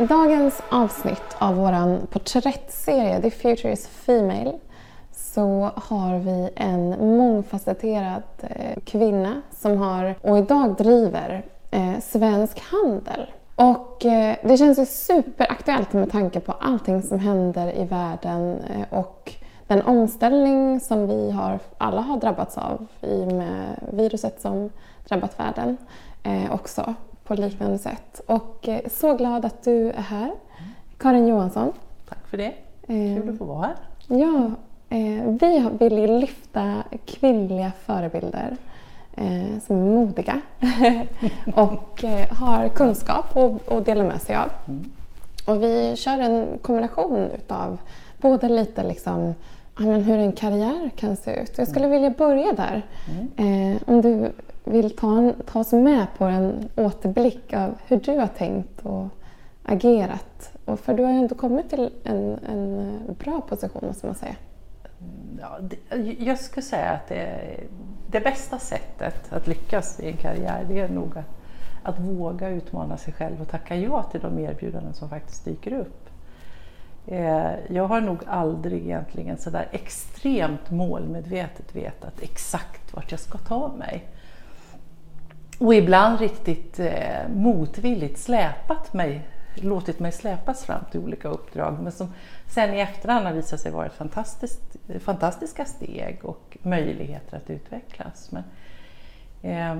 I 0.00 0.06
dagens 0.06 0.62
avsnitt 0.68 1.36
av 1.38 1.56
vår 1.56 2.06
porträttserie 2.06 3.20
The 3.22 3.30
Future 3.30 3.72
is 3.72 3.86
Female 3.86 4.52
så 5.12 5.70
har 5.74 6.18
vi 6.18 6.50
en 6.56 7.16
mångfacetterad 7.16 8.22
eh, 8.40 8.80
kvinna 8.84 9.42
som 9.50 9.78
har 9.78 10.14
och 10.22 10.38
idag 10.38 10.76
driver 10.76 11.44
eh, 11.70 12.00
Svensk 12.02 12.62
Handel. 12.70 13.26
Och 13.54 14.04
eh, 14.04 14.36
det 14.42 14.56
känns 14.56 14.78
ju 14.78 14.86
superaktuellt 14.86 15.92
med 15.92 16.12
tanke 16.12 16.40
på 16.40 16.52
allting 16.52 17.02
som 17.02 17.18
händer 17.18 17.78
i 17.78 17.84
världen 17.84 18.60
eh, 18.60 18.98
och 18.98 19.32
den 19.66 19.82
omställning 19.82 20.80
som 20.80 21.06
vi 21.06 21.30
har, 21.30 21.58
alla 21.78 22.00
har 22.00 22.16
drabbats 22.16 22.58
av 22.58 22.86
i 23.00 23.22
och 23.22 23.32
med 23.32 23.80
viruset 23.92 24.40
som 24.40 24.70
drabbat 25.08 25.40
världen 25.40 25.76
eh, 26.22 26.54
också 26.54 26.94
på 27.30 27.34
liknande 27.34 27.78
sätt. 27.78 28.20
Och 28.26 28.68
eh, 28.68 28.80
så 28.90 29.14
glad 29.14 29.44
att 29.44 29.62
du 29.64 29.90
är 29.90 30.02
här, 30.02 30.32
Karin 30.98 31.28
Johansson. 31.28 31.72
Tack 32.08 32.26
för 32.28 32.36
det. 32.36 32.52
Kul 32.86 33.30
att 33.30 33.38
få 33.38 33.44
vara 33.44 33.66
här. 33.66 33.76
Ja, 34.06 34.50
eh, 34.88 35.24
vi 35.40 35.68
vill 35.78 35.98
ju 35.98 36.06
lyfta 36.06 36.82
kvinnliga 37.06 37.72
förebilder 37.86 38.56
eh, 39.14 39.58
som 39.66 39.76
är 39.76 39.84
modiga 39.84 40.40
och 41.54 42.04
eh, 42.04 42.28
har 42.32 42.68
kunskap 42.68 43.36
att 43.68 43.84
dela 43.84 44.04
med 44.04 44.22
sig 44.22 44.36
av. 44.36 44.50
Mm. 44.68 44.90
Och 45.46 45.62
vi 45.62 45.96
kör 45.96 46.18
en 46.18 46.58
kombination 46.62 47.30
utav 47.34 47.78
både 48.20 48.48
lite 48.48 48.82
liksom, 48.82 49.34
hur 49.78 50.18
en 50.18 50.32
karriär 50.32 50.90
kan 50.96 51.16
se 51.16 51.40
ut. 51.40 51.58
Jag 51.58 51.68
skulle 51.68 51.88
vilja 51.88 52.10
börja 52.10 52.52
där. 52.52 52.82
Mm. 53.10 53.74
Eh, 53.74 53.82
om 53.86 54.00
du 54.00 54.32
vill 54.70 54.96
ta, 54.96 55.32
ta 55.46 55.60
oss 55.60 55.72
med 55.72 56.06
på 56.18 56.24
en 56.24 56.68
återblick 56.76 57.52
av 57.52 57.74
hur 57.86 57.96
du 57.96 58.18
har 58.18 58.26
tänkt 58.26 58.80
och 58.82 59.08
agerat. 59.62 60.52
Och 60.64 60.80
för 60.80 60.94
du 60.94 61.02
har 61.02 61.12
ju 61.12 61.18
ändå 61.18 61.34
kommit 61.34 61.70
till 61.70 61.90
en, 62.04 62.38
en 62.48 63.16
bra 63.18 63.40
position 63.40 63.86
måste 63.86 64.06
man 64.06 64.14
säga. 64.14 64.34
Ja, 65.40 65.58
det, 65.60 66.02
jag 66.18 66.38
skulle 66.38 66.62
säga 66.62 66.90
att 66.90 67.08
det, 67.08 67.60
det, 68.10 68.20
bästa 68.20 68.58
sättet 68.58 69.32
att 69.32 69.46
lyckas 69.46 70.00
i 70.00 70.08
en 70.08 70.16
karriär 70.16 70.64
det 70.68 70.80
är 70.80 70.88
nog 70.88 71.18
att, 71.18 71.24
att 71.82 71.98
våga 71.98 72.48
utmana 72.48 72.96
sig 72.96 73.12
själv 73.12 73.40
och 73.40 73.48
tacka 73.48 73.76
ja 73.76 74.02
till 74.02 74.20
de 74.20 74.38
erbjudanden 74.38 74.94
som 74.94 75.08
faktiskt 75.08 75.44
dyker 75.44 75.72
upp. 75.72 76.08
Eh, 77.06 77.52
jag 77.68 77.84
har 77.84 78.00
nog 78.00 78.18
aldrig 78.26 78.82
egentligen 78.82 79.38
sådär 79.38 79.68
extremt 79.72 80.70
målmedvetet 80.70 81.76
vetat 81.76 82.22
exakt 82.22 82.94
vart 82.94 83.10
jag 83.10 83.20
ska 83.20 83.38
ta 83.38 83.72
mig 83.78 84.08
och 85.60 85.74
ibland 85.74 86.20
riktigt 86.20 86.78
eh, 86.78 87.28
motvilligt 87.34 88.18
släpat 88.18 88.92
mig, 88.92 89.28
låtit 89.54 90.00
mig 90.00 90.12
släpas 90.12 90.64
fram 90.64 90.84
till 90.90 91.00
olika 91.00 91.28
uppdrag 91.28 91.78
men 91.82 91.92
som 91.92 92.12
sen 92.46 92.74
i 92.74 92.80
efterhand 92.80 93.26
har 93.26 93.32
visat 93.32 93.60
sig 93.60 93.72
vara 93.72 93.86
ett 93.86 93.92
fantastiskt, 93.92 94.76
fantastiska 95.00 95.64
steg 95.64 96.20
och 96.22 96.58
möjligheter 96.62 97.36
att 97.36 97.50
utvecklas. 97.50 98.32
Men, 98.32 98.44
eh, 99.42 99.76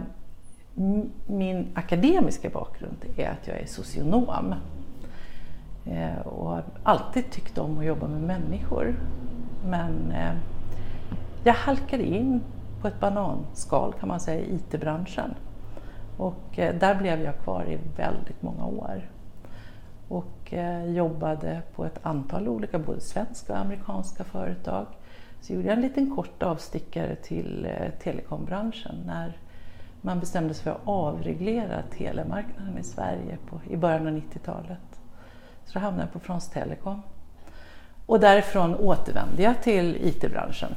min 1.26 1.68
akademiska 1.74 2.50
bakgrund 2.50 3.04
är 3.16 3.30
att 3.30 3.46
jag 3.46 3.60
är 3.60 3.66
socionom 3.66 4.54
eh, 5.86 6.18
och 6.26 6.48
har 6.48 6.64
alltid 6.82 7.30
tyckt 7.30 7.58
om 7.58 7.78
att 7.78 7.84
jobba 7.84 8.08
med 8.08 8.20
människor. 8.20 8.94
Men 9.64 10.12
eh, 10.12 10.32
jag 11.44 11.54
halkade 11.54 12.04
in 12.04 12.42
på 12.80 12.88
ett 12.88 13.00
bananskal 13.00 13.94
kan 14.00 14.08
man 14.08 14.20
säga 14.20 14.40
i 14.40 14.54
IT-branschen 14.54 15.34
och 16.20 16.58
eh, 16.58 16.74
där 16.74 16.94
blev 16.94 17.22
jag 17.22 17.38
kvar 17.38 17.64
i 17.68 17.78
väldigt 17.96 18.42
många 18.42 18.66
år. 18.66 19.10
Och 20.08 20.52
eh, 20.52 20.84
jobbade 20.84 21.62
på 21.74 21.84
ett 21.84 21.98
antal 22.02 22.48
olika, 22.48 22.78
både 22.78 23.00
svenska 23.00 23.52
och 23.52 23.58
amerikanska 23.58 24.24
företag. 24.24 24.86
Så 25.40 25.52
gjorde 25.52 25.68
jag 25.68 25.76
en 25.76 25.82
liten 25.82 26.16
kort 26.16 26.42
avstickare 26.42 27.16
till 27.16 27.66
eh, 27.66 27.90
telekombranschen 28.02 28.94
när 29.06 29.36
man 30.00 30.20
bestämde 30.20 30.54
sig 30.54 30.64
för 30.64 30.70
att 30.70 30.80
avreglera 30.84 31.82
telemarknaden 31.82 32.78
i 32.78 32.84
Sverige 32.84 33.38
på, 33.48 33.60
i 33.70 33.76
början 33.76 34.06
av 34.06 34.12
90-talet. 34.12 35.00
Så 35.64 35.72
då 35.72 35.80
hamnade 35.80 36.02
jag 36.02 36.12
på 36.12 36.20
Frans 36.20 36.50
Telekom. 36.50 37.02
Och 38.06 38.20
därifrån 38.20 38.74
återvände 38.74 39.42
jag 39.42 39.62
till 39.62 39.96
IT-branschen 39.96 40.74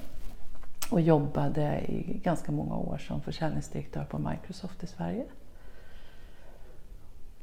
och 0.93 1.01
jobbade 1.01 1.81
i 1.87 2.19
ganska 2.23 2.51
många 2.51 2.75
år 2.75 2.97
som 2.97 3.21
försäljningsdirektör 3.21 4.05
på 4.05 4.17
Microsoft 4.17 4.83
i 4.83 4.87
Sverige. 4.87 5.25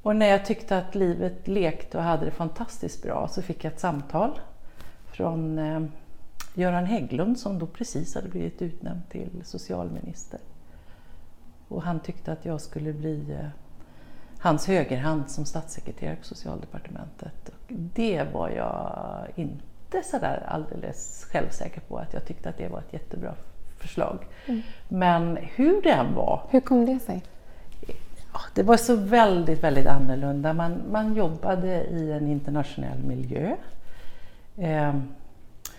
Och 0.02 0.16
när 0.16 0.26
jag 0.26 0.44
tyckte 0.44 0.78
att 0.78 0.94
livet 0.94 1.48
lekte 1.48 1.98
och 1.98 2.04
hade 2.04 2.24
det 2.24 2.30
fantastiskt 2.30 3.02
bra 3.02 3.28
så 3.28 3.42
fick 3.42 3.64
jag 3.64 3.72
ett 3.72 3.80
samtal 3.80 4.40
från 5.04 5.58
eh, 5.58 5.82
Göran 6.54 6.84
Hägglund 6.84 7.38
som 7.38 7.58
då 7.58 7.66
precis 7.66 8.14
hade 8.14 8.28
blivit 8.28 8.62
utnämnd 8.62 9.02
till 9.08 9.42
socialminister. 9.44 10.40
Och 11.68 11.82
han 11.82 12.00
tyckte 12.00 12.32
att 12.32 12.44
jag 12.44 12.60
skulle 12.60 12.92
bli 12.92 13.32
eh, 13.32 13.48
hans 14.38 14.66
högerhand 14.66 15.30
som 15.30 15.44
statssekreterare 15.44 16.16
på 16.16 16.24
socialdepartementet. 16.24 17.48
Och 17.48 17.72
det 17.72 18.24
var 18.32 18.48
jag 18.48 19.26
inte 19.34 19.69
inte 19.94 20.08
sådär 20.08 20.42
alldeles 20.46 21.26
självsäker 21.32 21.80
på 21.80 21.98
att 21.98 22.14
jag 22.14 22.24
tyckte 22.24 22.48
att 22.48 22.58
det 22.58 22.68
var 22.68 22.78
ett 22.78 22.92
jättebra 22.92 23.34
förslag. 23.78 24.18
Mm. 24.46 24.62
Men 24.88 25.36
hur 25.36 25.82
det 25.82 25.90
än 25.90 26.14
var. 26.14 26.42
Hur 26.50 26.60
kom 26.60 26.86
det 26.86 26.98
sig? 26.98 27.22
Det 28.54 28.62
var 28.62 28.76
så 28.76 28.96
väldigt, 28.96 29.62
väldigt 29.62 29.86
annorlunda. 29.86 30.52
Man, 30.52 30.82
man 30.90 31.14
jobbade 31.14 31.84
i 31.84 32.12
en 32.12 32.28
internationell 32.28 32.98
miljö. 32.98 33.56
Eh, 34.58 34.94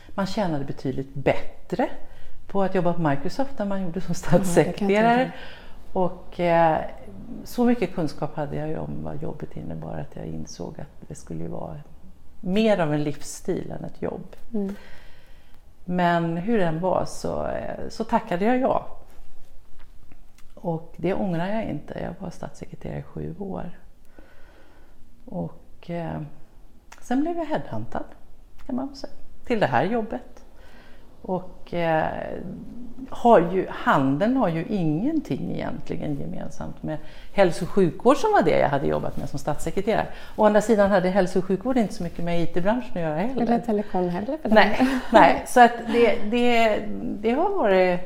man 0.09 0.25
tjänade 0.25 0.65
betydligt 0.65 1.13
bättre 1.13 1.89
på 2.47 2.63
att 2.63 2.75
jobba 2.75 2.93
på 2.93 3.01
Microsoft 3.01 3.59
än 3.59 3.67
man 3.67 3.81
gjorde 3.81 4.01
som 4.01 4.15
statssekreterare. 4.15 5.31
Ja, 5.93 6.01
och 6.01 6.39
eh, 6.39 6.77
så 7.43 7.65
mycket 7.65 7.95
kunskap 7.95 8.35
hade 8.35 8.55
jag 8.55 8.69
ju 8.69 8.77
om 8.77 9.03
vad 9.03 9.21
jobbet 9.23 9.57
innebar 9.57 9.97
att 9.97 10.15
jag 10.15 10.25
insåg 10.25 10.79
att 10.79 11.07
det 11.07 11.15
skulle 11.15 11.47
vara 11.47 11.77
mer 12.41 12.79
av 12.79 12.93
en 12.93 13.03
livsstil 13.03 13.71
än 13.71 13.85
ett 13.85 14.01
jobb. 14.01 14.35
Mm. 14.53 14.75
Men 15.85 16.37
hur 16.37 16.57
det 16.57 16.65
än 16.65 16.79
var 16.79 17.05
så, 17.05 17.49
så 17.89 18.03
tackade 18.03 18.45
jag 18.45 18.59
ja. 18.59 18.97
Och 20.55 20.93
det 20.97 21.13
ångrar 21.13 21.47
jag 21.47 21.63
inte. 21.63 21.99
Jag 21.99 22.13
var 22.19 22.29
statssekreterare 22.29 22.99
i 22.99 23.03
sju 23.03 23.35
år. 23.39 23.79
Och 25.25 25.89
eh, 25.89 26.21
sen 27.01 27.21
blev 27.21 27.37
jag 27.37 27.45
headhuntad 27.45 28.05
kan 28.65 28.75
man 28.75 28.95
säga, 28.95 29.13
till 29.45 29.59
det 29.59 29.67
här 29.67 29.83
jobbet. 29.83 30.30
Och 31.21 31.73
eh, 31.73 32.05
har 33.09 33.39
ju, 33.39 33.67
handeln 33.69 34.37
har 34.37 34.49
ju 34.49 34.65
ingenting 34.69 35.51
egentligen 35.53 36.19
gemensamt 36.19 36.83
med 36.83 36.97
hälso 37.33 37.65
och 37.65 37.69
sjukvård 37.69 38.17
som 38.17 38.31
var 38.31 38.41
det 38.41 38.59
jag 38.59 38.69
hade 38.69 38.87
jobbat 38.87 39.17
med 39.17 39.29
som 39.29 39.39
statssekreterare. 39.39 40.07
Å 40.35 40.45
andra 40.45 40.61
sidan 40.61 40.91
hade 40.91 41.09
hälso 41.09 41.39
och 41.39 41.45
sjukvård 41.45 41.77
inte 41.77 41.93
så 41.93 42.03
mycket 42.03 42.25
med 42.25 42.41
IT-branschen 42.43 42.91
att 42.93 43.01
göra 43.01 43.15
heller. 43.15 43.41
Eller 43.41 43.59
telekom 43.59 44.09
heller 44.09 44.37
nej, 44.43 44.87
nej, 45.11 45.43
så 45.47 45.59
att 45.59 45.73
det, 45.93 46.15
det, 46.31 46.79
det 47.21 47.31
har 47.31 47.49
varit 47.49 47.99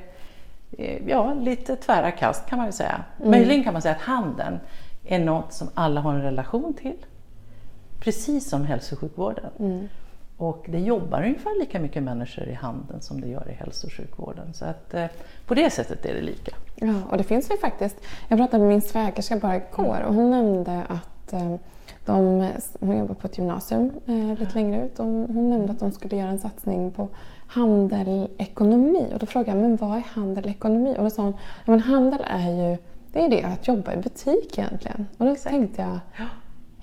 eh, 0.77 1.07
ja, 1.07 1.33
lite 1.33 1.75
tvära 1.75 2.11
kast 2.11 2.49
kan 2.49 2.57
man 2.57 2.65
väl 2.65 2.73
säga. 2.73 3.03
Mm. 3.17 3.31
Möjligen 3.31 3.63
kan 3.63 3.73
man 3.73 3.81
säga 3.81 3.95
att 3.95 4.01
handeln 4.01 4.59
är 5.05 5.19
något 5.19 5.53
som 5.53 5.69
alla 5.73 6.01
har 6.01 6.13
en 6.13 6.21
relation 6.21 6.73
till. 6.73 7.05
Precis 7.99 8.49
som 8.49 8.66
hälso 8.66 8.95
och 8.95 8.99
sjukvården. 8.99 9.49
Mm. 9.59 9.87
Och 10.37 10.66
det 10.70 10.79
jobbar 10.79 11.23
ungefär 11.23 11.59
lika 11.59 11.79
mycket 11.79 12.03
människor 12.03 12.47
i 12.47 12.53
handeln 12.53 13.02
som 13.02 13.22
det 13.22 13.28
gör 13.28 13.49
i 13.49 13.53
hälso 13.53 13.87
och 13.87 13.93
sjukvården. 13.93 14.53
Så 14.53 14.66
att, 14.66 14.93
eh, 14.93 15.05
på 15.46 15.53
det 15.53 15.70
sättet 15.70 16.05
är 16.05 16.14
det 16.14 16.22
lika. 16.22 16.52
Ja, 16.76 16.93
och 17.09 17.17
det 17.17 17.23
finns 17.23 17.52
ju 17.52 17.58
faktiskt. 17.58 17.96
Jag 18.28 18.40
pratade 18.40 18.64
med 18.64 18.70
min 18.70 18.82
svägerska 18.82 19.37
bara 19.37 19.55
igår 19.55 20.03
och 20.08 20.14
hon 20.14 20.29
nämnde 20.29 20.84
att 20.90 21.34
eh, 21.34 21.55
de, 22.05 22.49
hon 22.79 22.97
jobbar 22.97 23.16
på 23.16 23.28
ett 23.28 23.37
gymnasium 23.37 23.91
eh, 24.05 24.40
lite 24.40 24.53
längre 24.53 24.85
ut 24.85 24.99
och 24.99 25.05
hon 25.05 25.49
nämnde 25.49 25.72
att 25.72 25.79
de 25.79 25.91
skulle 25.91 26.17
göra 26.17 26.29
en 26.29 26.40
satsning 26.40 26.91
på 26.91 27.08
handel, 27.47 28.28
ekonomi. 28.38 29.09
Och 29.14 29.20
då 29.20 29.26
frågade 29.26 29.52
jag, 29.52 29.70
men 29.70 29.76
vad 29.76 29.97
är 29.97 30.02
handel, 30.02 30.47
ekonomi? 30.47 30.96
Och 30.97 31.03
då 31.03 31.09
sa 31.09 31.23
hon, 31.23 31.34
ja, 31.66 31.72
men 31.72 31.79
handel 31.79 32.20
är 32.28 32.70
ju 32.70 32.78
det, 33.14 33.26
är 33.26 33.29
det 33.29 33.43
att 33.43 33.67
jobba 33.67 33.93
i 33.93 33.97
butik 33.97 34.58
egentligen. 34.58 35.08
Och 35.17 35.26
då 35.26 35.31
Exakt. 35.31 35.55
tänkte 35.55 35.81
jag, 35.81 35.99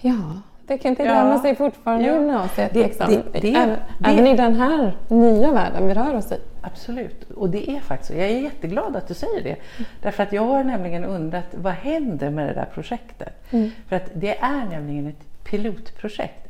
ja, 0.00 0.40
det 0.66 0.78
kan 0.78 0.90
inte 0.90 1.02
ja. 1.02 1.42
sig 1.42 1.56
fortfarande 1.56 2.06
ja. 2.06 2.12
i 2.12 2.16
gymnasiet. 2.16 2.70
Det, 2.74 2.82
liksom. 2.82 3.06
det, 3.10 3.40
det, 3.40 3.54
även, 3.54 3.78
det, 3.98 4.10
även 4.10 4.26
i 4.26 4.36
den 4.36 4.54
här 4.54 4.96
nya 5.08 5.52
världen 5.52 5.86
vi 5.86 5.94
rör 5.94 6.14
oss 6.14 6.32
i. 6.32 6.38
Absolut, 6.60 7.30
och 7.30 7.50
det 7.50 7.70
är 7.70 7.80
faktiskt. 7.80 8.10
Jag 8.10 8.30
är 8.30 8.40
jätteglad 8.40 8.96
att 8.96 9.08
du 9.08 9.14
säger 9.14 9.42
det. 9.42 9.56
Därför 10.02 10.22
att 10.22 10.32
jag 10.32 10.42
har 10.42 10.64
nämligen 10.64 11.04
undrat 11.04 11.46
vad 11.52 11.72
händer 11.72 12.30
med 12.30 12.48
det 12.48 12.54
där 12.54 12.68
projektet? 12.74 13.52
Mm. 13.52 13.70
För 13.88 13.96
att 13.96 14.10
det 14.14 14.38
är 14.38 14.64
nämligen 14.64 15.06
ett 15.06 15.44
pilotprojekt. 15.44 16.48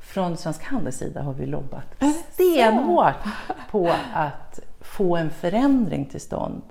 Från 0.00 0.36
Svensk 0.36 0.64
Handels 0.64 0.96
sida 0.96 1.22
har 1.22 1.32
vi 1.32 1.46
lobbat 1.46 2.04
stenhårt 2.32 3.14
på 3.70 3.92
att 4.14 4.60
få 4.80 5.16
en 5.16 5.30
förändring 5.30 6.04
till 6.04 6.20
stånd 6.20 6.62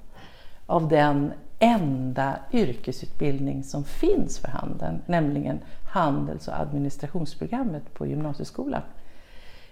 av 0.66 0.88
den 0.88 1.32
enda 1.60 2.36
yrkesutbildning 2.52 3.64
som 3.64 3.84
finns 3.84 4.40
för 4.40 4.48
handeln, 4.48 5.02
nämligen 5.06 5.60
handels 5.90 6.48
och 6.48 6.60
administrationsprogrammet 6.60 7.94
på 7.94 8.08
gymnasieskolan. 8.08 8.82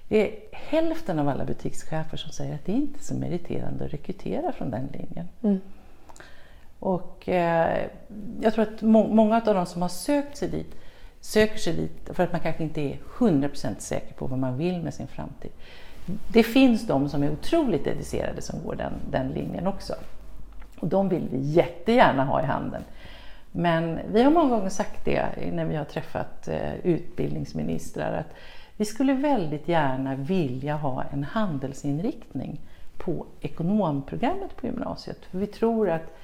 Det 0.08 0.28
är 0.28 0.40
hälften 0.52 1.20
av 1.20 1.30
alla 1.30 1.46
butikschefer 1.46 2.18
som 2.18 2.32
säger 2.32 2.56
att 2.56 2.66
det 2.66 2.72
inte 2.72 3.00
är 3.00 3.04
så 3.04 3.16
meriterande 3.16 3.86
att 3.86 3.94
rekrytera 3.94 4.52
från 4.52 4.72
den 4.72 4.88
linjen. 4.94 5.28
Mm. 5.42 5.60
Och 6.80 7.30
eh, 7.30 7.88
jag 8.42 8.54
tror 8.54 8.64
att 8.64 8.82
må 8.82 9.08
många 9.08 9.36
av 9.36 9.54
de 9.54 9.66
som 9.66 9.82
har 9.82 9.90
sökt 9.90 10.38
sig 10.38 10.50
dit 10.50 10.76
söker 11.22 11.58
sig 11.58 11.74
dit 11.74 12.16
för 12.16 12.24
att 12.24 12.32
man 12.32 12.42
kanske 12.42 12.64
inte 12.64 12.82
är 12.82 12.98
100% 13.18 13.80
säker 13.80 14.14
på 14.14 14.28
vad 14.28 14.40
man 14.40 14.58
vill 14.58 14.82
med 14.82 14.94
sin 14.94 15.08
framtid. 15.08 15.52
Det 16.28 16.44
finns 16.44 16.88
de 16.88 17.10
som 17.10 17.24
är 17.24 17.32
otroligt 17.32 17.84
dedicerade 17.84 18.42
som 18.42 18.64
går 18.64 18.76
den, 18.76 18.94
den 19.12 19.28
linjen 19.28 19.68
också. 19.68 19.94
Och 20.80 20.88
de 20.88 21.10
vill 21.10 21.28
vi 21.32 21.38
jättegärna 21.40 22.26
ha 22.26 22.42
i 22.42 22.46
handen. 22.46 22.84
Men 23.58 24.00
vi 24.12 24.24
har 24.24 24.32
många 24.32 24.50
gånger 24.50 24.70
sagt 24.70 25.06
det 25.06 25.52
när 25.52 25.66
vi 25.66 25.76
har 25.76 25.86
träffat 25.86 26.48
eh, 26.48 26.76
utbildningsministrar 26.84 28.14
att 28.14 28.36
vi 28.78 28.86
skulle 28.86 29.14
väldigt 29.14 29.68
gärna 29.68 30.16
vilja 30.16 30.76
ha 30.76 31.04
en 31.04 31.24
handelsinriktning 31.24 32.62
på 32.98 33.26
ekonomprogrammet 33.42 34.56
på 34.58 34.66
gymnasiet. 34.66 35.26
För 35.26 35.38
vi 35.38 35.48
tror 35.48 35.90
att 35.90 36.18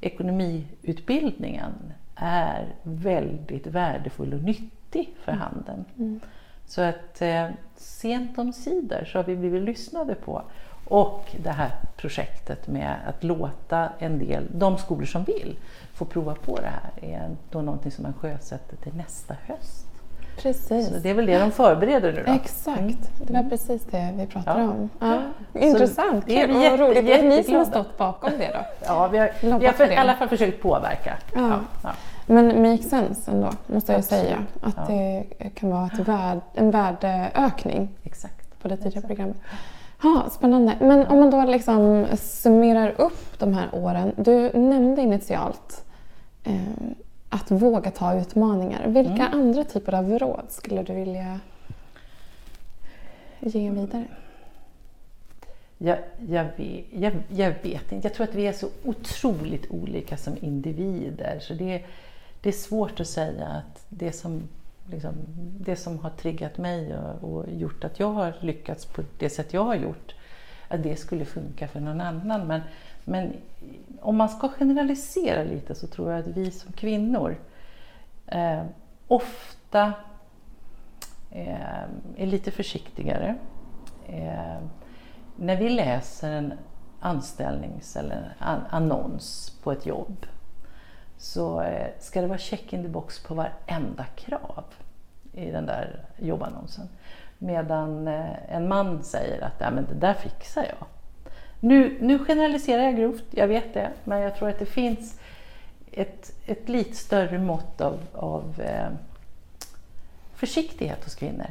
ekonomiutbildningen 0.00 1.92
är 2.16 2.74
väldigt 2.82 3.66
värdefull 3.66 4.34
och 4.34 4.42
nyttig 4.42 5.14
för 5.24 5.32
mm. 5.32 5.42
handeln. 5.44 5.84
Mm. 5.98 6.20
Så 6.66 6.82
att 6.82 7.22
eh, 7.22 7.48
sent 7.76 8.38
om 8.38 8.52
sidor 8.52 9.04
så 9.04 9.18
har 9.18 9.24
vi 9.24 9.36
blivit 9.36 9.62
lyssnade 9.62 10.14
på. 10.14 10.42
Och 10.88 11.36
det 11.42 11.50
här 11.50 11.70
projektet 11.96 12.68
med 12.68 12.96
att 13.06 13.24
låta 13.24 13.88
en 13.98 14.18
del, 14.18 14.44
de 14.52 14.78
skolor 14.78 15.06
som 15.06 15.24
vill, 15.24 15.56
få 15.96 16.04
prova 16.04 16.34
på 16.34 16.56
det 16.56 16.66
här 16.66 17.14
är 17.14 17.36
då 17.50 17.62
någonting 17.62 17.92
som 17.92 18.02
man 18.02 18.12
sjösätter 18.12 18.76
till 18.76 18.94
nästa 18.94 19.34
höst. 19.46 19.86
Precis. 20.38 20.88
Så 20.88 20.94
det 20.94 21.10
är 21.10 21.14
väl 21.14 21.26
det 21.26 21.38
de 21.38 21.50
förbereder 21.50 22.12
nu 22.12 22.22
då? 22.26 22.32
Exakt, 22.32 22.80
mm. 22.80 22.96
det 23.18 23.32
var 23.32 23.42
precis 23.42 23.82
det 23.90 24.12
vi 24.16 24.26
pratade 24.26 24.60
ja. 24.60 24.70
om. 24.70 24.90
Ja. 25.00 25.22
Intressant, 25.60 26.24
det 26.26 26.42
är 26.42 26.48
jätte, 26.48 26.76
roligt. 26.76 27.06
Det 27.06 27.18
är 27.18 27.22
ni 27.22 27.44
som 27.44 27.54
har 27.54 27.64
stått 27.64 27.98
bakom 27.98 28.30
det 28.38 28.50
då? 28.52 28.86
Ja, 28.86 29.08
vi 29.08 29.18
har, 29.18 29.30
vi 29.58 29.66
har 29.66 29.72
för, 29.72 29.92
i 29.92 29.96
alla 29.96 30.14
fall 30.14 30.28
försökt 30.28 30.62
påverka. 30.62 31.16
Ja. 31.34 31.60
Ja. 31.82 31.90
Men 32.26 32.62
make 32.62 32.82
sense 32.82 33.30
ändå, 33.30 33.50
måste 33.66 33.92
jag 33.92 33.98
Absolut. 33.98 34.24
säga. 34.24 34.38
Att 34.62 34.86
det 34.86 35.24
kan 35.54 35.70
vara 35.70 35.90
värde, 35.98 36.40
en 36.54 36.70
värdeökning 36.70 37.88
Exakt. 38.02 38.62
på 38.62 38.68
det 38.68 38.76
tidigare 38.76 38.98
Exakt. 38.98 39.06
programmet. 39.06 39.36
Ja, 40.02 40.24
spännande. 40.30 40.76
Men 40.80 41.06
om 41.06 41.20
man 41.20 41.30
då 41.30 41.44
liksom 41.44 42.06
summerar 42.16 42.94
upp 43.00 43.38
de 43.38 43.54
här 43.54 43.68
åren. 43.72 44.12
Du 44.16 44.50
nämnde 44.52 45.02
initialt 45.02 45.85
att 47.28 47.50
våga 47.50 47.90
ta 47.90 48.20
utmaningar. 48.20 48.88
Vilka 48.88 49.26
mm. 49.26 49.40
andra 49.40 49.64
typer 49.64 49.94
av 49.94 50.18
råd 50.18 50.44
skulle 50.48 50.82
du 50.82 50.94
vilja 50.94 51.40
ge 53.40 53.70
vidare? 53.70 54.04
Jag, 55.78 55.98
jag, 56.28 56.44
vet, 56.56 56.84
jag, 56.90 57.12
jag, 57.28 57.54
vet 57.62 57.92
inte. 57.92 58.08
Jag 58.08 58.14
tror 58.14 58.28
att 58.28 58.34
vi 58.34 58.46
är 58.46 58.52
så 58.52 58.68
otroligt 58.84 59.70
olika 59.70 60.16
som 60.16 60.36
individer. 60.40 61.38
Så 61.40 61.54
det, 61.54 61.82
det 62.40 62.48
är 62.48 62.52
svårt 62.52 63.00
att 63.00 63.06
säga 63.06 63.46
att 63.46 63.86
det 63.88 64.12
som, 64.12 64.48
liksom, 64.90 65.12
det 65.60 65.76
som 65.76 65.98
har 65.98 66.10
triggat 66.10 66.58
mig 66.58 66.96
och, 66.96 67.32
och, 67.34 67.44
gjort 67.52 67.84
att 67.84 68.00
jag 68.00 68.12
har 68.12 68.34
lyckats 68.40 68.86
på 68.86 69.02
det 69.18 69.30
sätt 69.30 69.52
jag 69.52 69.64
har 69.64 69.74
gjort, 69.74 70.14
att 70.68 70.82
det 70.82 70.96
skulle 70.96 71.24
funka 71.24 71.68
för 71.68 71.80
någon 71.80 72.00
annan. 72.00 72.46
Men, 72.46 72.60
men 73.08 73.32
om 74.00 74.16
man 74.16 74.28
ska 74.28 74.48
generalisera 74.48 75.42
lite 75.42 75.74
så 75.74 75.86
tror 75.86 76.10
jag 76.10 76.20
att 76.20 76.26
vi 76.26 76.50
som 76.50 76.72
kvinnor 76.72 77.36
eh, 78.26 78.62
ofta 79.08 79.92
eh, 81.30 81.82
är 82.16 82.26
lite 82.26 82.50
försiktigare. 82.50 83.36
Eh, 84.06 84.58
när 85.36 85.56
vi 85.56 85.68
läser 85.68 86.32
en 86.32 86.52
anställnings 87.00 87.96
eller 87.96 88.34
an 88.38 88.60
annons 88.70 89.58
på 89.62 89.72
ett 89.72 89.86
jobb 89.86 90.26
så 91.18 91.60
eh, 91.60 91.88
ska 91.98 92.20
det 92.20 92.26
vara 92.26 92.38
check 92.38 92.72
in 92.72 92.82
the 92.82 92.88
box 92.88 93.22
på 93.22 93.34
varenda 93.34 94.04
krav 94.04 94.64
i 95.32 95.50
den 95.50 95.66
där 95.66 96.04
jobbannonsen. 96.18 96.88
Medan 97.38 98.08
eh, 98.08 98.54
en 98.54 98.68
man 98.68 99.02
säger 99.04 99.44
att 99.44 99.54
ja, 99.58 99.70
men 99.70 99.86
det 99.86 99.94
där 99.94 100.14
fixar 100.14 100.62
jag. 100.62 100.86
Nu, 101.60 101.96
nu 102.00 102.18
generaliserar 102.18 102.82
jag 102.82 102.96
grovt, 102.96 103.24
jag 103.30 103.48
vet 103.48 103.74
det, 103.74 103.90
men 104.04 104.20
jag 104.20 104.36
tror 104.36 104.48
att 104.48 104.58
det 104.58 104.66
finns 104.66 105.20
ett, 105.92 106.32
ett 106.46 106.68
lite 106.68 106.96
större 106.96 107.38
mått 107.38 107.80
av, 107.80 107.98
av 108.12 108.60
eh, 108.60 108.88
försiktighet 110.34 111.04
hos 111.04 111.14
kvinnor. 111.14 111.46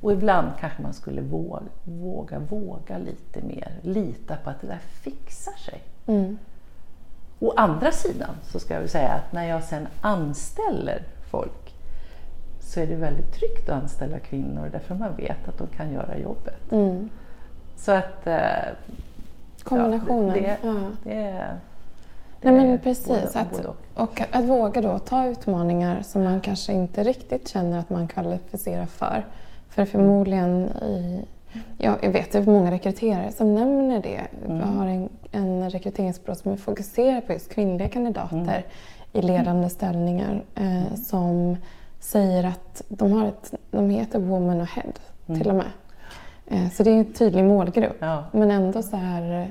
Och 0.00 0.12
ibland 0.12 0.48
kanske 0.60 0.82
man 0.82 0.94
skulle 0.94 1.20
våga, 1.20 1.62
våga, 1.84 2.38
våga 2.38 2.98
lite 2.98 3.42
mer. 3.42 3.72
Lita 3.82 4.36
på 4.36 4.50
att 4.50 4.60
det 4.60 4.66
där 4.66 4.78
fixar 5.02 5.52
sig. 5.52 5.82
Mm. 6.06 6.38
Å 7.38 7.52
andra 7.56 7.92
sidan 7.92 8.34
så 8.42 8.58
ska 8.60 8.74
jag 8.74 8.80
väl 8.80 8.88
säga 8.88 9.12
att 9.12 9.32
när 9.32 9.48
jag 9.48 9.64
sen 9.64 9.88
anställer 10.00 11.02
folk 11.30 11.74
så 12.60 12.80
är 12.80 12.86
det 12.86 12.96
väldigt 12.96 13.32
tryggt 13.32 13.68
att 13.68 13.82
anställa 13.82 14.18
kvinnor 14.18 14.68
därför 14.72 14.94
man 14.94 15.16
vet 15.16 15.48
att 15.48 15.58
de 15.58 15.66
kan 15.66 15.92
göra 15.92 16.18
jobbet. 16.18 16.72
Mm. 16.72 17.08
Så 17.76 17.92
att... 17.92 18.26
Eh, 18.26 18.68
Kombinationen. 19.76 20.28
Ja, 20.28 20.34
det, 20.34 20.56
ja. 20.62 20.74
det, 21.04 21.14
det, 22.40 22.50
Nej, 22.50 22.66
men 22.66 22.78
precis. 22.78 23.06
Både, 23.06 23.40
att, 23.40 23.50
både 23.50 23.68
och. 23.68 23.76
och 23.94 24.22
att 24.30 24.44
våga 24.44 24.80
då 24.80 24.98
ta 24.98 25.26
utmaningar 25.26 26.02
som 26.02 26.24
man 26.24 26.40
kanske 26.40 26.72
inte 26.72 27.02
riktigt 27.02 27.48
känner 27.48 27.78
att 27.78 27.90
man 27.90 28.08
kvalificerar 28.08 28.86
för. 28.86 29.26
För 29.68 29.84
förmodligen 29.84 30.68
i 30.68 31.24
Ja, 31.78 31.96
jag 32.02 32.10
vet, 32.10 32.32
det 32.32 32.38
är 32.38 32.42
många 32.42 32.70
rekryterare 32.70 33.32
som 33.32 33.54
nämner 33.54 34.02
det. 34.02 34.26
Mm. 34.46 34.58
Vi 34.58 34.64
har 34.78 34.86
en, 34.86 35.08
en 35.32 35.70
rekryteringsbyrå 35.70 36.34
som 36.34 36.56
fokuserar 36.56 37.20
på 37.20 37.32
just 37.32 37.48
kvinnliga 37.48 37.88
kandidater 37.88 38.36
mm. 38.36 38.62
i 39.12 39.22
ledande 39.22 39.70
ställningar 39.70 40.42
eh, 40.54 40.86
mm. 40.86 40.96
som 40.96 41.56
säger 42.00 42.44
att 42.44 42.82
de, 42.88 43.12
har 43.12 43.26
ett, 43.26 43.54
de 43.70 43.90
heter 43.90 44.18
Woman 44.18 44.60
Ahead 44.60 44.92
mm. 45.26 45.40
till 45.40 45.50
och 45.50 45.56
med. 45.56 45.66
Eh, 46.46 46.70
så 46.70 46.82
det 46.82 46.90
är 46.90 46.94
en 46.94 47.12
tydlig 47.12 47.44
målgrupp. 47.44 47.96
Ja. 47.98 48.24
Men 48.32 48.50
ändå 48.50 48.82
så 48.82 48.96
är 48.96 49.40
eh, 49.40 49.46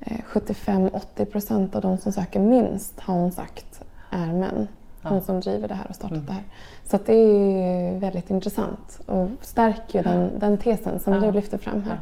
75-80 0.00 1.24
procent 1.24 1.76
av 1.76 1.82
de 1.82 1.98
som 1.98 2.12
söker 2.12 2.40
minst 2.40 3.00
har 3.00 3.14
hon 3.14 3.32
sagt 3.32 3.80
är 4.10 4.26
män. 4.26 4.68
Hon 5.02 5.14
ja. 5.14 5.20
som 5.20 5.40
driver 5.40 5.68
det 5.68 5.74
här 5.74 5.86
och 5.88 5.94
startat 5.94 6.16
mm. 6.16 6.26
det 6.26 6.32
här. 6.32 6.42
Så 6.84 6.98
det 7.06 7.14
är 7.14 7.98
väldigt 7.98 8.30
intressant 8.30 9.00
och 9.06 9.28
stärker 9.40 9.98
ju 9.98 10.02
den, 10.02 10.38
den 10.38 10.58
tesen 10.58 11.00
som 11.00 11.12
ja. 11.12 11.20
du 11.20 11.32
lyfter 11.32 11.58
fram 11.58 11.82
här. 11.82 12.00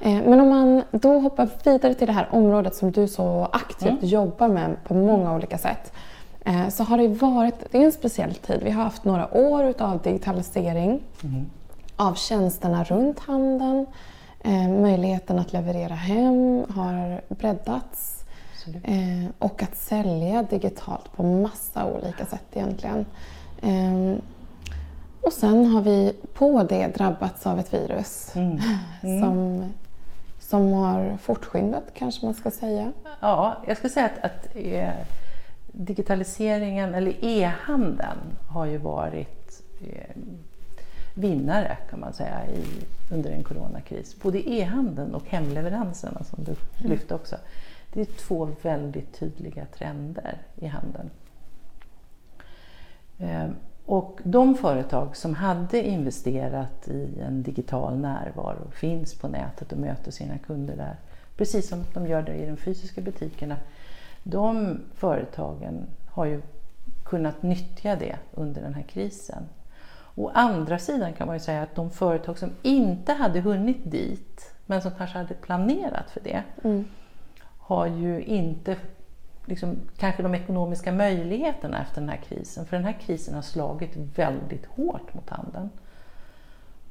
Eh, 0.00 0.28
men 0.28 0.40
om 0.40 0.48
man 0.48 0.82
då 0.90 1.18
hoppar 1.18 1.48
vidare 1.64 1.94
till 1.94 2.06
det 2.06 2.12
här 2.12 2.28
området 2.30 2.74
som 2.74 2.90
du 2.90 3.08
så 3.08 3.48
aktivt 3.52 3.90
mm. 3.90 4.06
jobbar 4.06 4.48
med 4.48 4.76
på 4.84 4.94
många 4.94 5.34
olika 5.34 5.58
sätt. 5.58 5.92
Eh, 6.44 6.68
så 6.68 6.84
har 6.84 6.98
det 6.98 7.08
varit, 7.08 7.72
det 7.72 7.78
är 7.78 7.84
en 7.84 7.92
speciell 7.92 8.34
tid. 8.34 8.60
Vi 8.64 8.70
har 8.70 8.82
haft 8.84 9.04
några 9.04 9.34
år 9.34 9.74
av 9.78 10.02
digitalisering 10.02 11.02
mm. 11.22 11.46
av 11.96 12.14
tjänsterna 12.14 12.84
runt 12.84 13.18
handeln. 13.18 13.86
Eh, 14.44 14.68
möjligheten 14.68 15.38
att 15.38 15.52
leverera 15.52 15.94
hem 15.94 16.64
har 16.68 17.20
breddats. 17.28 18.24
Och 19.38 19.62
att 19.62 19.76
sälja 19.76 20.42
digitalt 20.42 21.12
på 21.16 21.22
massa 21.22 21.84
olika 21.84 22.26
sätt 22.26 22.44
egentligen. 22.52 23.06
Um, 23.62 24.20
och 25.22 25.32
sen 25.32 25.66
har 25.66 25.82
vi 25.82 26.12
på 26.34 26.62
det 26.62 26.86
drabbats 26.86 27.46
av 27.46 27.58
ett 27.58 27.74
virus 27.74 28.36
mm. 28.36 28.58
Mm. 29.02 29.20
Som, 29.20 29.64
som 30.38 30.72
har 30.72 31.16
fortskyndat, 31.22 31.84
kanske 31.94 32.26
man 32.26 32.34
ska 32.34 32.50
säga. 32.50 32.92
Ja, 33.20 33.56
jag 33.66 33.76
ska 33.76 33.88
säga 33.88 34.06
att, 34.06 34.24
att 34.24 34.48
eh, 34.54 34.90
digitaliseringen, 35.72 36.94
eller 36.94 37.24
e-handeln, 37.24 38.18
har 38.48 38.66
ju 38.66 38.78
varit 38.78 39.62
eh, 39.80 40.16
vinnare 41.14 41.76
kan 41.90 42.00
man 42.00 42.12
säga 42.12 42.46
i, 42.46 42.64
under 43.14 43.30
en 43.30 43.44
coronakris. 43.44 44.16
Både 44.22 44.50
e-handeln 44.50 45.14
och 45.14 45.28
hemleveranserna 45.28 46.24
som 46.24 46.44
du 46.44 46.50
mm. 46.50 46.92
lyfte 46.92 47.14
också. 47.14 47.36
Det 47.92 48.00
är 48.00 48.04
två 48.04 48.48
väldigt 48.62 49.18
tydliga 49.18 49.66
trender 49.66 50.38
i 50.56 50.66
handeln. 50.66 51.10
Ehm, 53.18 53.54
och 53.86 54.20
de 54.24 54.54
företag 54.54 55.16
som 55.16 55.34
hade 55.34 55.82
investerat 55.82 56.88
i 56.88 57.20
en 57.20 57.42
digital 57.42 57.98
närvaro, 57.98 58.70
finns 58.70 59.14
på 59.14 59.28
nätet 59.28 59.72
och 59.72 59.78
möter 59.78 60.10
sina 60.10 60.38
kunder 60.38 60.76
där, 60.76 60.96
precis 61.36 61.68
som 61.68 61.84
de 61.94 62.06
gör 62.06 62.22
det 62.22 62.34
i 62.34 62.46
de 62.46 62.56
fysiska 62.56 63.00
butikerna, 63.00 63.56
de 64.22 64.80
företagen 64.94 65.86
har 66.06 66.24
ju 66.24 66.42
kunnat 67.04 67.42
nyttja 67.42 67.96
det 67.96 68.16
under 68.34 68.62
den 68.62 68.74
här 68.74 68.82
krisen. 68.82 69.42
Å 70.20 70.30
andra 70.34 70.78
sidan 70.78 71.12
kan 71.12 71.26
man 71.26 71.36
ju 71.36 71.40
säga 71.40 71.62
att 71.62 71.74
de 71.74 71.90
företag 71.90 72.38
som 72.38 72.50
inte 72.62 73.12
hade 73.12 73.40
hunnit 73.40 73.90
dit, 73.90 74.54
men 74.66 74.82
som 74.82 74.90
kanske 74.98 75.18
hade 75.18 75.34
planerat 75.34 76.10
för 76.10 76.20
det, 76.20 76.42
mm. 76.64 76.84
har 77.58 77.86
ju 77.86 78.22
inte 78.22 78.76
liksom, 79.44 79.76
kanske 79.96 80.22
de 80.22 80.34
ekonomiska 80.34 80.92
möjligheterna 80.92 81.82
efter 81.82 82.00
den 82.00 82.10
här 82.10 82.16
krisen. 82.28 82.66
För 82.66 82.76
den 82.76 82.84
här 82.84 82.96
krisen 83.00 83.34
har 83.34 83.42
slagit 83.42 83.96
väldigt 83.96 84.66
hårt 84.66 85.14
mot 85.14 85.30
handeln. 85.30 85.70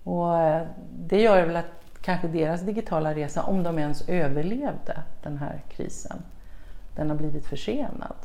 Och 0.03 0.37
eh, 0.37 0.67
det 0.99 1.21
gör 1.21 1.45
väl 1.45 1.55
att 1.55 1.71
kanske 2.01 2.27
deras 2.27 2.61
digitala 2.61 3.15
resa, 3.15 3.43
om 3.43 3.63
de 3.63 3.79
ens 3.79 4.09
överlevde 4.09 5.03
den 5.23 5.37
här 5.37 5.61
krisen, 5.69 6.23
den 6.95 7.09
har 7.09 7.17
blivit 7.17 7.45
försenad. 7.45 8.15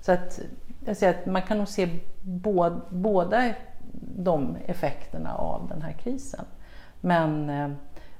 Så 0.00 0.12
att, 0.12 0.40
jag 0.84 0.96
säger 0.96 1.14
att 1.14 1.26
man 1.26 1.42
kan 1.42 1.58
nog 1.58 1.68
se 1.68 1.88
båda, 2.22 2.80
båda 2.88 3.52
de 4.16 4.56
effekterna 4.66 5.34
av 5.34 5.68
den 5.68 5.82
här 5.82 5.92
krisen. 5.92 6.44
Men 7.00 7.50
eh, 7.50 7.70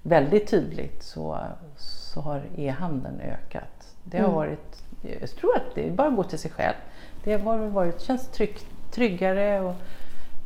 väldigt 0.02 0.48
tydligt 0.48 1.02
så, 1.02 1.38
så 1.76 2.20
har 2.20 2.42
e-handeln 2.56 3.20
ökat. 3.20 3.94
Det 4.04 4.18
har 4.18 4.24
mm. 4.24 4.36
varit, 4.36 4.82
jag 5.20 5.30
tror 5.30 5.56
att 5.56 5.74
det 5.74 5.88
är 5.88 5.92
bara 5.92 6.08
att 6.08 6.16
gå 6.16 6.24
till 6.24 6.38
sig 6.38 6.50
själv. 6.50 6.76
Det 7.24 7.32
har 7.32 7.58
varit, 7.58 8.00
känns 8.00 8.28
trygg, 8.28 8.58
tryggare 8.90 9.60
och 9.60 9.74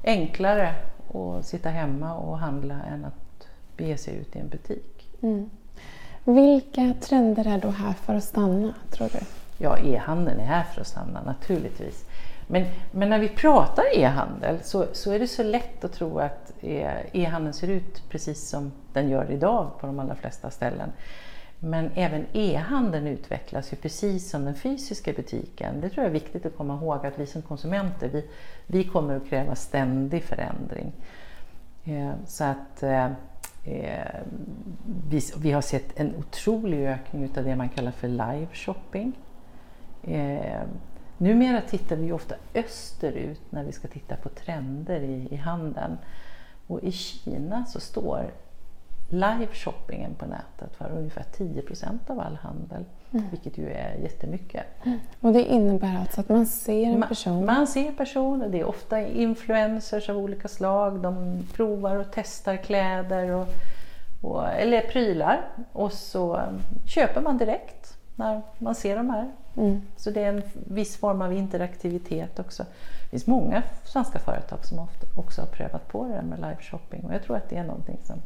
enklare 0.04 0.74
att 1.14 1.46
sitta 1.46 1.68
hemma 1.68 2.14
och 2.14 2.38
handla 2.38 2.74
än 2.74 3.04
att 3.04 3.48
bege 3.76 3.96
sig 3.96 4.16
ut 4.16 4.36
i 4.36 4.38
en 4.38 4.48
butik. 4.48 5.08
Mm. 5.22 5.50
Vilka 6.24 6.94
trender 7.00 7.46
är 7.46 7.58
då 7.58 7.70
här 7.70 7.92
för 7.92 8.14
att 8.14 8.24
stanna, 8.24 8.74
tror 8.90 9.08
du? 9.12 9.18
Ja, 9.58 9.78
e-handeln 9.78 10.40
är 10.40 10.44
här 10.44 10.64
för 10.64 10.80
att 10.80 10.86
stanna 10.86 11.22
naturligtvis. 11.22 12.04
Men, 12.46 12.66
men 12.90 13.10
när 13.10 13.18
vi 13.18 13.28
pratar 13.28 13.84
e-handel 13.98 14.58
så, 14.62 14.86
så 14.92 15.12
är 15.12 15.18
det 15.18 15.28
så 15.28 15.42
lätt 15.42 15.84
att 15.84 15.92
tro 15.92 16.18
att 16.18 16.52
e, 16.60 16.90
e-handeln 17.12 17.54
ser 17.54 17.68
ut 17.68 18.02
precis 18.08 18.48
som 18.48 18.72
den 18.92 19.08
gör 19.08 19.30
idag 19.30 19.70
på 19.80 19.86
de 19.86 19.98
allra 19.98 20.14
flesta 20.14 20.50
ställen. 20.50 20.92
Men 21.58 21.90
även 21.94 22.26
e-handeln 22.32 23.06
utvecklas 23.06 23.72
ju 23.72 23.76
precis 23.76 24.30
som 24.30 24.44
den 24.44 24.54
fysiska 24.54 25.12
butiken. 25.12 25.80
Det 25.80 25.88
tror 25.88 26.04
jag 26.04 26.08
är 26.10 26.20
viktigt 26.20 26.46
att 26.46 26.56
komma 26.56 26.74
ihåg 26.74 27.06
att 27.06 27.18
vi 27.18 27.26
som 27.26 27.42
konsumenter, 27.42 28.08
vi, 28.08 28.28
vi 28.66 28.84
kommer 28.84 29.16
att 29.16 29.28
kräva 29.28 29.54
ständig 29.54 30.22
förändring. 30.22 30.92
Eh, 31.84 32.12
så 32.26 32.44
att 32.44 32.82
eh, 32.82 33.08
vi, 35.08 35.20
vi, 35.38 35.52
har 35.52 35.60
sett 35.60 36.00
en 36.00 36.14
otrolig 36.16 36.86
ökning 36.86 37.30
av 37.36 37.44
det 37.44 37.56
man 37.56 37.68
kallar 37.68 37.90
för 37.90 38.08
live 38.08 38.48
shopping. 38.52 39.12
E, 40.02 40.40
Numera 41.18 41.60
tittar 41.60 41.96
vi 41.96 42.12
ofta 42.12 42.34
österut 42.54 43.40
när 43.50 43.64
vi 43.64 43.72
ska 43.72 43.88
titta 43.88 44.16
på 44.16 44.28
trender 44.28 45.00
i, 45.00 45.28
i 45.30 45.36
handeln. 45.36 45.96
Och 46.66 46.82
i 46.82 46.92
Kina 46.92 47.66
så 47.66 47.80
står 47.80 48.30
live-shoppingen 49.08 50.14
på 50.14 50.26
nätet 50.26 50.76
för 50.76 50.90
ungefär 50.98 51.24
10% 51.38 51.98
av 52.06 52.20
all 52.20 52.36
handel. 52.36 52.84
Mm. 53.12 53.24
Vilket 53.30 53.58
ju 53.58 53.70
är 53.70 53.94
jättemycket. 53.94 54.64
Mm. 54.84 54.98
Och 55.20 55.32
det 55.32 55.44
innebär 55.44 55.98
alltså 56.00 56.20
att 56.20 56.28
man 56.28 56.46
ser 56.46 56.86
en 56.86 57.02
person? 57.08 57.34
Man, 57.34 57.56
man 57.56 57.66
ser 57.66 57.92
personer, 57.92 58.48
det 58.48 58.60
är 58.60 58.64
ofta 58.64 59.00
influencers 59.00 60.08
av 60.08 60.16
olika 60.16 60.48
slag. 60.48 61.00
De 61.00 61.42
provar 61.54 61.96
och 61.96 62.06
testar 62.14 62.56
kläder 62.56 63.30
och, 63.30 63.48
och, 64.22 64.48
eller 64.48 64.80
prylar 64.80 65.48
och 65.72 65.92
så 65.92 66.40
köper 66.86 67.20
man 67.20 67.38
direkt 67.38 67.93
när 68.16 68.42
man 68.58 68.74
ser 68.74 68.96
de 68.96 69.10
här. 69.10 69.32
Mm. 69.56 69.82
Så 69.96 70.10
det 70.10 70.22
är 70.22 70.28
en 70.28 70.42
viss 70.52 70.96
form 70.96 71.22
av 71.22 71.32
interaktivitet 71.32 72.38
också. 72.38 72.62
Det 73.02 73.10
finns 73.10 73.26
många 73.26 73.62
svenska 73.84 74.18
företag 74.18 74.64
som 74.64 74.88
också 75.16 75.40
har 75.40 75.48
prövat 75.48 75.88
på 75.88 76.06
det 76.06 76.22
med 76.22 76.38
live 76.38 76.58
shopping 76.60 77.04
och 77.04 77.14
jag 77.14 77.22
tror 77.22 77.36
att 77.36 77.48
det 77.48 77.56
är 77.56 77.64
någonting 77.64 77.98
som 78.02 78.22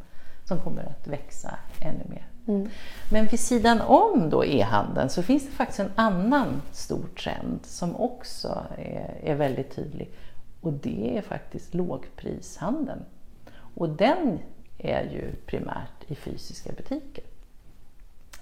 som 0.49 0.59
kommer 0.59 0.83
att 0.83 1.07
växa 1.07 1.59
ännu 1.81 2.03
mer. 2.09 2.27
Mm. 2.47 2.69
Men 3.11 3.25
vid 3.25 3.39
sidan 3.39 3.81
om 3.81 4.29
då 4.29 4.45
e-handeln 4.45 5.09
så 5.09 5.23
finns 5.23 5.45
det 5.45 5.51
faktiskt 5.51 5.79
en 5.79 5.91
annan 5.95 6.61
stor 6.71 7.05
trend 7.23 7.59
som 7.63 7.95
också 7.95 8.65
är, 8.77 9.19
är 9.23 9.35
väldigt 9.35 9.75
tydlig 9.75 10.11
och 10.61 10.73
det 10.73 11.17
är 11.17 11.21
faktiskt 11.21 11.73
lågprishandeln. 11.73 13.05
Och 13.75 13.89
den 13.89 14.39
är 14.77 15.03
ju 15.03 15.35
primärt 15.45 16.03
i 16.07 16.15
fysiska 16.15 16.71
butiker. 16.77 17.23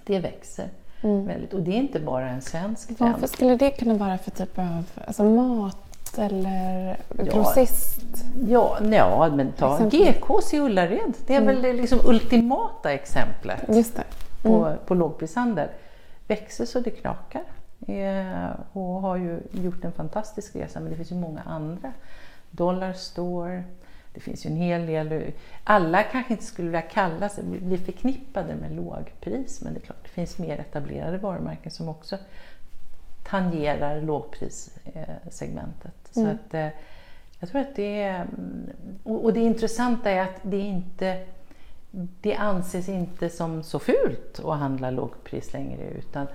Det 0.06 0.20
växer 0.20 0.70
mm. 1.02 1.28
väldigt 1.28 1.54
och 1.54 1.62
det 1.62 1.72
är 1.72 1.78
inte 1.78 2.00
bara 2.00 2.30
en 2.30 2.42
svensk 2.42 2.98
trend. 2.98 3.16
Vad 3.20 3.30
skulle 3.30 3.56
det 3.56 3.72
kunna 3.72 3.94
vara 3.94 4.18
för 4.18 4.32
typ 4.32 4.60
av 4.60 4.84
alltså 5.08 5.24
mat 5.24 6.18
eller 6.18 6.98
grossist? 7.10 8.02
Ja, 8.48 8.78
ja 8.92 9.32
men 9.36 9.52
ta 9.52 9.90
GKs 9.90 10.54
i 10.54 10.60
Ullared. 10.60 11.14
Det 11.28 11.36
är 11.36 11.42
mm. 11.42 11.56
väl 11.56 11.62
det 11.62 11.74
liksom 11.74 12.00
ultimata 12.06 12.94
exemplet 12.94 13.64
Just 13.68 13.96
det. 13.96 14.04
Mm. 14.48 14.60
på, 14.60 14.76
på 14.86 14.94
lågprishandel. 14.94 15.70
Växer 16.28 16.66
så 16.66 16.80
det 16.80 16.90
knakar 16.90 17.44
eh, 17.88 18.50
och 18.74 19.02
har 19.02 19.18
ju 19.18 19.40
gjort 19.52 19.84
en 19.84 19.92
fantastisk 19.92 20.56
resa 20.56 20.80
men 20.80 20.90
det 20.90 20.96
finns 20.96 21.12
ju 21.12 21.16
många 21.16 21.42
andra. 21.42 21.94
Dollar 22.52 22.94
Store, 22.94 23.64
det 24.14 24.20
finns 24.20 24.46
ju 24.46 24.50
en 24.50 24.56
hel 24.56 24.86
del. 24.86 25.32
Alla 25.64 26.04
kanske 26.04 26.34
inte 26.34 26.46
skulle 26.46 26.68
vilja 26.68 26.82
kalla 26.82 27.30
sig, 27.30 27.44
bli 27.44 27.78
förknippade 27.78 28.56
med 28.56 28.76
lågpris 28.76 29.62
men 29.62 29.74
det 29.74 29.80
är 29.80 29.82
klart 29.82 30.04
det 30.04 30.10
finns 30.10 30.38
mer 30.38 30.60
etablerade 30.60 31.18
varumärken 31.18 31.72
som 31.72 31.90
också 31.90 32.18
tangerar 33.24 34.02
lågprissegmentet. 34.02 35.94
Så 36.12 36.20
mm. 36.20 36.36
att, 36.36 36.54
eh, 36.54 36.70
jag 37.40 37.50
tror 37.50 37.62
att 37.62 37.76
det 37.76 38.02
är, 38.02 38.22
mm, 38.22 38.70
och 39.04 39.34
det 39.34 39.40
intressanta 39.40 40.12
är 40.12 40.22
att 40.22 40.40
det 40.42 40.60
inte 40.60 41.26
det 42.22 42.36
anses 42.36 42.90
inte 42.90 43.30
som 43.30 43.64
så 43.64 43.80
fult 43.80 44.40
att 44.44 44.60
handla 44.60 44.92
lågpris 44.92 45.54
längre 45.54 45.84
utan 45.84 46.28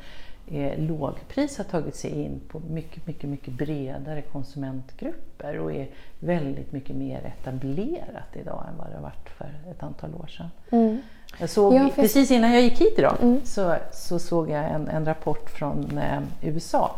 eh, 0.47 0.79
lågpris 0.79 1.59
har 1.59 1.65
tagit 1.65 1.97
sig 1.97 2.11
in 2.11 2.41
på 2.49 2.61
mycket, 2.71 3.07
mycket, 3.07 3.31
mycket 3.31 3.55
bredare 3.55 4.23
konsumentgrupper 4.23 5.59
och 5.59 5.73
är 5.73 5.89
väldigt 6.19 6.73
mycket 6.73 6.97
mer 6.97 7.35
etablerat 7.39 8.37
idag 8.37 8.67
än 8.69 8.79
vad 8.79 8.91
det 8.91 9.01
varit 9.03 9.29
för 9.29 9.71
ett 9.71 9.83
antal 9.83 10.15
år 10.15 10.27
sedan. 10.27 10.51
Mm. 10.71 10.99
Jag 11.41 11.51
såg, 11.51 11.75
ja, 11.75 11.89
för... 11.89 12.03
Precis 12.03 12.31
innan 12.31 12.53
jag 12.53 12.63
gick 12.63 12.81
hit 12.81 12.95
idag 12.99 13.17
mm. 13.23 13.41
så, 13.45 13.77
så 13.93 14.19
såg 14.19 14.51
jag 14.51 14.71
en, 14.71 14.89
en 14.89 15.05
rapport 15.05 15.51
från 15.51 15.99
eh, 15.99 16.23
USA 16.41 16.91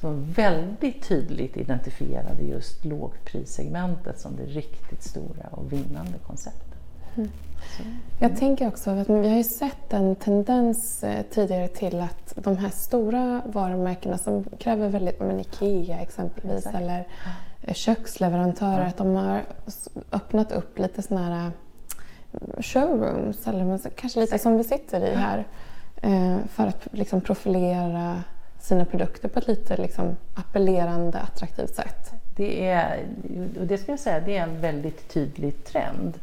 som 0.00 0.32
väldigt 0.32 1.08
tydligt 1.08 1.56
identifierade 1.56 2.42
just 2.42 2.84
lågprissegmentet 2.84 4.20
som 4.20 4.36
det 4.36 4.44
riktigt 4.44 5.02
stora 5.02 5.46
och 5.50 5.72
vinnande 5.72 6.18
konceptet. 6.26 6.74
Mm. 7.16 7.30
Jag 8.18 8.36
tänker 8.36 8.68
också 8.68 8.90
att 8.90 9.08
vi 9.08 9.28
har 9.28 9.36
ju 9.36 9.44
sett 9.44 9.92
en 9.92 10.16
tendens 10.16 11.04
eh, 11.04 11.22
tidigare 11.30 11.68
till 11.68 12.00
att 12.00 12.32
de 12.36 12.56
här 12.56 12.70
stora 12.70 13.42
varumärkena 13.46 14.18
som 14.18 14.44
kräver 14.58 14.88
väldigt, 14.88 15.20
men 15.20 15.40
Ikea 15.40 16.00
exempelvis 16.00 16.66
Exakt. 16.66 16.76
eller 16.76 17.06
eh, 17.62 17.74
köksleverantörer, 17.74 18.80
ja. 18.80 18.86
att 18.86 18.96
de 18.96 19.14
har 19.14 19.42
öppnat 20.12 20.52
upp 20.52 20.78
lite 20.78 21.02
sådana 21.02 21.26
här 21.26 21.50
showrooms, 22.58 23.46
eller 23.46 23.78
kanske 23.96 24.20
lite 24.20 24.38
som 24.38 24.56
vi 24.56 24.64
sitter 24.64 25.00
i 25.00 25.14
här, 25.14 25.46
eh, 26.02 26.36
för 26.48 26.66
att 26.66 26.88
liksom 26.92 27.20
profilera 27.20 28.22
sina 28.60 28.84
produkter 28.84 29.28
på 29.28 29.38
ett 29.38 29.46
lite 29.46 29.76
liksom 29.76 30.16
appellerande, 30.34 31.18
attraktivt 31.18 31.74
sätt. 31.74 32.10
Det 32.36 32.68
är, 32.68 33.06
och 33.60 33.66
det 33.66 33.78
ska 33.78 33.92
jag 33.92 33.98
säga, 33.98 34.20
det 34.20 34.36
är 34.36 34.42
en 34.42 34.60
väldigt 34.60 35.08
tydlig 35.08 35.64
trend. 35.64 36.18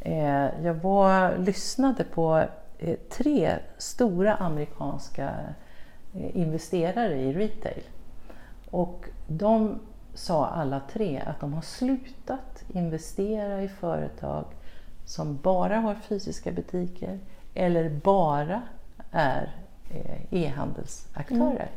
Eh, 0.00 0.64
jag 0.64 0.74
var, 0.74 1.38
lyssnade 1.38 2.04
på 2.04 2.44
eh, 2.78 2.96
tre 3.10 3.58
stora 3.78 4.34
amerikanska 4.34 5.30
eh, 6.14 6.36
investerare 6.36 7.16
i 7.16 7.32
retail 7.32 7.82
och 8.70 9.04
de 9.26 9.80
sa 10.14 10.46
alla 10.46 10.80
tre 10.92 11.22
att 11.26 11.40
de 11.40 11.52
har 11.54 11.62
slutat 11.62 12.64
investera 12.72 13.62
i 13.62 13.68
företag 13.68 14.44
som 15.04 15.36
bara 15.36 15.76
har 15.76 15.94
fysiska 15.94 16.52
butiker 16.52 17.18
eller 17.54 17.90
bara 17.90 18.62
är 19.10 19.54
eh, 19.90 20.34
e-handelsaktörer. 20.34 21.50
Mm. 21.50 21.68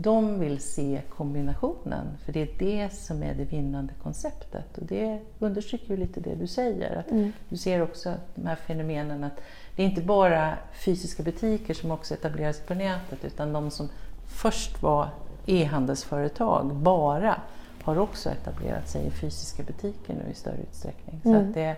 De 0.00 0.40
vill 0.40 0.60
se 0.60 1.00
kombinationen, 1.08 2.06
för 2.24 2.32
det 2.32 2.42
är 2.42 2.48
det 2.58 2.92
som 2.92 3.22
är 3.22 3.34
det 3.34 3.44
vinnande 3.44 3.92
konceptet. 4.02 4.78
Och 4.78 4.86
det 4.86 5.20
understryker 5.38 5.90
ju 5.90 5.96
lite 5.96 6.20
det 6.20 6.34
du 6.34 6.46
säger. 6.46 6.96
Att 6.96 7.10
mm. 7.10 7.32
Du 7.48 7.56
ser 7.56 7.82
också 7.82 8.14
de 8.34 8.46
här 8.46 8.56
fenomenen 8.56 9.24
att 9.24 9.40
det 9.76 9.82
är 9.82 9.86
inte 9.86 10.02
bara 10.02 10.54
fysiska 10.84 11.22
butiker 11.22 11.74
som 11.74 11.90
också 11.90 12.14
etablerar 12.14 12.52
sig 12.52 12.66
på 12.66 12.74
nätet, 12.74 13.24
utan 13.24 13.52
de 13.52 13.70
som 13.70 13.88
först 14.26 14.82
var 14.82 15.08
e-handelsföretag 15.46 16.74
bara, 16.74 17.40
har 17.82 17.98
också 17.98 18.30
etablerat 18.30 18.88
sig 18.88 19.06
i 19.06 19.10
fysiska 19.10 19.62
butiker 19.62 20.14
nu 20.14 20.30
i 20.30 20.34
större 20.34 20.60
utsträckning. 20.70 21.20
Så 21.22 21.28
mm. 21.28 21.48
att 21.48 21.54
det, 21.54 21.76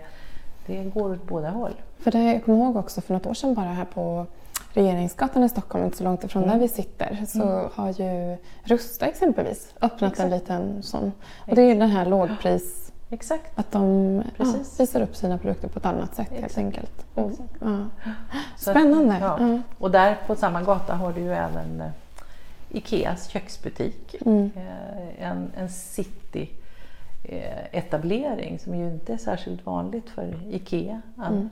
det 0.67 0.83
går 0.83 1.11
åt 1.11 1.27
båda 1.27 1.49
håll. 1.49 1.73
För 1.97 2.11
det, 2.11 2.23
jag 2.23 2.45
kommer 2.45 2.57
ihåg 2.57 2.75
också 2.75 3.01
för 3.01 3.13
något 3.13 3.25
år 3.25 3.33
sedan 3.33 3.53
bara 3.53 3.69
här 3.69 3.85
på 3.85 4.25
Regeringsgatan 4.73 5.43
i 5.43 5.49
Stockholm, 5.49 5.85
inte 5.85 5.97
så 5.97 6.03
långt 6.03 6.23
ifrån 6.23 6.43
mm. 6.43 6.55
där 6.55 6.61
vi 6.61 6.67
sitter, 6.67 7.25
så 7.27 7.43
mm. 7.43 7.69
har 7.73 7.89
ju 7.89 8.37
Rusta 8.63 9.05
exempelvis 9.05 9.73
öppnat 9.81 10.11
Exakt. 10.11 10.19
en 10.19 10.29
liten 10.29 10.83
sån. 10.83 11.11
Och 11.47 11.55
det 11.55 11.61
är 11.61 11.65
ju 11.65 11.79
den 11.79 11.89
här 11.89 12.05
lågpris... 12.05 12.91
Exakt. 13.13 13.59
Att 13.59 13.71
de 13.71 14.23
ja, 14.37 14.45
visar 14.77 15.01
upp 15.01 15.15
sina 15.15 15.37
produkter 15.37 15.67
på 15.67 15.79
ett 15.79 15.85
annat 15.85 16.15
sätt 16.15 16.27
Exakt. 16.31 16.41
helt 16.41 16.57
enkelt. 16.57 17.05
Och, 17.13 17.31
ja. 17.59 17.85
Spännande! 18.57 19.17
Ja. 19.21 19.59
Och 19.77 19.91
där 19.91 20.17
på 20.27 20.35
samma 20.35 20.61
gata 20.61 20.95
har 20.95 21.13
du 21.13 21.21
ju 21.21 21.33
även 21.33 21.83
Ikeas 22.69 23.27
köksbutik. 23.27 24.15
Mm. 24.25 24.51
Eh, 24.55 25.29
en, 25.29 25.51
en 25.57 25.69
city 25.69 26.49
eh, 27.23 27.77
etablering 27.77 28.59
som 28.59 28.75
ju 28.75 28.87
inte 28.87 29.13
är 29.13 29.17
särskilt 29.17 29.65
vanligt 29.65 30.09
för 30.09 30.39
Ikea. 30.49 31.01
Mm. 31.17 31.49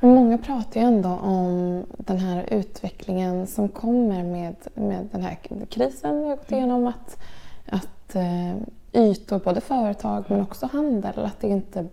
Många 0.00 0.38
pratar 0.38 0.80
ju 0.80 0.86
ändå 0.86 1.08
om 1.08 1.84
den 1.98 2.18
här 2.18 2.44
utvecklingen 2.50 3.46
som 3.46 3.68
kommer 3.68 4.22
med, 4.22 4.54
med 4.74 5.08
den 5.12 5.22
här 5.22 5.38
krisen 5.70 6.22
vi 6.22 6.28
har 6.28 6.36
gått 6.36 6.52
igenom. 6.52 6.86
Att, 6.86 7.18
att 7.66 8.14
eh, 8.14 8.56
ytor, 8.92 9.38
både 9.38 9.60
företag 9.60 10.24
men 10.28 10.40
också 10.40 10.66
handel, 10.66 11.24
att 11.24 11.40
det 11.40 11.48
inte 11.48 11.86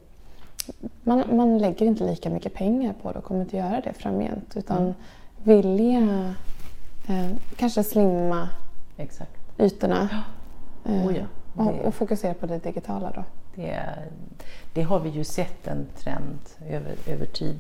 man, 1.04 1.24
man 1.38 1.58
lägger 1.58 1.86
inte 1.86 2.04
lika 2.04 2.30
mycket 2.30 2.54
pengar 2.54 2.94
på 3.02 3.12
det 3.12 3.18
och 3.18 3.26
kommer 3.26 3.42
inte 3.42 3.58
göra 3.58 3.82
det 3.82 3.94
framgent. 3.94 4.58
Utan 4.58 4.78
mm. 4.78 4.94
vilja 5.44 6.34
eh, 7.08 7.30
kanske 7.56 7.84
slimma 7.84 8.50
Exakt. 8.98 9.32
ytorna. 9.60 10.10
Ja. 10.12 10.92
Eh, 10.92 11.08
oh 11.08 11.18
ja, 11.18 11.26
och, 11.56 11.86
och, 11.86 11.94
fokusera 11.94 12.34
på 12.34 12.46
det 12.46 12.58
digitala 12.58 13.12
då. 13.16 13.24
Det, 13.56 13.80
det, 14.74 14.82
har 14.82 15.00
vi 15.00 15.10
ju 15.10 15.24
sett 15.24 15.68
en 15.68 15.86
trend 15.96 16.40
över, 16.70 16.96
över 17.08 17.26
tid. 17.26 17.60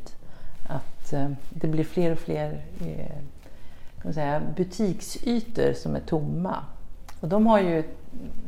Att 0.67 1.13
eh, 1.13 1.29
det 1.49 1.67
blir 1.67 1.83
fler 1.83 2.11
och 2.11 2.19
fler 2.19 2.61
eh, 2.81 3.17
kan 4.01 4.13
säga, 4.13 4.41
butiksytor 4.55 5.73
som 5.73 5.95
är 5.95 5.99
tomma. 5.99 6.55
Och 7.19 7.27
de 7.27 7.47
har 7.47 7.59
ju 7.59 7.83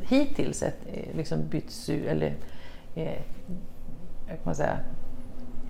hittills 0.01 0.63
ett, 0.63 0.79
eh, 0.93 1.15
liksom 1.17 1.47
bytts 1.47 1.89
eller 1.89 2.35
eh, 2.95 3.21
kan 4.27 4.37
man 4.43 4.55
säga, 4.55 4.79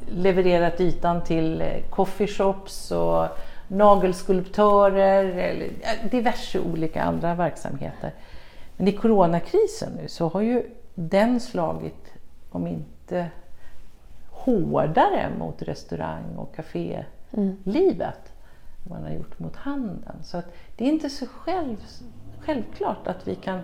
levererat 0.08 0.82
ytan 0.82 1.24
till 1.24 1.62
eh, 1.62 1.84
coffeeshops 1.89 2.91
och 2.91 3.27
nagelskulptörer 3.68 5.25
eller 5.25 5.70
diverse 6.12 6.60
olika 6.60 7.03
andra 7.03 7.36
verksamheter. 7.36 8.13
Men 8.77 8.88
i 8.88 8.91
coronakrisen 8.91 9.91
nu 10.01 10.08
så 10.08 10.27
har 10.27 10.41
ju 10.41 10.63
den 10.96 11.39
slagit, 11.39 12.13
om 12.50 12.68
inte 12.68 13.27
hårdare 14.39 15.29
mot 15.39 15.62
restaurang 15.62 16.36
och 16.36 16.55
kafélivet 16.55 17.05
mm. 17.31 17.58
än 18.86 18.89
man 18.89 19.03
har 19.03 19.10
gjort 19.10 19.39
mot 19.39 19.55
handeln. 19.55 20.24
Så 20.24 20.38
att 20.38 20.46
det 20.77 20.86
är 20.86 20.89
inte 20.89 21.10
så 21.10 21.25
själv, 21.25 21.77
självklart 22.39 23.08
att 23.08 23.27
vi 23.27 23.36
kan, 23.36 23.62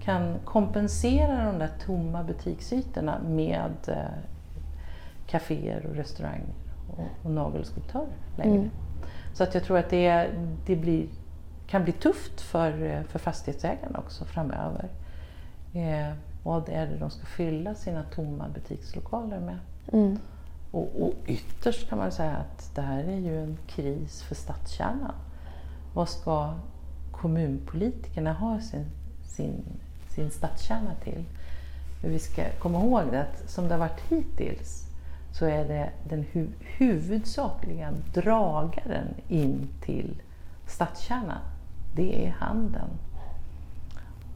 kan 0.00 0.38
kompensera 0.44 1.44
de 1.44 1.58
där 1.58 1.70
tomma 1.86 2.24
butiksytorna 2.24 3.18
med 3.28 3.74
eh, 3.86 3.96
kaféer 5.26 5.86
och 5.90 5.96
restauranger 5.96 6.54
och, 6.96 7.24
och 7.24 7.30
nagelskulptörer 7.30 8.16
längre. 8.36 8.58
Mm. 8.58 8.70
Så 9.34 9.42
att 9.42 9.54
jag 9.54 9.64
tror 9.64 9.78
att 9.78 9.90
det, 9.90 10.26
det 10.66 10.76
blir, 10.76 11.06
kan 11.66 11.84
bli 11.84 11.92
tufft 11.92 12.40
för, 12.40 13.02
för 13.02 13.18
fastighetsägarna 13.18 13.98
också 13.98 14.24
framöver. 14.24 14.88
Eh, 15.74 16.12
vad 16.42 16.68
är 16.68 16.86
det 16.86 16.96
de 16.96 17.10
ska 17.10 17.26
fylla 17.26 17.74
sina 17.74 18.02
tomma 18.02 18.48
butikslokaler 18.54 19.40
med? 19.40 19.58
Mm. 19.92 20.18
Och, 20.70 21.02
och 21.02 21.14
ytterst 21.26 21.88
kan 21.88 21.98
man 21.98 22.12
säga 22.12 22.36
att 22.36 22.74
det 22.74 22.82
här 22.82 23.04
är 23.04 23.18
ju 23.18 23.42
en 23.42 23.58
kris 23.66 24.22
för 24.22 24.34
stadskärnan. 24.34 25.14
Vad 25.94 26.08
ska 26.08 26.54
kommunpolitikerna 27.12 28.32
ha 28.32 28.60
sin, 28.60 28.86
sin, 29.24 29.64
sin 30.08 30.30
stadskärna 30.30 30.94
till? 31.04 31.24
Men 32.02 32.10
vi 32.10 32.18
ska 32.18 32.44
komma 32.58 32.78
ihåg 32.78 33.14
att 33.14 33.50
som 33.50 33.68
det 33.68 33.74
har 33.74 33.78
varit 33.78 34.00
hittills 34.08 34.84
så 35.32 35.46
är 35.46 35.68
det 35.68 35.90
den 36.08 36.24
hu 36.32 36.48
huvudsakliga 36.60 37.92
dragaren 38.14 39.14
in 39.28 39.68
till 39.80 40.22
stadskärnan, 40.66 41.40
det 41.96 42.26
är 42.26 42.30
handeln. 42.30 42.90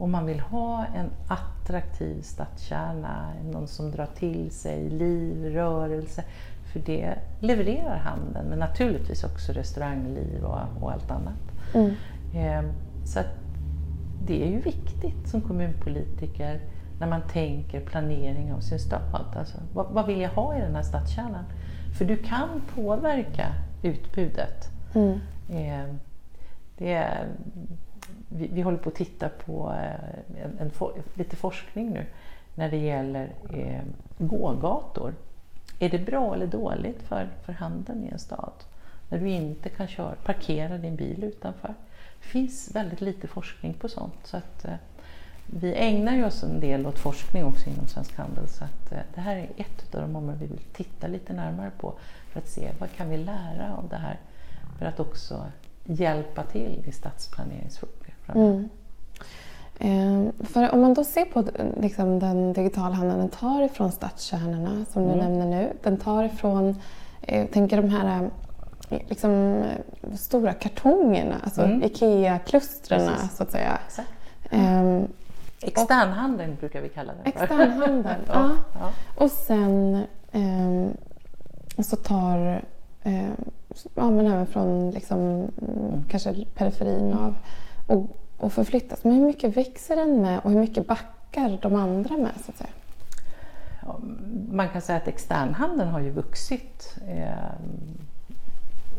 Om 0.02 0.10
man 0.10 0.26
vill 0.26 0.40
ha 0.40 0.86
en 0.94 1.10
attraktiv 1.28 2.22
stadskärna, 2.22 3.32
någon 3.52 3.68
som 3.68 3.90
drar 3.90 4.06
till 4.06 4.50
sig 4.50 4.90
liv, 4.90 5.44
rörelse, 5.44 6.24
för 6.72 6.80
det 6.80 7.14
levererar 7.40 7.96
handeln, 7.96 8.48
men 8.48 8.58
naturligtvis 8.58 9.24
också 9.24 9.52
restaurangliv 9.52 10.44
och, 10.44 10.82
och 10.82 10.92
allt 10.92 11.10
annat. 11.10 11.74
Mm. 11.74 11.94
Eh, 12.34 12.72
så 13.04 13.20
det 14.26 14.42
är 14.42 14.50
ju 14.50 14.60
viktigt 14.60 15.28
som 15.28 15.40
kommunpolitiker 15.40 16.60
när 17.00 17.06
man 17.06 17.22
tänker 17.22 17.80
planering 17.80 18.52
av 18.52 18.60
sin 18.60 18.78
stad. 18.78 19.36
Alltså, 19.36 19.58
vad, 19.72 19.86
vad, 19.86 20.06
vill 20.06 20.20
jag 20.20 20.30
ha 20.30 20.56
i 20.56 20.60
den 20.60 20.74
här 20.74 20.82
stadskärnan? 20.82 21.44
För 21.98 22.04
du 22.04 22.16
kan 22.16 22.48
påverka 22.74 23.46
utbudet. 23.82 24.68
Mm. 24.94 25.20
Eh, 25.50 25.94
det 26.78 26.92
är, 26.92 27.28
vi, 28.36 28.46
vi, 28.52 28.62
håller 28.62 28.78
på 28.78 28.88
att 28.88 28.94
titta 28.94 29.28
på 29.28 29.72
eh, 29.72 30.44
en, 30.44 30.58
en 30.58 30.70
lite 31.14 31.36
forskning 31.36 31.90
nu 31.90 32.06
när 32.54 32.70
det 32.70 32.76
gäller 32.76 33.32
eh, 33.52 33.82
gågator. 34.18 35.14
Är 35.78 35.88
det 35.88 35.98
bra 35.98 36.34
eller 36.34 36.46
dåligt 36.46 37.02
för, 37.02 37.28
för 37.44 37.52
handeln 37.52 38.04
i 38.04 38.08
en 38.08 38.18
stad? 38.18 38.52
När 39.08 39.18
du 39.18 39.28
inte 39.28 39.68
kan 39.68 39.88
köra, 39.88 40.14
parkera 40.24 40.78
din 40.78 40.96
bil 40.96 41.24
utanför. 41.24 41.74
Det 42.22 42.28
finns 42.28 42.70
väldigt 42.74 43.00
lite 43.00 43.28
forskning 43.28 43.74
på 43.74 43.88
sånt. 43.88 44.14
Så 44.24 44.36
att, 44.36 44.64
eh, 44.64 44.74
vi 45.46 45.74
ägnar 45.74 46.16
ju 46.16 46.24
oss 46.24 46.42
en 46.42 46.60
del 46.60 46.86
åt 46.86 46.98
forskning 46.98 47.44
också 47.44 47.70
inom 47.70 47.86
Svensk 47.86 48.16
Handel 48.16 48.48
så 48.48 48.64
att 48.64 48.92
eh, 48.92 48.98
det 49.14 49.20
här 49.20 49.36
är 49.36 49.48
ett 49.56 49.94
av 49.94 50.00
de 50.00 50.16
områden 50.16 50.38
vi 50.40 50.46
vill 50.46 50.60
titta 50.72 51.06
lite 51.06 51.32
närmare 51.32 51.70
på 51.78 51.94
för 52.32 52.40
att 52.40 52.48
se 52.48 52.70
vad 52.78 52.92
kan 52.92 53.08
vi 53.08 53.16
lära 53.16 53.76
av 53.76 53.88
det 53.88 53.96
här 53.96 54.20
för 54.78 54.86
att 54.86 55.00
också 55.00 55.46
hjälpa 55.84 56.42
till 56.42 56.84
i 56.86 56.92
stadsplaneringsfrågor 56.92 58.01
Mm. 58.34 58.68
Eh, 59.78 60.46
för 60.46 60.70
om 60.70 60.80
man 60.80 60.94
då 60.94 61.04
ser 61.04 61.24
på 61.24 61.44
liksom, 61.80 62.18
den 62.18 62.52
digitala 62.52 62.94
handeln, 62.94 63.18
den 63.18 63.28
tar 63.28 63.62
ifrån 63.62 63.92
stadskärnorna 63.92 64.84
som 64.92 65.02
du 65.02 65.12
mm. 65.12 65.18
nämner 65.18 65.46
nu. 65.46 65.72
Den 65.82 65.96
tar 65.96 66.24
ifrån, 66.24 66.76
eh, 67.22 67.46
tänker 67.46 67.76
de 67.76 67.88
här 67.90 68.30
eh, 68.90 69.00
liksom, 69.08 69.62
stora 70.16 70.52
kartongerna, 70.52 71.34
alltså 71.44 71.62
mm. 71.62 71.82
IKEA-klustren 71.82 73.10
så 73.36 73.42
att 73.42 73.50
säga. 73.50 73.78
Eh, 74.50 75.02
Externhandeln 75.60 76.56
brukar 76.60 76.80
vi 76.80 76.88
kalla 76.88 77.12
för. 77.12 77.28
Externhandeln, 77.28 78.20
ja. 78.26 78.50
ja. 78.80 78.92
Och 79.14 79.30
sen 79.30 79.94
eh, 80.32 80.88
så 81.84 81.96
tar 81.96 82.62
eh, 83.02 83.30
ja, 83.94 84.10
men 84.10 84.26
även 84.26 84.46
från 84.46 84.90
liksom, 84.90 85.18
mm. 85.18 86.04
kanske 86.10 86.34
periferin 86.54 87.12
av 87.12 87.34
och, 87.86 88.16
och 88.38 88.52
förflyttas. 88.52 89.04
Men 89.04 89.12
hur 89.12 89.26
mycket 89.26 89.56
växer 89.56 89.96
den 89.96 90.22
med 90.22 90.40
och 90.44 90.50
hur 90.50 90.60
mycket 90.60 90.86
backar 90.86 91.58
de 91.62 91.74
andra 91.74 92.16
med? 92.16 92.32
så 92.44 92.50
att 92.50 92.56
säga? 92.56 92.70
Man 94.50 94.68
kan 94.68 94.82
säga 94.82 94.98
att 94.98 95.08
externhandeln 95.08 95.90
har 95.90 96.00
ju 96.00 96.10
vuxit 96.10 96.96
eh, 97.08 97.52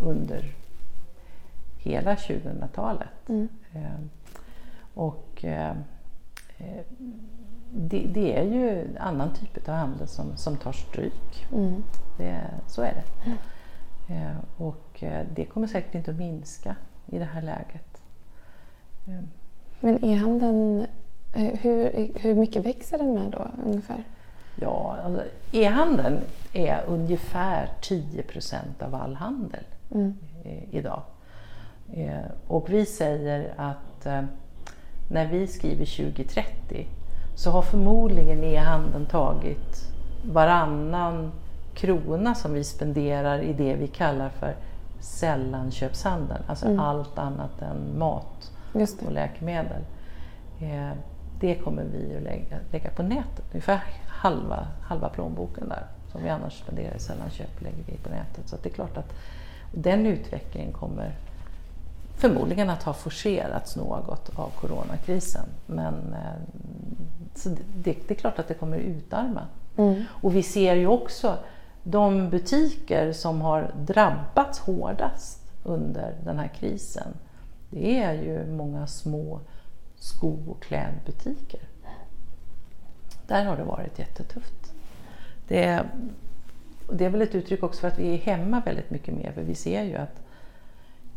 under 0.01 0.45
hela 1.77 2.15
2000-talet. 2.15 3.29
Mm. 3.29 3.47
Eh, 3.73 3.99
och 4.93 5.45
eh, 5.45 5.75
Eh, 6.63 6.83
det, 7.71 8.07
det, 8.13 8.37
är 8.37 8.43
ju 8.43 8.97
annan 8.99 9.33
typ 9.33 9.69
av 9.69 9.75
handel 9.75 10.07
som, 10.07 10.37
som 10.37 10.57
tar 10.57 10.71
stryk. 10.71 11.47
Mm. 11.51 11.83
Det, 12.17 12.41
så 12.67 12.81
är 12.81 12.93
det. 12.93 13.03
Mm. 13.25 13.37
Eh, 14.27 14.37
och 14.57 15.03
eh, 15.03 15.25
det 15.35 15.45
kommer 15.45 15.67
säkert 15.67 15.95
inte 15.95 16.11
att 16.11 16.17
minska 16.17 16.75
i 17.05 17.19
det 17.19 17.25
här 17.25 17.41
läget. 17.41 17.92
Men 19.79 20.05
e-handeln, 20.05 20.85
hur, 21.33 22.11
hur 22.19 22.35
mycket 22.35 22.65
växer 22.65 22.97
den 22.97 23.13
med 23.13 23.31
då 23.31 23.47
ungefär? 23.65 24.03
Ja, 24.55 24.97
alltså, 25.05 25.23
e-handeln 25.51 26.19
är 26.53 26.83
ungefär 26.87 27.69
10 27.81 28.23
procent 28.23 28.81
av 28.81 28.95
all 28.95 29.15
handel 29.15 29.63
mm. 29.91 30.17
idag. 30.71 31.01
Och 32.47 32.69
vi 32.69 32.85
säger 32.85 33.53
att 33.57 34.07
när 35.09 35.27
vi 35.27 35.47
skriver 35.47 35.85
2030 35.85 36.87
så 37.35 37.51
har 37.51 37.61
förmodligen 37.61 38.43
e-handeln 38.43 39.05
tagit 39.05 39.93
varannan 40.25 41.31
krona 41.73 42.35
som 42.35 42.53
vi 42.53 42.63
spenderar 42.63 43.39
i 43.39 43.53
det 43.53 43.75
vi 43.75 43.87
kallar 43.87 44.29
för 44.29 44.55
sällanköpshandeln, 44.99 46.43
alltså 46.47 46.65
mm. 46.65 46.79
allt 46.79 47.17
annat 47.17 47.61
än 47.61 47.99
mat 47.99 48.51
och 49.05 49.11
läkemedel. 49.11 49.81
Eh, 50.61 50.91
det 51.39 51.55
kommer 51.55 51.83
vi 51.83 52.17
att 52.17 52.23
lägga, 52.23 52.57
lägga 52.71 52.89
på 52.89 53.03
nätet, 53.03 53.45
ungefär 53.51 53.83
halva, 54.07 54.67
halva 54.81 55.09
plånboken 55.09 55.69
där 55.69 55.87
som 56.11 56.23
vi 56.23 56.29
annars 56.29 56.59
spenderar 56.59 56.95
i 56.95 56.99
sällanköp 56.99 57.61
lägger 57.61 57.83
vi 57.85 57.97
på 57.97 58.09
nätet. 58.09 58.49
Så 58.49 58.55
det 58.63 58.69
är 58.69 58.73
klart 58.73 58.97
att 58.97 59.13
den 59.71 60.05
utvecklingen 60.05 60.71
kommer 60.71 61.15
förmodligen 62.17 62.69
att 62.69 62.83
ha 62.83 62.93
forcerats 62.93 63.75
något 63.75 64.29
av 64.35 64.49
coronakrisen. 64.49 65.45
Men 65.65 65.93
eh, 65.93 66.63
så 67.35 67.49
det, 67.49 67.95
det, 68.07 68.11
är 68.11 68.15
klart 68.15 68.39
att 68.39 68.47
det 68.47 68.53
kommer 68.53 68.77
utarma. 68.77 69.41
Mm. 69.77 70.03
Och 70.09 70.35
vi 70.35 70.43
ser 70.43 70.75
ju 70.75 70.87
också 70.87 71.37
de 71.83 72.29
butiker 72.29 73.11
som 73.11 73.41
har 73.41 73.71
drabbats 73.79 74.59
hårdast 74.59 75.39
under 75.63 76.15
den 76.23 76.39
här 76.39 76.47
krisen. 76.47 77.07
Det 77.73 77.99
är 77.99 78.13
ju 78.13 78.45
många 78.45 78.87
små 78.87 79.39
sko 79.95 80.39
och 80.47 80.63
klädbutiker. 80.63 81.59
Där 83.27 83.45
har 83.45 83.57
det 83.57 83.63
varit 83.63 83.99
jättetufft. 83.99 84.73
Det, 85.47 85.83
det 86.91 87.05
är 87.05 87.09
väl 87.09 87.21
ett 87.21 87.35
uttryck 87.35 87.63
också 87.63 87.81
för 87.81 87.87
att 87.87 87.99
vi 87.99 88.13
är 88.13 88.17
hemma 88.17 88.61
väldigt 88.65 88.89
mycket 88.89 89.13
mer, 89.13 89.31
för 89.31 89.41
vi 89.41 89.55
ser 89.55 89.83
ju 89.83 89.95
att 89.95 90.23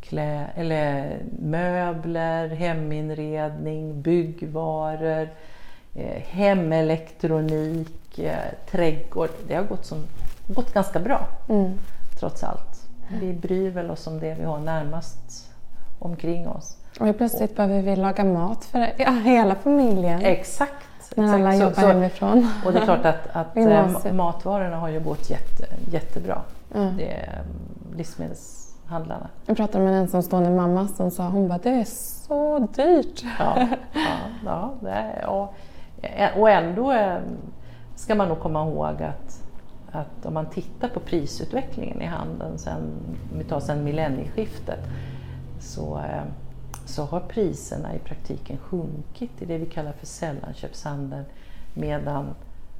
klä, 0.01 0.47
eller 0.55 1.19
möbler, 1.39 2.49
heminredning, 2.49 4.03
byggvaror, 4.03 5.29
eh, 5.95 6.23
hemelektronik, 6.23 8.19
eh, 8.19 8.53
trädgård, 8.71 9.31
det 9.49 9.55
har 9.55 9.65
gått, 9.65 9.85
som, 9.85 9.99
gått 10.47 10.73
ganska 10.73 11.01
bra 11.01 11.29
mm. 11.49 11.79
trots 12.19 12.45
allt. 12.45 12.89
Vi 13.21 13.33
bryr 13.33 13.71
väl 13.71 13.91
oss 13.91 14.07
om 14.07 14.21
det 14.21 14.35
vi 14.35 14.45
har 14.45 14.59
närmast 14.59 15.53
omkring 15.99 16.49
oss. 16.49 16.77
Och 17.01 17.17
plötsligt 17.17 17.51
och, 17.51 17.57
behöver 17.57 17.83
vi 17.83 17.97
laga 17.97 18.25
mat 18.25 18.65
för 18.65 18.93
ja, 18.97 19.11
hela 19.11 19.55
familjen. 19.55 20.21
Exakt. 20.21 20.73
När 21.17 21.35
alla 21.35 21.55
jobbar 21.55 21.83
så, 21.83 21.87
hemifrån. 21.87 22.49
Och 22.65 22.73
det 22.73 22.79
är 22.79 22.85
klart 22.85 23.05
att, 23.05 23.29
att 23.33 23.57
äh, 24.07 24.13
matvarorna 24.13 24.77
har 24.77 24.89
ju 24.89 25.01
gått 25.01 25.31
jätte, 25.31 25.67
jättebra. 25.91 26.43
Mm. 26.75 26.97
Det 26.97 27.11
är 27.11 27.43
livsmedelshandlarna. 27.97 29.29
Jag 29.47 29.57
pratade 29.57 29.85
med 29.85 29.93
en 29.93 30.01
ensamstående 30.01 30.51
mamma 30.51 30.89
som 30.89 31.11
sa 31.11 31.29
hon 31.29 31.49
bara, 31.49 31.59
det 31.59 31.71
är 31.71 31.85
så 31.85 32.59
dyrt. 32.59 33.25
Ja, 33.39 33.69
ja, 33.93 34.17
ja, 34.45 34.75
det 34.81 34.91
är, 34.91 35.27
och, 35.27 35.55
och 36.41 36.51
ändå 36.51 36.93
eh, 36.93 37.17
ska 37.97 38.15
man 38.15 38.29
nog 38.29 38.41
komma 38.41 38.69
ihåg 38.69 39.03
att 39.03 39.43
att 39.97 40.27
om 40.27 40.35
man 40.35 40.47
tittar 40.47 40.89
på 40.89 41.01
prisutvecklingen 41.01 42.03
i 42.03 42.07
handeln 42.07 42.59
sen, 42.59 42.83
om 43.33 43.39
vi 43.39 43.45
tar 43.45 43.61
sen 43.61 43.85
millennieskiftet, 43.85 44.81
så, 45.61 45.99
eh, 45.99 46.25
så 46.85 47.05
har 47.05 47.21
priserna 47.21 47.95
i 47.95 47.99
praktiken 47.99 48.59
sjunkit 48.59 49.43
i 49.43 49.45
det 49.45 49.59
vi 49.59 49.67
kallar 49.67 49.93
för 49.93 50.07
sällanköpshandeln 50.07 51.25
medan 51.75 52.35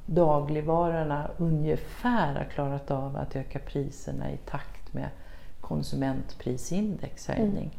dagligvarorna 0.05 1.31
ungefär 1.37 2.35
har 2.35 2.43
klarat 2.43 2.91
av 2.91 3.17
att 3.17 3.35
öka 3.35 3.59
priserna 3.59 4.31
i 4.31 4.37
takt 4.37 4.93
med 4.93 5.09
konsumentprisindexhöjning. 5.61 7.57
Mm. 7.57 7.69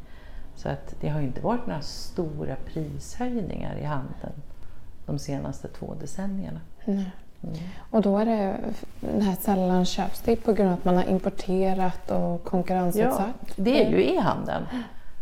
Så 0.55 0.69
att 0.69 0.95
det 1.01 1.09
har 1.09 1.21
inte 1.21 1.41
varit 1.41 1.67
några 1.67 1.81
stora 1.81 2.55
prishöjningar 2.55 3.77
i 3.77 3.83
handeln 3.83 4.41
de 5.05 5.19
senaste 5.19 5.67
två 5.67 5.95
decennierna. 5.99 6.61
Mm. 6.85 7.03
Mm. 7.43 7.55
Och 7.91 8.01
då 8.01 8.17
är 8.17 8.25
det 8.25 8.57
den 8.99 9.21
här 9.21 9.35
sällan 9.41 9.85
köps 9.85 10.21
det 10.21 10.35
på 10.35 10.53
grund 10.53 10.69
av 10.69 10.77
att 10.77 10.85
man 10.85 10.95
har 10.95 11.03
importerat 11.03 12.11
och 12.11 12.43
konkurrensutsatt? 12.43 13.35
Ja, 13.45 13.53
det 13.55 13.85
är 13.85 13.89
ju 13.89 14.13
e-handeln. 14.13 14.65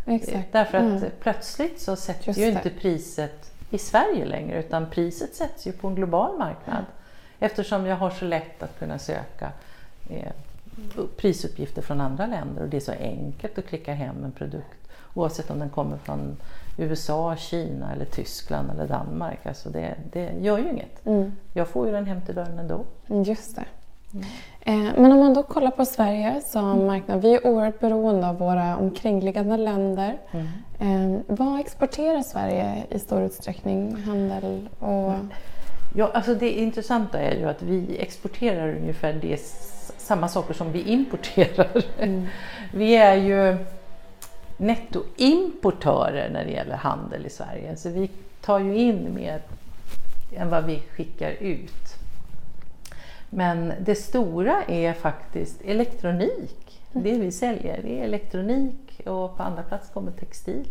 Exakt. 0.05 0.51
Därför 0.53 0.77
att 0.77 0.83
mm. 0.83 1.03
plötsligt 1.19 1.81
så 1.81 1.95
sätter 1.95 2.27
Just 2.27 2.39
ju 2.39 2.47
inte 2.47 2.69
priset 2.69 3.51
i 3.69 3.77
Sverige 3.77 4.25
längre 4.25 4.59
utan 4.59 4.89
priset 4.89 5.35
sätts 5.35 5.67
ju 5.67 5.71
på 5.71 5.87
en 5.87 5.95
global 5.95 6.37
marknad. 6.37 6.85
Eftersom 7.39 7.85
jag 7.85 7.95
har 7.95 8.09
så 8.09 8.25
lätt 8.25 8.63
att 8.63 8.79
kunna 8.79 8.99
söka 8.99 9.51
eh, 10.09 10.31
prisuppgifter 11.17 11.81
från 11.81 12.01
andra 12.01 12.25
länder 12.25 12.63
och 12.63 12.69
det 12.69 12.77
är 12.77 12.81
så 12.81 12.91
enkelt 12.91 13.57
att 13.57 13.67
klicka 13.67 13.93
hem 13.93 14.23
en 14.23 14.31
produkt 14.31 14.77
oavsett 15.13 15.51
om 15.51 15.59
den 15.59 15.69
kommer 15.69 15.97
från 15.97 16.37
USA, 16.77 17.35
Kina 17.35 17.93
eller 17.93 18.05
Tyskland 18.05 18.71
eller 18.71 18.87
Danmark. 18.87 19.45
Alltså 19.45 19.69
det, 19.69 19.95
det 20.13 20.31
gör 20.39 20.57
ju 20.57 20.69
inget. 20.69 21.05
Mm. 21.05 21.31
Jag 21.53 21.67
får 21.67 21.87
ju 21.87 21.91
den 21.91 22.05
hem 22.05 22.21
till 22.21 22.35
dörren 22.35 22.59
ändå. 22.59 22.85
Mm, 23.09 23.23
just 23.23 23.55
det. 23.55 23.65
Mm. 24.13 24.25
Eh, 24.61 24.93
men 25.01 25.11
om 25.11 25.19
man 25.19 25.33
då 25.33 25.43
kollar 25.43 25.71
på 25.71 25.85
Sverige 25.85 26.41
som 26.45 26.71
mm. 26.71 26.85
marknad. 26.85 27.21
Vi 27.21 27.33
är 27.33 27.47
oerhört 27.47 27.79
beroende 27.79 28.27
av 28.27 28.37
våra 28.37 28.77
omkringliggande 28.77 29.57
länder. 29.57 30.17
Mm. 30.31 30.47
Eh, 30.79 31.21
vad 31.27 31.59
exporterar 31.59 32.21
Sverige 32.21 32.83
i 32.89 32.99
stor 32.99 33.21
utsträckning? 33.21 33.95
Handel 33.95 34.69
och... 34.79 35.13
Ja, 35.95 36.11
alltså 36.13 36.35
det 36.35 36.51
intressanta 36.51 37.19
är 37.19 37.39
ju 37.39 37.49
att 37.49 37.61
vi 37.61 37.97
exporterar 37.99 38.75
ungefär 38.75 39.13
det, 39.13 39.41
samma 39.97 40.27
saker 40.27 40.53
som 40.53 40.71
vi 40.71 40.81
importerar. 40.81 41.83
Mm. 41.99 42.27
Vi 42.73 42.95
är 42.95 43.15
ju 43.15 43.57
nettoimportörer 44.57 46.29
när 46.29 46.45
det 46.45 46.51
gäller 46.51 46.75
handel 46.75 47.25
i 47.25 47.29
Sverige. 47.29 47.75
Så 47.75 47.89
vi 47.89 48.09
tar 48.41 48.59
ju 48.59 48.77
in 48.77 49.15
mer 49.15 49.41
än 50.35 50.49
vad 50.49 50.65
vi 50.65 50.79
skickar 50.79 51.31
ut. 51.31 51.97
Men 53.29 53.73
det 53.79 53.95
stora 53.95 54.63
är 54.63 54.93
faktiskt 54.93 55.61
elektronik. 55.61 56.81
Det 56.91 57.19
vi 57.19 57.31
säljer 57.31 57.81
det 57.83 57.99
är 57.99 58.03
elektronik 58.03 59.01
och 59.05 59.37
på 59.37 59.43
andra 59.43 59.63
plats 59.63 59.89
kommer 59.89 60.11
textil. 60.11 60.67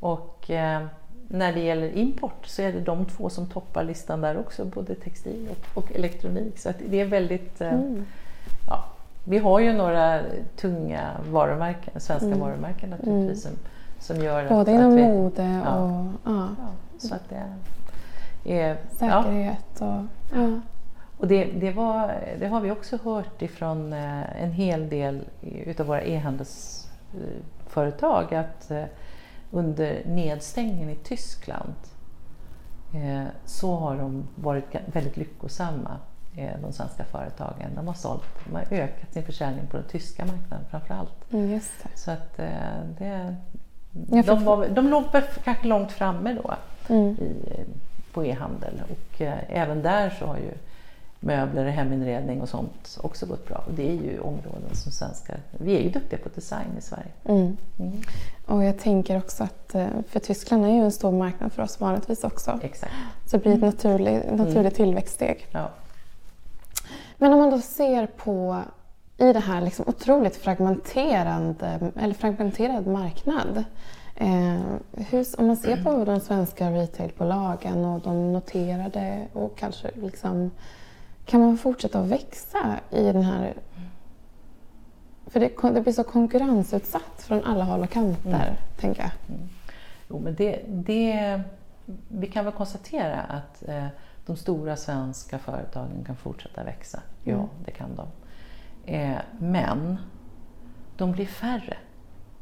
Och 0.00 0.50
eh, 0.50 0.86
när 1.28 1.52
det 1.52 1.60
gäller 1.60 1.96
import 1.96 2.46
så 2.46 2.62
är 2.62 2.72
det 2.72 2.80
de 2.80 3.04
två 3.04 3.30
som 3.30 3.46
toppar 3.46 3.84
listan 3.84 4.20
där 4.20 4.38
också, 4.38 4.64
både 4.64 4.94
textil 4.94 5.48
och, 5.50 5.82
och 5.82 5.92
elektronik. 5.92 6.58
Så 6.58 6.72
det 6.88 7.00
är 7.00 7.04
väldigt 7.04 7.60
eh, 7.60 7.72
mm. 7.72 8.04
Ja, 9.24 9.30
vi 9.30 9.38
har 9.38 9.60
ju 9.60 9.72
några 9.72 10.20
tunga 10.56 11.10
varumärken, 11.30 12.00
svenska 12.00 12.26
mm. 12.26 12.40
varumärken 12.40 12.90
naturligtvis, 12.90 13.46
mm. 13.46 13.56
som, 13.56 13.58
som 13.98 14.16
gör 14.24 14.48
Både 14.48 14.60
att, 14.60 14.68
inom 14.68 14.92
att 14.92 14.98
vi, 14.98 15.02
mode 15.02 15.42
och 15.42 15.66
ja. 15.66 16.06
ja. 16.24 16.48
så 16.98 17.14
att 17.14 17.28
det 17.28 17.42
är, 18.44 18.76
säkerhet. 18.90 19.80
Och, 19.80 20.02
ja. 20.34 20.60
och 21.18 21.26
det, 21.26 21.44
det, 21.44 21.72
var, 21.72 22.14
det 22.38 22.46
har 22.46 22.60
vi 22.60 22.70
också 22.70 22.98
hört 23.04 23.42
ifrån 23.42 23.92
eh, 23.92 24.42
en 24.42 24.52
hel 24.52 24.88
del 24.88 25.24
utav 25.40 25.86
våra 25.86 26.02
e-handelsföretag 26.02 28.34
att 28.34 28.70
eh, 28.70 28.84
under 29.50 30.02
nedstängningen 30.06 30.90
i 30.90 30.96
Tyskland 30.96 31.74
eh, 32.94 33.24
så 33.44 33.76
har 33.76 33.96
de 33.96 34.28
varit 34.34 34.64
väldigt 34.86 35.16
lyckosamma 35.16 35.96
de 36.34 36.72
svenska 36.72 37.04
företagen. 37.04 37.70
De 37.74 37.86
har, 37.86 37.94
sålt, 37.94 38.22
de 38.44 38.54
har 38.54 38.64
ökat 38.70 39.12
sin 39.12 39.22
försäljning 39.22 39.66
på 39.66 39.76
den 39.76 39.86
tyska 39.86 40.24
marknaden 40.24 40.66
framför 40.70 40.94
allt. 40.94 41.32
Mm, 41.32 41.60
Så 41.94 42.10
att 42.10 42.38
eh, 42.38 42.46
det, 42.98 43.36
de, 44.22 44.44
var, 44.44 44.68
de 44.68 44.88
låg 44.88 45.04
kanske 45.44 45.66
långt 45.66 45.92
framme 45.92 46.38
då 46.42 46.54
mm. 46.94 47.10
i, 47.10 47.64
på 48.12 48.24
e-handel 48.24 48.82
och 48.90 49.20
eh, 49.20 49.38
även 49.48 49.82
där 49.82 50.10
så 50.10 50.26
har 50.26 50.36
ju 50.36 50.52
möbler, 51.20 51.64
heminredning 51.64 52.40
och 52.40 52.48
sånt 52.48 52.98
också 53.02 53.26
gått 53.26 53.48
bra. 53.48 53.64
Och 53.66 53.74
det 53.74 53.88
är 53.88 53.94
ju 54.02 54.20
områden 54.20 54.74
som 54.74 54.92
svenskar, 54.92 55.40
vi 55.50 55.76
är 55.76 55.80
ju 55.80 55.90
duktiga 55.90 56.18
på 56.18 56.28
design 56.34 56.68
i 56.78 56.80
Sverige. 56.80 57.10
Mm. 57.24 57.56
Mm. 57.78 58.02
Och 58.46 58.64
jag 58.64 58.78
tänker 58.78 59.18
också 59.18 59.44
att, 59.44 59.76
för 60.08 60.20
Tyskland 60.20 60.64
är 60.64 60.70
ju 60.70 60.84
en 60.84 60.92
stor 60.92 61.12
marknad 61.12 61.52
för 61.52 61.62
oss 61.62 61.80
vanligtvis 61.80 62.24
också. 62.24 62.60
Exakt. 62.62 62.92
Så 63.26 63.36
det 63.36 63.42
blir 63.42 63.52
ett 63.52 63.60
naturligt, 63.60 64.30
naturligt 64.30 64.56
mm. 64.56 64.70
tillväxtsteg. 64.70 65.46
Ja. 65.50 65.70
Men 67.22 67.32
om 67.32 67.38
man 67.38 67.50
då 67.50 67.58
ser 67.58 68.06
på 68.06 68.62
i 69.16 69.32
det 69.32 69.38
här 69.38 69.60
liksom 69.60 69.84
otroligt 69.88 70.36
fragmenterande, 70.36 71.92
eller 71.96 72.14
fragmenterad 72.14 72.86
marknad. 72.86 73.64
Eh, 74.16 74.60
hur, 74.92 75.40
om 75.40 75.46
man 75.46 75.56
ser 75.56 75.84
på 75.84 76.04
de 76.04 76.20
svenska 76.20 76.70
retailbolagen 76.70 77.84
och 77.84 78.00
de 78.00 78.32
noterade 78.32 79.26
och 79.32 79.58
kanske 79.58 79.90
liksom, 79.94 80.50
kan 81.26 81.40
man 81.40 81.58
fortsätta 81.58 82.00
att 82.00 82.08
växa 82.08 82.78
i 82.90 83.02
den 83.04 83.22
här... 83.22 83.54
För 85.26 85.40
det, 85.40 85.50
det 85.74 85.80
blir 85.80 85.92
så 85.92 86.04
konkurrensutsatt 86.04 87.22
från 87.22 87.44
alla 87.44 87.64
håll 87.64 87.82
och 87.82 87.90
kanter, 87.90 88.30
mm. 88.30 88.54
tänker 88.80 89.02
jag. 89.02 89.10
Mm. 89.28 89.48
Jo, 90.08 90.18
men 90.18 90.34
det, 90.34 90.60
det, 90.68 91.40
vi 92.08 92.26
kan 92.26 92.44
väl 92.44 92.54
konstatera 92.54 93.20
att 93.20 93.68
eh, 93.68 93.86
de 94.26 94.36
stora 94.36 94.76
svenska 94.76 95.38
företagen 95.38 96.04
kan 96.06 96.16
fortsätta 96.16 96.64
växa. 96.64 97.02
Ja, 97.24 97.34
mm. 97.34 97.48
det 97.64 97.70
kan 97.70 97.90
de. 97.96 98.06
Eh, 98.92 99.18
men 99.38 99.96
de 100.96 101.12
blir 101.12 101.26
färre 101.26 101.76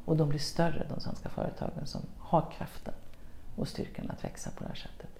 och 0.04 0.16
de 0.16 0.28
blir 0.28 0.38
större, 0.38 0.86
de 0.88 1.00
svenska 1.00 1.28
företagen 1.28 1.86
som 1.86 2.00
har 2.18 2.50
kraften 2.58 2.94
och 3.56 3.68
styrkan 3.68 4.10
att 4.10 4.24
växa 4.24 4.50
på 4.50 4.62
det 4.64 4.68
här 4.68 4.76
sättet. 4.76 5.10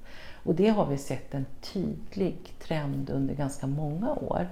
Och 0.44 0.54
det 0.54 0.68
har 0.68 0.86
vi 0.86 0.98
sett 0.98 1.34
en 1.34 1.46
tydlig 1.60 2.54
trend 2.62 3.10
under 3.10 3.34
ganska 3.34 3.66
många 3.66 4.14
år. 4.14 4.48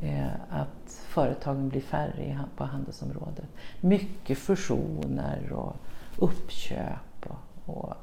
Eh, 0.00 0.32
att 0.48 1.04
företagen 1.08 1.68
blir 1.68 1.80
färre 1.80 2.40
på 2.56 2.64
handelsområdet. 2.64 3.46
Mycket 3.80 4.38
fusioner 4.38 5.52
och 5.52 5.76
uppköp 6.18 7.26
och, 7.26 7.76
och, 7.76 7.94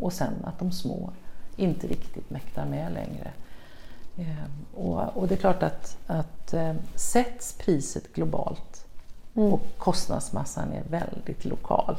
och 0.00 0.12
sen 0.12 0.44
att 0.44 0.58
de 0.58 0.72
små 0.72 1.12
inte 1.56 1.86
riktigt 1.86 2.30
mäktar 2.30 2.66
med 2.66 2.92
längre. 2.92 3.32
Eh, 4.16 4.44
och, 4.74 5.16
och, 5.16 5.28
det 5.28 5.34
är 5.34 5.38
klart 5.38 5.62
att, 5.62 5.98
att 6.06 6.54
eh, 6.54 6.74
sätts 6.94 7.52
priset 7.58 8.12
globalt 8.12 8.86
mm. 9.34 9.52
och 9.52 9.62
kostnadsmassan 9.78 10.72
är 10.72 10.82
väldigt 10.82 11.44
lokal. 11.44 11.96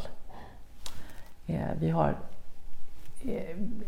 Eh, 1.47 1.69
vi 1.79 1.89
har 1.89 2.15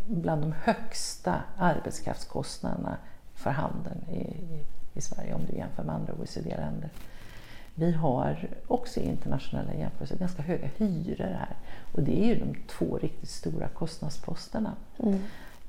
bland 0.06 0.42
de 0.42 0.54
högsta 0.62 1.42
arbetskraftskostnaderna 1.56 2.96
för 3.34 3.50
handeln 3.50 4.04
i, 4.10 4.20
i, 4.20 4.64
i 4.94 5.00
Sverige 5.00 5.34
om 5.34 5.46
du 5.50 5.56
jämför 5.56 5.82
med 5.82 5.94
andra 5.94 6.12
OECD-länder. 6.12 6.90
vi 7.74 7.92
har 7.92 8.48
också 8.66 9.00
i 9.00 9.08
internationella 9.08 9.74
jämförelser 9.74 10.16
ganska 10.16 10.42
höga 10.42 10.68
hyror 10.76 11.24
här. 11.24 11.56
Och 11.92 12.02
det 12.02 12.24
är 12.24 12.26
ju 12.26 12.38
de 12.38 12.54
två 12.66 12.98
riktigt 12.98 13.30
stora 13.30 13.68
kostnadsposterna. 13.68 14.72
Mm. 14.98 15.18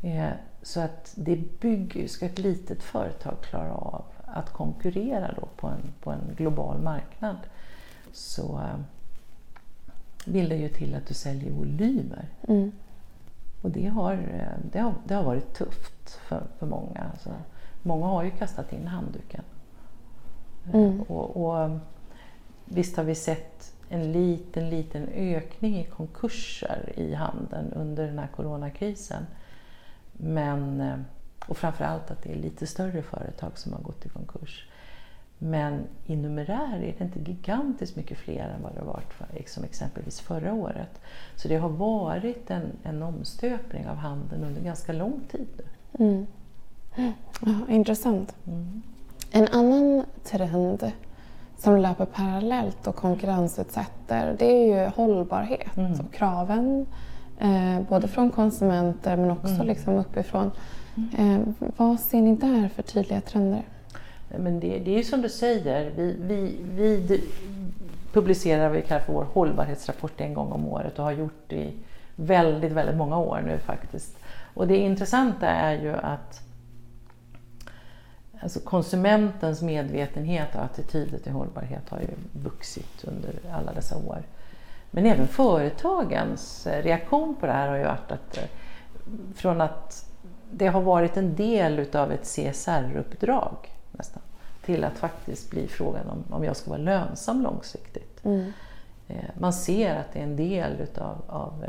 Eh, 0.01 0.29
så 0.61 0.79
att 0.79 1.13
det 1.15 1.59
bygger, 1.59 2.07
ska 2.07 2.25
ett 2.25 2.39
litet 2.39 2.83
företag 2.83 3.41
klara 3.41 3.73
av 3.73 4.03
att 4.25 4.49
konkurrera 4.49 5.33
då 5.41 5.47
på, 5.55 5.67
en, 5.67 5.93
på 6.01 6.11
en 6.11 6.35
global 6.37 6.81
marknad 6.81 7.37
så 8.11 8.59
eh, 8.59 8.79
vill 10.25 10.49
det 10.49 10.55
ju 10.55 10.69
till 10.69 10.95
att 10.95 11.07
du 11.07 11.13
säljer 11.13 11.51
volymer. 11.51 12.25
Mm. 12.47 12.71
Och 13.61 13.71
det 13.71 13.87
har, 13.87 14.13
eh, 14.13 14.71
det 14.71 14.79
har, 14.79 14.93
det 15.05 15.13
har 15.13 15.23
varit 15.23 15.53
tufft 15.53 16.09
för, 16.09 16.43
för 16.59 16.65
många. 16.65 17.09
Alltså, 17.11 17.29
många 17.83 18.05
har 18.05 18.23
ju 18.23 18.31
kastat 18.31 18.73
in 18.73 18.87
handduken. 18.87 19.43
Mm. 20.73 21.01
Och, 21.01 21.45
och, 21.45 21.79
visst 22.65 22.97
har 22.97 23.03
vi 23.03 23.15
sett 23.15 23.73
en 23.89 24.11
liten, 24.11 24.69
liten 24.69 25.07
ökning 25.07 25.79
i 25.79 25.83
konkurser 25.83 26.93
i 26.95 27.13
handeln 27.13 27.73
under 27.73 28.07
den 28.07 28.19
här 28.19 28.27
coronakrisen. 28.35 29.25
Men, 30.21 30.81
eh, 30.81 30.97
och 31.47 31.57
framförallt 31.57 32.11
att 32.11 32.23
det 32.23 32.31
är 32.31 32.35
lite 32.35 32.67
större 32.67 33.01
företag 33.01 33.57
som 33.57 33.73
har 33.73 33.79
gått 33.79 34.05
i 34.05 34.09
konkurs. 34.09 34.69
Men 35.37 35.81
i 36.05 36.15
numerär 36.15 36.75
är 36.75 36.95
det 36.97 37.01
inte 37.03 37.19
gigantiskt 37.19 37.95
mycket 37.95 38.17
fler 38.17 38.49
än 38.55 38.63
vad 38.63 38.73
det 38.73 39.01
för, 39.13 39.43
som 39.47 39.63
exempelvis 39.63 40.19
förra 40.19 40.53
året. 40.53 41.01
Så 41.35 41.47
det 41.47 41.55
har 41.55 41.69
varit 41.69 42.51
en, 42.51 42.71
en 42.83 43.03
omstöpning 43.03 43.87
av 43.87 43.95
handeln 43.95 44.43
under 44.43 44.61
ganska 44.61 44.93
lång 44.93 45.21
tid 45.31 45.47
nu. 45.57 45.65
Mm. 46.05 46.25
Ja, 47.45 47.73
intressant. 47.73 48.35
Mm. 48.47 48.81
En 49.31 49.47
annan 49.47 50.05
trend 50.23 50.91
som 51.57 51.77
löper 51.77 52.05
parallellt 52.05 52.87
och 52.87 52.95
konkurrensutsätter 52.95 54.35
det 54.39 54.45
är 54.45 54.83
ju 54.83 54.89
hållbarhet 54.89 55.77
Mm. 55.77 55.99
och 55.99 56.13
kraven 56.13 56.85
eh, 57.39 57.81
både 57.89 58.07
från 58.07 58.31
konsumenter 58.31 59.17
men 59.17 59.31
också 59.31 59.53
Mm. 59.53 59.67
liksom 59.67 59.95
uppifrån. 59.95 60.51
Eh, 61.17 61.39
vad 61.77 61.99
ser 61.99 62.21
ni 62.21 62.35
där 62.35 62.69
för 62.69 62.83
tydliga 62.83 63.21
trender? 63.21 63.63
Men 64.37 64.59
det, 64.59 64.79
det 64.79 64.91
är 64.91 64.97
ju 64.97 65.03
som 65.03 65.21
du 65.21 65.29
säger, 65.29 65.91
vi, 65.95 66.15
vi, 66.19 66.57
vi 66.75 67.21
publicerar 68.13 68.69
vi 68.69 68.81
kallar 68.81 69.01
för 69.01 69.13
vår 69.13 69.23
hållbarhetsrapport 69.33 70.21
en 70.21 70.33
gång 70.33 70.51
om 70.51 70.67
året 70.67 70.99
och 70.99 71.05
har 71.05 71.11
gjort 71.11 71.43
det 71.47 71.55
i 71.55 71.73
väldigt, 72.15 72.71
väldigt 72.71 72.95
många 72.95 73.17
år 73.17 73.41
nu 73.45 73.57
faktiskt. 73.57 74.17
Och 74.53 74.67
det 74.67 74.77
intressanta 74.77 75.47
är 75.47 75.81
ju 75.81 75.93
att 75.93 76.41
alltså 78.41 78.59
konsumentens 78.59 79.61
medvetenhet 79.61 80.55
och 80.55 80.63
attityder 80.63 81.17
till 81.17 81.31
hållbarhet 81.31 81.89
har 81.89 81.99
ju 81.99 82.07
vuxit 82.43 83.03
under 83.03 83.33
alla 83.51 83.73
dessa 83.73 83.97
år. 83.97 84.23
Men 84.91 85.05
även 85.05 85.27
företagens 85.27 86.67
eh, 86.67 86.83
reaktion 86.83 87.35
på 87.39 87.45
det 87.45 87.51
här 87.51 87.67
har 87.67 87.77
ju 87.77 87.83
varit 87.83 88.11
att 88.11 88.37
eh, 88.37 88.43
från 89.35 89.61
att 89.61 90.05
det 90.51 90.67
har 90.67 90.81
varit 90.81 91.17
en 91.17 91.35
del 91.35 91.79
utav 91.79 92.11
ett 92.11 92.23
CSR-uppdrag 92.23 93.55
nästan, 93.91 94.21
till 94.65 94.83
att 94.83 94.97
faktiskt 94.97 95.51
bli 95.51 95.67
frågan 95.67 96.09
om, 96.09 96.23
om 96.29 96.43
jag 96.43 96.55
ska 96.55 96.69
vara 96.69 96.81
lönsam 96.81 97.41
långsiktigt. 97.41 98.25
Mm. 98.25 98.53
Eh, 99.07 99.15
Man 99.37 99.53
ser 99.53 99.95
att 99.95 100.13
det 100.13 100.19
är 100.19 100.23
en 100.23 100.35
del 100.35 100.81
utav 100.81 101.21
av, 101.27 101.65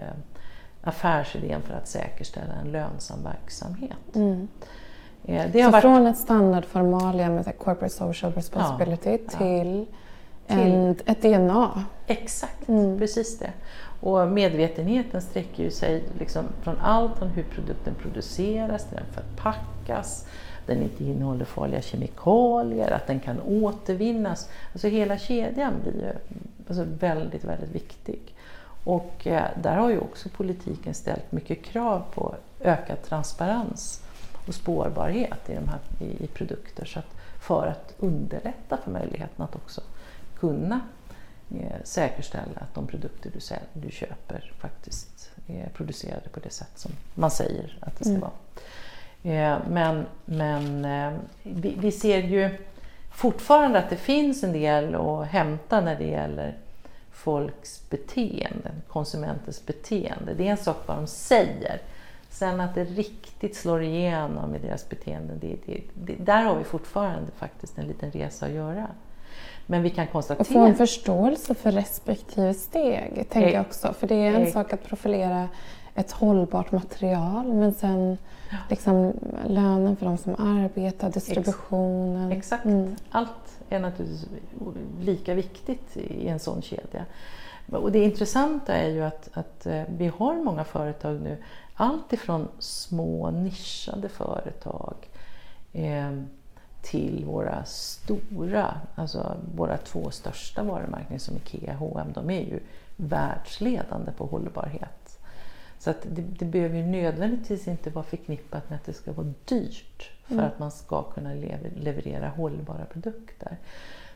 affärsidén 0.82 1.62
för 1.62 1.74
att 1.74 1.88
säkerställa 1.88 2.54
en 2.54 2.72
lönsam 2.72 3.18
verksamhet. 3.24 4.14
Mm. 4.14 4.48
Det 5.22 5.52
Så 5.52 5.60
har 5.62 5.70
varit, 5.70 5.82
från 5.82 6.06
ett 6.06 6.18
standardformalia 6.18 7.28
med 7.30 7.44
så 7.44 7.52
corporate 7.52 7.94
social 7.94 8.32
responsibility 8.32 9.18
ja. 9.32 9.38
till, 9.38 9.86
En, 10.50 10.96
ett 11.06 11.22
DNA. 11.22 11.84
exakt, 12.06 12.68
Mm. 12.68 12.98
precis 12.98 13.38
det. 13.38 13.50
Och 14.00 14.28
medvetenheten 14.28 15.22
sträcker 15.22 15.62
ju 15.62 15.70
sig 15.70 16.04
liksom 16.18 16.44
från 16.62 16.76
allt 16.80 17.18
från 17.18 17.28
hur 17.28 17.42
produkten 17.42 17.94
produceras, 17.94 18.84
till 18.88 18.96
den 18.96 19.06
förpackas, 19.24 20.26
den 20.66 20.82
inte 20.82 21.04
innehåller 21.04 21.44
farliga 21.44 21.82
kemikalier, 21.82 22.90
att 22.90 23.06
den 23.06 23.20
kan 23.20 23.40
återvinnas. 23.40 24.48
Alltså 24.72 24.88
hela 24.88 25.18
kedjan 25.18 25.72
blir 25.82 25.92
ju 25.94 26.12
alltså 26.68 26.84
väldigt, 27.00 27.44
väldigt 27.44 27.74
viktig. 27.74 28.20
Och 28.84 29.26
eh, 29.26 29.44
där 29.62 29.76
har 29.76 29.90
ju 29.90 29.98
också 29.98 30.28
politiken 30.28 30.94
ställt 30.94 31.32
mycket 31.32 31.64
krav 31.64 32.02
på 32.14 32.34
ökad 32.60 33.02
transparens 33.02 34.02
och 34.46 34.54
spårbarhet 34.54 35.50
i, 35.50 35.54
de 35.54 35.68
här, 35.68 35.78
i, 36.00 36.24
i 36.24 36.26
produkter 36.26 36.84
så 36.84 36.98
att, 36.98 37.14
för 37.40 37.66
att 37.66 37.94
underlätta 37.98 38.76
för 38.84 38.90
möjligheten 38.90 39.44
att 39.44 39.54
också 39.54 39.80
kunna 40.40 40.80
eh, 41.50 41.82
säkerställa 41.84 42.60
att 42.60 42.74
de 42.74 42.86
produkter 42.86 43.30
du, 43.34 43.40
du 43.80 43.90
köper 43.90 44.52
faktiskt 44.58 45.30
är 45.46 45.68
producerade 45.74 46.28
på 46.28 46.40
det 46.40 46.50
sätt 46.50 46.72
som 46.74 46.90
man 47.14 47.30
säger 47.30 47.78
att 47.80 47.98
det 47.98 48.04
ska 48.04 48.14
Mm. 48.14 48.20
vara. 48.20 48.32
Eh, 49.22 49.58
men 49.68 50.06
men 50.24 50.84
eh, 50.84 51.12
vi, 51.42 51.76
vi 51.78 51.92
ser 51.92 52.18
ju 52.22 52.58
fortfarande 53.12 53.78
att 53.78 53.90
det 53.90 53.96
finns 53.96 54.44
en 54.44 54.52
del 54.52 54.94
att 54.94 55.26
hämta 55.26 55.80
när 55.80 55.96
det 55.98 56.06
gäller 56.06 56.56
folks 57.12 57.90
beteende, 57.90 58.70
konsumenters 58.88 59.66
beteende. 59.66 60.34
Det 60.34 60.46
är 60.46 60.50
en 60.50 60.56
sak 60.56 60.76
vad 60.86 60.96
de 60.96 61.06
säger. 61.06 61.80
Sen 62.30 62.60
att 62.60 62.74
det 62.74 62.84
riktigt 62.84 63.56
slår 63.56 63.82
igenom 63.82 64.54
i 64.54 64.58
deras 64.58 64.88
beteende, 64.88 65.34
det, 65.40 65.56
det, 65.66 65.82
det, 65.94 66.14
där 66.24 66.42
har 66.44 66.56
vi 66.56 66.64
fortfarande 66.64 67.32
faktiskt 67.36 67.78
en 67.78 67.86
liten 67.86 68.10
resa 68.10 68.46
att 68.46 68.52
göra. 68.52 68.86
Men 69.70 69.82
vi 69.82 69.90
kan 69.90 70.04
Och 70.04 70.10
få 70.10 70.12
konstatera... 70.12 70.66
en 70.66 70.74
förståelse 70.74 71.54
för 71.54 71.72
respektive 71.72 72.54
steg, 72.54 73.26
tänker 73.30 73.52
jag 73.52 73.60
också. 73.60 73.92
För 73.92 74.06
det 74.06 74.14
är 74.14 74.34
en 74.34 74.52
sak 74.52 74.72
att 74.72 74.84
profilera 74.84 75.48
ett 75.94 76.12
hållbart 76.12 76.72
material, 76.72 77.52
men 77.52 77.74
sen 77.74 78.18
liksom 78.68 79.12
lönen 79.46 79.96
för 79.96 80.06
de 80.06 80.18
som 80.18 80.34
arbetar, 80.34 81.10
distributionen. 81.10 82.32
Exakt. 82.32 82.64
Mm. 82.64 82.96
Allt 83.10 83.60
är 83.68 83.80
naturligtvis 83.80 84.28
lika 85.00 85.34
viktigt 85.34 85.96
i 85.96 86.28
en 86.28 86.38
sån 86.38 86.62
kedja. 86.62 87.04
Och 87.72 87.92
det 87.92 88.04
intressanta 88.04 88.74
är 88.74 88.88
ju 88.88 89.02
att, 89.02 89.28
att 89.32 89.66
eh, 89.66 89.82
vi 89.88 90.06
har 90.16 90.34
många 90.34 90.64
företag 90.64 91.20
nu, 91.22 91.36
allt 91.74 92.12
ifrån 92.12 92.48
små 92.58 93.30
nischade 93.30 94.08
företag 94.08 94.94
eh, 95.72 96.10
till 96.82 97.24
våra 97.24 97.64
stora, 97.64 98.80
alltså 98.94 99.36
våra 99.54 99.76
två 99.76 100.10
största 100.10 100.62
varumärken 100.62 101.20
som 101.20 101.36
IKEA 101.36 101.72
och 101.72 101.78
H&M, 101.78 102.12
de 102.14 102.30
är 102.30 102.40
ju 102.40 102.60
världsledande 102.96 104.12
på 104.12 104.26
hållbarhet. 104.26 105.18
Så 105.78 105.90
att 105.90 106.06
det, 106.10 106.22
det 106.22 106.44
behöver 106.44 106.76
ju 106.76 106.86
nödvändigtvis 106.86 107.68
inte 107.68 107.90
vara 107.90 108.04
förknippat 108.04 108.70
med 108.70 108.76
att 108.76 108.84
det 108.84 108.92
ska 108.92 109.12
vara 109.12 109.32
dyrt 109.44 110.10
för 110.24 110.34
Mm. 110.34 110.46
att 110.46 110.58
man 110.58 110.70
ska 110.70 111.02
kunna 111.02 111.34
lever, 111.34 111.70
leverera 111.76 112.28
hållbara 112.28 112.84
produkter. 112.84 113.56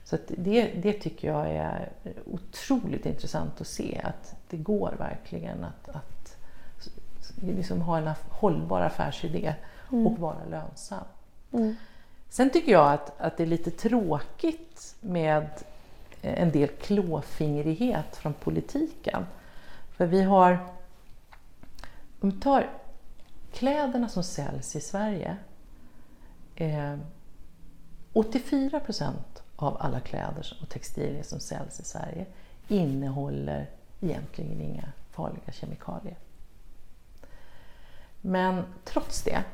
Så 0.04 0.16
det, 0.28 0.72
det 0.82 0.92
tycker 0.92 1.28
jag 1.28 1.50
är 1.50 1.92
otroligt 2.26 3.06
intressant 3.06 3.60
att 3.60 3.66
se 3.66 4.00
att 4.04 4.36
det 4.50 4.56
går 4.56 4.94
verkligen 4.98 5.64
att, 5.64 5.88
att 5.88 6.36
liksom 7.42 7.80
ha 7.80 7.98
en 7.98 8.10
hållbar 8.28 8.80
affärsidé 8.80 9.54
och 9.88 10.18
vara 10.18 10.44
lönsam. 10.50 11.04
Mm. 11.52 11.74
Sen 12.34 12.50
tycker 12.50 12.72
jag 12.72 12.92
att, 12.92 13.20
att 13.20 13.36
det 13.36 13.42
är 13.42 13.46
lite 13.46 13.70
tråkigt 13.70 14.96
med 15.00 15.48
eh, 16.22 16.42
en 16.42 16.50
del 16.50 16.68
klåfingrighet 16.68 18.16
från 18.16 18.34
politiken. 18.34 19.26
För 19.96 20.06
vi 20.06 20.22
har, 20.22 20.58
om 22.20 22.30
vi 22.30 22.40
tar 22.40 22.70
kläderna 23.52 24.08
som 24.08 24.22
säljs 24.22 24.76
i 24.76 24.80
Sverige. 24.80 25.36
Eh, 26.56 26.96
84 28.12 28.80
procent 28.80 29.42
av 29.56 29.76
alla 29.80 30.00
kläder 30.00 30.58
och 30.62 30.68
textilier 30.68 31.22
som 31.22 31.40
säljs 31.40 31.80
i 31.80 31.84
Sverige 31.84 32.26
innehåller 32.68 33.70
egentligen 34.00 34.60
inga 34.60 34.92
farliga 35.10 35.52
kemikalier. 35.52 36.18
Men 38.20 38.64
trots 38.84 39.22
det 39.22 39.44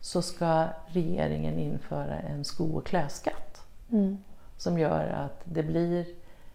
så 0.00 0.22
ska 0.22 0.68
regeringen 0.86 1.58
införa 1.58 2.18
en 2.18 2.44
sko 2.44 2.76
och 2.76 2.86
klädskatt 2.86 3.44
Mm. 3.90 4.18
som 4.56 4.78
gör 4.78 5.06
att 5.08 5.40
det 5.44 5.62
blir 5.62 6.06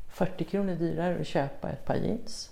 40 0.07 0.43
kronor 0.43 0.75
dyrare 0.75 1.21
att 1.21 1.27
köpa 1.27 1.69
ett 1.69 1.85
par 1.85 1.95
jeans. 1.95 2.51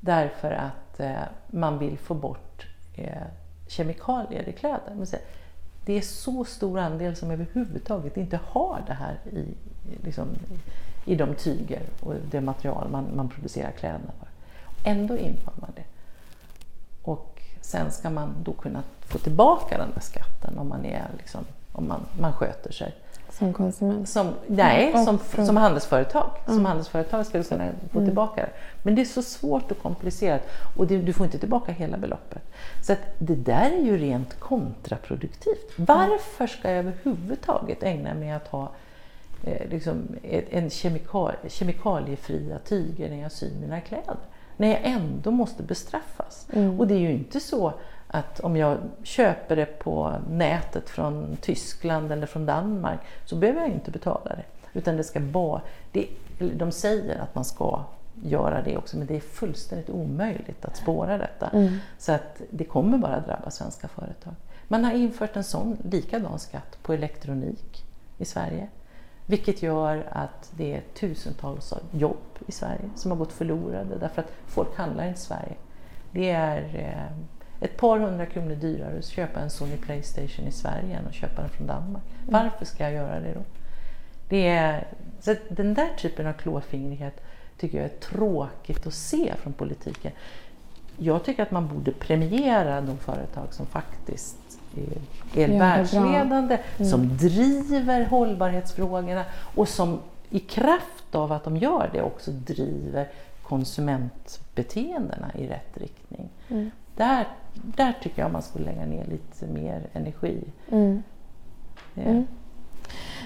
Därför 0.00 0.50
att 0.50 1.00
eh, 1.00 1.22
man 1.46 1.78
vill 1.78 1.98
få 1.98 2.14
bort 2.14 2.66
eh, 2.94 3.22
kemikalier 3.68 4.48
i 4.48 4.52
kläder. 4.52 4.94
Men 4.94 5.06
Det 5.84 5.92
är 5.92 6.00
så 6.00 6.44
stor 6.44 6.78
andel 6.78 7.16
som 7.16 7.30
överhuvudtaget 7.30 8.16
inte 8.16 8.40
har 8.44 8.82
det 8.86 8.92
här 8.92 9.18
i, 9.32 9.54
liksom, 10.04 10.28
i 11.04 11.14
de 11.14 11.34
tyger 11.34 11.82
och 12.00 12.14
det 12.30 12.40
material 12.40 12.88
man, 12.90 13.06
man 13.16 13.28
producerar 13.28 13.70
kläderna 13.70 14.12
för. 14.18 14.28
Ändå 14.90 15.16
inför 15.16 15.52
man 15.60 15.70
det. 15.76 15.84
Sen 17.62 17.90
ska 17.90 18.10
man 18.10 18.34
då 18.44 18.52
kunna 18.52 18.82
få 19.06 19.18
tillbaka 19.18 19.78
den 19.78 19.90
där 19.94 20.00
skatten 20.00 20.58
om 20.58 20.68
man, 20.68 20.84
är, 20.84 21.06
liksom, 21.18 21.44
om 21.72 21.88
man, 21.88 22.00
man 22.20 22.32
sköter 22.32 22.72
sig. 22.72 22.94
Som 23.30 23.52
konsument? 23.52 24.08
Som, 24.08 24.30
nej, 24.46 24.94
Och 24.94 25.00
som, 25.00 25.46
som 25.46 25.56
handelsföretag. 25.56 26.30
Som 26.46 26.64
handelsföretag 26.64 27.26
ska 27.26 27.38
du 27.38 27.44
kunna 27.44 27.68
få 27.92 28.04
tillbaka 28.04 28.40
det. 28.40 28.50
Men 28.82 28.94
det 28.94 29.00
är 29.00 29.06
så 29.06 29.22
svårt 29.22 29.70
och 29.70 29.82
komplicerat 29.82 30.42
och 30.76 30.86
det, 30.86 30.98
du 30.98 31.12
får 31.12 31.26
inte 31.26 31.38
tillbaka 31.38 31.72
hela 31.72 31.96
beloppet. 31.96 32.42
Så 32.82 32.94
det 33.18 33.34
där 33.34 33.70
är 33.70 33.84
ju 33.84 33.98
rent 33.98 34.40
kontraproduktivt. 34.40 35.72
Varför 35.76 36.46
ska 36.46 36.70
jag 36.70 36.78
överhuvudtaget 36.78 37.82
ägna 37.82 38.14
mig 38.14 38.32
att 38.32 38.48
ha 38.48 38.70
eh, 39.44 39.68
liksom, 39.70 40.16
en 40.50 40.70
kemikal, 40.70 41.32
kemikaliefria 41.48 42.58
tyger 42.58 43.10
när 43.10 43.22
jag 43.22 43.32
syr 43.32 43.52
mina 43.60 43.80
kläder? 43.80 44.16
När 44.56 44.68
jag 44.68 44.80
ändå 44.82 45.30
måste 45.30 45.62
bestraffas. 45.62 46.46
Och 46.78 46.86
det 46.86 46.94
är 46.94 46.98
ju 46.98 47.12
inte 47.12 47.40
så 47.40 47.72
att 48.06 48.40
om 48.40 48.56
jag 48.56 48.78
köper 49.02 49.56
det 49.56 49.66
på 49.66 50.12
nätet 50.30 50.90
från 50.90 51.36
Tyskland 51.40 52.12
eller 52.12 52.26
från 52.26 52.46
Danmark 52.46 53.00
så 53.24 53.36
behöver 53.36 53.60
jag 53.60 53.70
inte 53.70 53.90
betala 53.90 54.30
det. 54.36 54.44
Utan 54.78 54.96
det 54.96 55.04
ska 55.04 55.20
bara, 55.20 55.60
det, 55.92 56.06
de 56.38 56.72
säger 56.72 57.18
att 57.18 57.34
man 57.34 57.44
ska 57.44 57.84
göra 58.24 58.62
det 58.62 58.76
också 58.76 58.96
men 58.96 59.06
det 59.06 59.16
är 59.16 59.20
fullständigt 59.20 59.90
omöjligt 59.90 60.64
att 60.64 60.76
spåra 60.76 61.18
detta. 61.18 61.50
Så 61.98 62.12
att 62.12 62.42
det 62.50 62.64
kommer 62.64 62.98
bara 62.98 63.20
drabba 63.20 63.50
svenska 63.50 63.88
företag. 63.88 64.34
Man 64.68 64.84
har 64.84 64.92
infört 64.92 65.36
en 65.36 65.44
sån 65.44 65.76
likadan 65.90 66.38
skatt 66.38 66.78
på 66.82 66.92
elektronik 66.92 67.84
i 68.18 68.24
Sverige. 68.24 68.68
Vilket 69.32 69.62
gör 69.62 70.06
att 70.10 70.52
det 70.56 70.74
är 70.74 70.80
tusentals 70.94 71.74
jobb 71.92 72.38
i 72.46 72.52
Sverige 72.52 72.90
som 72.96 73.10
har 73.10 73.18
gått 73.18 73.32
förlorade 73.32 73.98
därför 73.98 74.22
att 74.22 74.32
folk 74.46 74.76
handlar 74.76 75.06
inte 75.06 75.18
i 75.18 75.22
Sverige. 75.22 75.54
Det 76.10 76.30
är 76.30 76.58
eh, 76.74 77.64
ett 77.64 77.76
par 77.76 77.98
hundra 77.98 78.26
kronor 78.26 78.54
dyrare 78.54 78.98
att 78.98 79.04
köpa 79.04 79.40
en 79.40 79.50
Sony 79.50 79.76
Playstation 79.76 80.46
i 80.46 80.52
Sverige 80.52 80.96
än 80.96 81.06
att 81.06 81.14
köpa 81.14 81.40
den 81.40 81.50
från 81.50 81.66
Danmark. 81.66 82.02
Varför 82.28 82.64
ska 82.64 82.84
jag 82.84 82.92
göra 82.92 83.20
det 83.20 83.34
då? 83.34 83.40
Det 84.28 84.48
är, 84.48 84.86
så 85.20 85.34
den 85.48 85.74
där 85.74 85.90
typen 85.98 86.26
av 86.26 86.32
klåfingrighet 86.32 87.20
tycker 87.58 87.78
jag 87.78 87.84
är 87.84 87.98
tråkigt 88.00 88.86
att 88.86 88.94
se 88.94 89.32
från 89.36 89.52
politiken. 89.52 90.12
Jag 90.96 91.24
tycker 91.24 91.42
att 91.42 91.50
man 91.50 91.68
borde 91.68 91.92
premiera 91.92 92.80
de 92.80 92.98
företag 92.98 93.54
som 93.54 93.66
faktiskt 93.66 94.36
är, 95.34 95.58
världsledande, 95.58 96.58
som 96.90 97.16
driver 97.16 98.04
hållbarhetsfrågorna 98.04 99.24
och 99.54 99.68
som 99.68 99.98
i 100.30 100.38
kraft 100.38 101.14
av 101.14 101.32
att 101.32 101.44
de 101.44 101.56
gör 101.56 101.90
det 101.92 102.02
också 102.02 102.30
driver 102.30 103.08
konsumentbeteendena 103.42 105.30
i 105.34 105.46
rätt 105.46 105.76
riktning. 105.76 106.28
Där, 106.96 107.28
där 107.54 107.92
tycker 108.02 108.22
jag 108.22 108.32
man 108.32 108.42
skulle 108.42 108.64
lägga 108.64 108.86
ner 108.86 109.04
lite 109.04 109.46
mer 109.46 109.86
energi. 109.92 110.44
Mm. 110.70 111.02
Eh, 111.96 112.20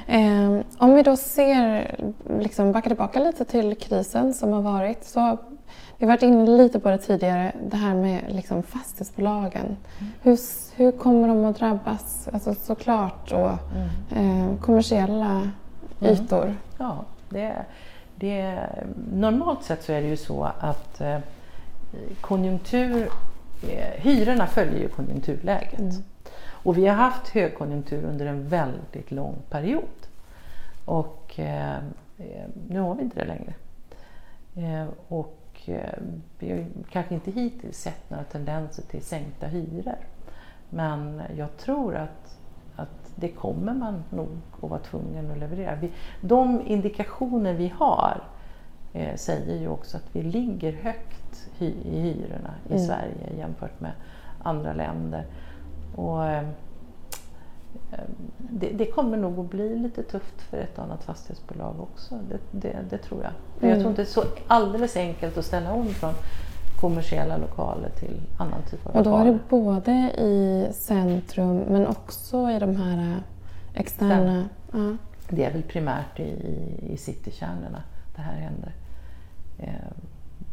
Eh, 0.07 0.61
om 0.79 0.95
vi 0.95 1.03
då 1.03 1.17
ser, 1.17 1.97
liksom 2.41 2.73
backar 2.73 2.91
tillbaka 2.91 3.19
lite 3.21 3.45
till 3.45 3.75
krisen 3.75 4.35
som 4.35 4.53
har 4.53 4.63
varit. 4.63 5.05
Så 5.05 5.39
vi 5.99 6.07
har 6.07 6.13
varit 6.13 6.23
inne 6.23 6.47
lite 6.57 6.81
på 6.81 6.89
det 6.91 6.99
tidigare, 6.99 7.53
det 7.71 7.77
här 7.77 7.95
med 7.95 8.25
liksom 8.29 8.63
fastighetsbolagen. 8.63 9.77
Hur, 10.23 10.33
s- 10.33 10.73
hur 10.77 10.93
kommer 10.93 11.29
de 11.29 11.45
att 11.45 11.57
drabbas? 11.59 12.29
Alltså 12.33 12.55
såklart 12.55 13.31
då 13.31 13.59
eh, 14.17 14.57
kommersiella 14.61 15.51
ytor. 16.01 16.55
Ja, 16.79 17.05
det, 17.29 17.57
det, 18.17 18.59
normalt 19.13 19.63
sett 19.65 19.85
så 19.85 19.93
är 19.93 20.03
det 20.03 20.09
ju 20.09 20.17
så 20.17 20.45
att 20.61 21.01
eh, 21.01 21.19
konjunktur, 22.21 23.09
eh, 23.63 24.01
hyrorna 24.03 24.47
följer 24.47 24.79
ju 24.81 24.89
konjunkturläget. 24.89 25.95
Och 26.49 26.79
vi 26.79 26.87
har 26.87 26.95
haft 26.97 27.29
högkonjunktur 27.29 28.05
under 28.05 28.27
en 28.27 28.49
väldigt 28.49 29.11
lång 29.11 29.35
period. 29.51 29.85
Och 30.85 31.35
eh, 31.39 31.77
eh, 32.19 32.45
nu 32.69 32.81
har 32.81 32.95
vi 32.95 33.03
inte 33.03 33.21
det 33.21 33.27
längre. 33.27 33.55
Eh, 34.57 34.87
och 35.09 35.36
vi 36.39 36.51
har 36.51 36.67
kanske 36.91 37.15
inte 37.15 37.31
hittills 37.31 37.79
sett 37.79 38.11
några 38.11 38.25
tendenser 38.25 38.83
till 38.83 39.03
sänkta 39.03 39.47
hyror. 39.47 39.99
Men 40.71 41.23
jag 41.37 41.57
tror 41.57 41.97
att, 41.97 42.39
att 42.77 43.13
det 43.15 43.29
kommer 43.29 43.75
man 43.75 44.05
nog 44.11 44.29
att 44.63 44.71
vara 44.71 44.81
tvungen 44.81 45.31
att 45.31 45.39
leverera. 45.39 45.75
Vi, 45.75 45.91
de 46.21 46.67
indikationer 46.67 47.55
vi 47.55 47.69
har 47.69 48.23
eh, 48.93 49.17
säger 49.17 49.61
ju 49.61 49.69
också 49.69 49.97
att 49.97 50.09
vi 50.13 50.23
ligger 50.23 50.73
högt 50.73 51.51
i 51.59 52.01
hyrorna 52.01 52.55
i 52.71 52.79
Sverige 52.79 53.37
jämfört 53.39 53.81
med 53.81 53.93
andra 54.43 54.73
länder. 54.73 55.27
Och, 55.97 56.25
eh, 56.25 56.43
eh, 56.43 56.49
det, 58.39 58.69
det 58.69 58.87
kommer 58.87 59.17
nog 59.17 59.39
att 59.39 59.51
bli 59.51 59.79
lite 59.79 60.03
tufft 60.03 60.43
för 60.43 60.57
ett 60.57 60.79
annat 60.79 61.05
fastighetsbolag 61.05 61.81
också. 61.81 62.15
Det, 62.29 62.39
det, 62.61 62.77
det 62.91 62.99
tror 62.99 63.23
jag. 63.23 63.33
För 63.61 63.69
jag 63.69 63.79
tror 63.79 63.91
inte 63.91 64.03
det 64.03 64.09
är 64.09 64.13
så 64.13 64.25
alldeles 64.47 64.97
enkelt 64.97 65.39
att 65.39 65.45
ställa 65.45 65.73
om 65.73 65.89
från 65.89 66.15
kommersiella 66.81 67.37
lokaler 67.37 67.91
till 67.91 68.21
annan 68.39 68.63
typ 68.71 68.87
av 68.87 68.97
Och 68.97 69.05
då 69.05 69.17
är 69.17 69.25
lokaler. 69.25 69.33
det 69.33 69.39
både 69.49 69.93
i 70.19 70.69
centrum 70.73 71.57
men 71.57 71.87
också 71.87 72.51
i 72.51 72.59
de 72.59 72.77
här 72.77 72.99
eh, 72.99 73.81
externa... 73.81 74.49
Ja. 74.73 74.97
Det 75.29 75.45
är 75.45 75.53
väl 75.53 75.63
primärt 75.63 76.21
i, 76.21 76.23
i, 76.23 76.93
i 76.93 76.97
citykärnorna 76.97 77.83
det 78.17 78.23
här 78.23 78.35
händer. 78.37 78.73
Eh, 79.59 79.89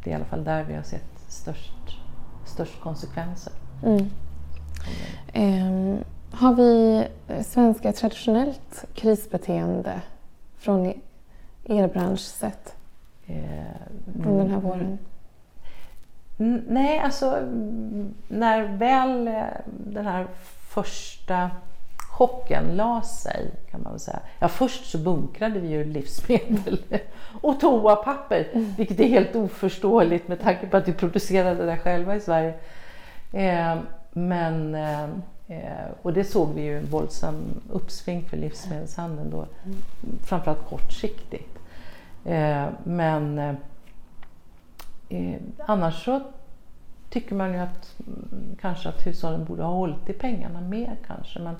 det 0.03 0.09
är 0.09 0.11
i 0.11 0.15
alla 0.15 0.25
fall 0.25 0.43
där 0.43 0.63
vi 0.63 0.73
har 0.73 0.83
sett 0.83 1.19
störst, 1.27 1.97
störst 2.45 2.81
konsekvenser. 2.81 3.53
Mm. 3.85 4.09
Ehm, 5.33 5.97
har 6.43 6.53
vi 6.53 7.05
eh, 7.27 7.43
svenska 7.43 7.91
traditionellt 7.93 8.85
krisbeteende 8.93 10.01
från 10.57 10.93
er 11.63 11.87
bransch 11.87 12.19
sett 12.19 12.75
Eh, 13.27 14.21
från 14.23 14.37
den 14.37 14.49
här 14.51 14.59
våren? 14.59 14.97
N- 16.39 16.63
Nej, 16.67 16.99
alltså 16.99 17.37
mm, 17.37 18.13
när 18.27 18.61
väl 18.63 19.27
eh, 19.27 19.43
den 19.65 20.05
här 20.05 20.27
första 20.69 21.51
chocken 21.97 22.63
la 22.75 23.01
sig 23.01 23.51
kan 23.71 23.81
man 23.83 23.91
väl 23.91 23.99
säga. 23.99 24.19
Ja, 24.39 24.47
först 24.47 24.85
så 24.91 24.97
bunkrade 24.97 25.59
vi 25.59 25.67
ju 25.67 25.83
livsmedel 25.83 26.83
och 27.41 27.59
toapapper, 27.59 28.47
vilket 28.77 28.99
är 28.99 29.07
helt 29.07 29.35
oförståeligt 29.35 30.27
med 30.27 30.41
tanke 30.41 30.67
på 30.67 30.77
att 30.77 30.87
vi 30.87 30.93
producerade 30.93 31.65
det 31.65 31.77
själva 31.77 32.15
i 32.15 32.19
Sverige. 32.19 32.53
Eh, 33.33 33.77
men, 34.11 34.75
eh, 34.75 35.03
eh, 35.03 35.09
och 36.01 36.13
det 36.13 36.23
såg 36.23 36.53
vi 36.53 36.61
ju 36.61 36.77
en 36.77 36.85
våldsam 36.85 37.35
uppsving 37.69 38.23
för 38.29 38.37
livsmedelshandeln 38.37 39.29
då, 39.29 39.45
framförallt 40.23 40.65
kortsiktigt. 40.69 41.59
Eh, 42.25 42.67
men 42.83 43.39
eh, 43.39 43.53
Eh, 45.13 45.35
annars 45.57 46.05
så 46.05 46.21
tycker 47.09 47.35
man 47.35 47.53
ju 47.53 47.59
att 47.59 47.95
mm, 48.07 48.55
kanske 48.61 48.89
att 48.89 49.07
hushållen 49.07 49.45
borde 49.45 49.63
ha 49.63 49.73
hållit 49.73 50.09
i 50.09 50.13
pengarna 50.13 50.61
mer 50.61 50.95
kanske. 51.07 51.39
Men, 51.39 51.55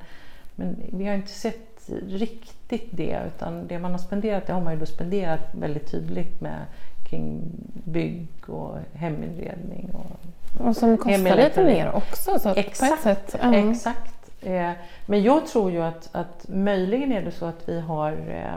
men 0.56 0.76
vi 0.92 1.08
har 1.08 1.16
inte 1.16 1.32
sett 1.32 1.90
riktigt 2.08 2.88
det 2.92 3.22
utan 3.28 3.68
det 3.68 3.80
man 3.80 3.92
har 3.92 3.98
spenderat 3.98 4.48
det 4.48 4.54
har 4.54 4.62
man 4.62 4.74
ju 4.74 4.80
då 4.80 4.86
spenderat 4.86 5.56
väldigt 5.56 5.92
tydligt 5.92 6.42
med 6.42 6.66
kring 7.04 7.42
bygg 7.86 8.28
och 8.46 8.78
heminredning. 8.94 9.90
Och, 9.94 10.66
Och 10.68 10.76
som 10.76 10.98
kostar 10.98 11.36
lite 11.36 11.64
mer 11.64 11.92
också 11.92 12.40
så 12.40 12.50
Exakt, 12.50 13.36
ja. 13.42 13.56
Exakt. 13.56 14.14
Eh, 14.46 14.72
Men 15.06 15.24
jag 15.24 15.48
tror 15.48 15.72
ju 15.72 15.82
att, 15.82 16.10
att 16.12 16.46
möjligen 16.50 17.12
är 17.12 17.22
det 17.22 17.32
så 17.32 17.46
att 17.46 17.70
vi 17.70 17.80
har, 17.80 18.12
eh, 18.12 18.56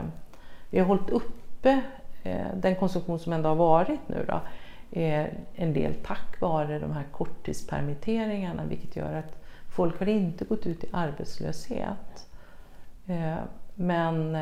vi 0.69 0.79
har 0.79 0.85
hållit 0.85 1.09
uppe 1.09 1.81
eh, 2.23 2.45
den 2.55 2.75
konsumtion 2.75 3.19
som 3.19 3.33
ändå 3.33 3.49
har 3.49 3.55
varit 3.55 3.99
nu 4.07 4.25
då. 4.27 4.41
En 5.55 5.73
del 5.73 5.93
tack 5.93 6.41
vare 6.41 6.79
de 6.79 6.91
här 6.91 7.03
korttidspermitteringarna 7.11 8.65
vilket 8.65 8.95
gör 8.95 9.13
att 9.13 9.43
folk 9.75 9.99
har 9.99 10.07
inte 10.07 10.45
gått 10.45 10.65
ut 10.65 10.83
i 10.83 10.87
arbetslöshet. 10.93 12.27
Men 13.75 14.37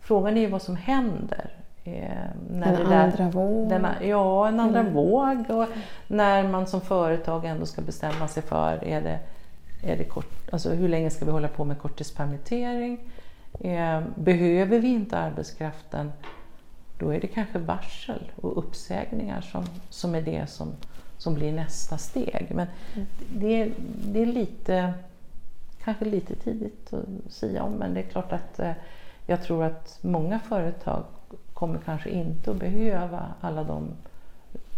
frågan 0.00 0.36
är 0.36 0.40
ju 0.40 0.46
vad 0.46 0.62
som 0.62 0.76
händer. 0.76 1.50
Eh, 1.84 1.92
När 2.50 2.72
Den 2.72 2.82
det 2.84 2.88
där- 2.88 3.04
andra 3.04 3.28
vågen. 3.30 3.68
denna, 3.68 4.04
ja, 4.04 4.48
en 4.48 4.60
andra 4.60 4.82
våg 4.82 5.50
och 5.50 5.66
när 6.08 6.48
man 6.48 6.66
som 6.66 6.80
företag 6.80 7.44
ändå 7.44 7.66
ska 7.66 7.82
bestämma 7.82 8.28
sig 8.28 8.42
för 8.42 8.84
är 8.84 9.00
det, 9.00 9.18
är 9.82 9.96
det 9.96 10.04
kort, 10.04 10.50
alltså 10.52 10.70
hur 10.70 10.88
länge 10.88 11.10
ska 11.10 11.24
vi 11.24 11.30
hålla 11.30 11.48
på 11.48 11.64
med 11.64 11.78
korttidspermittering? 11.78 12.98
Eh, 13.60 14.00
behöver 14.14 14.78
vi 14.78 14.88
inte 14.88 15.18
arbetskraften? 15.18 16.12
Då 16.98 17.14
är 17.14 17.20
det 17.20 17.26
kanske 17.26 17.58
varsel 17.58 18.32
och 18.40 18.58
uppsägningar 18.58 19.40
som, 19.40 19.64
som 19.90 20.14
är 20.14 20.22
det 20.22 20.46
som, 20.50 20.68
som 21.18 21.34
blir 21.34 21.52
nästa 21.52 21.98
steg. 21.98 22.46
Men 22.54 22.66
det, 23.34 23.62
är- 23.62 23.72
det 24.04 24.22
är 24.22 24.26
lite, 24.26 24.92
kanske 25.84 26.04
lite 26.04 26.34
tidigt 26.34 26.92
att 26.92 27.32
säga 27.32 27.62
om 27.62 27.72
men 27.72 27.94
det 27.94 28.00
är 28.00 28.04
klart 28.08 28.32
att 28.32 28.58
eh, 28.58 28.72
jag 29.26 29.42
tror 29.42 29.64
att 29.64 29.98
många 30.00 30.38
företag 30.38 31.04
kommer 31.66 31.78
kanske 31.84 32.10
inte 32.10 32.50
att 32.50 32.56
behöva 32.56 33.26
alla 33.40 33.64
de 33.64 33.88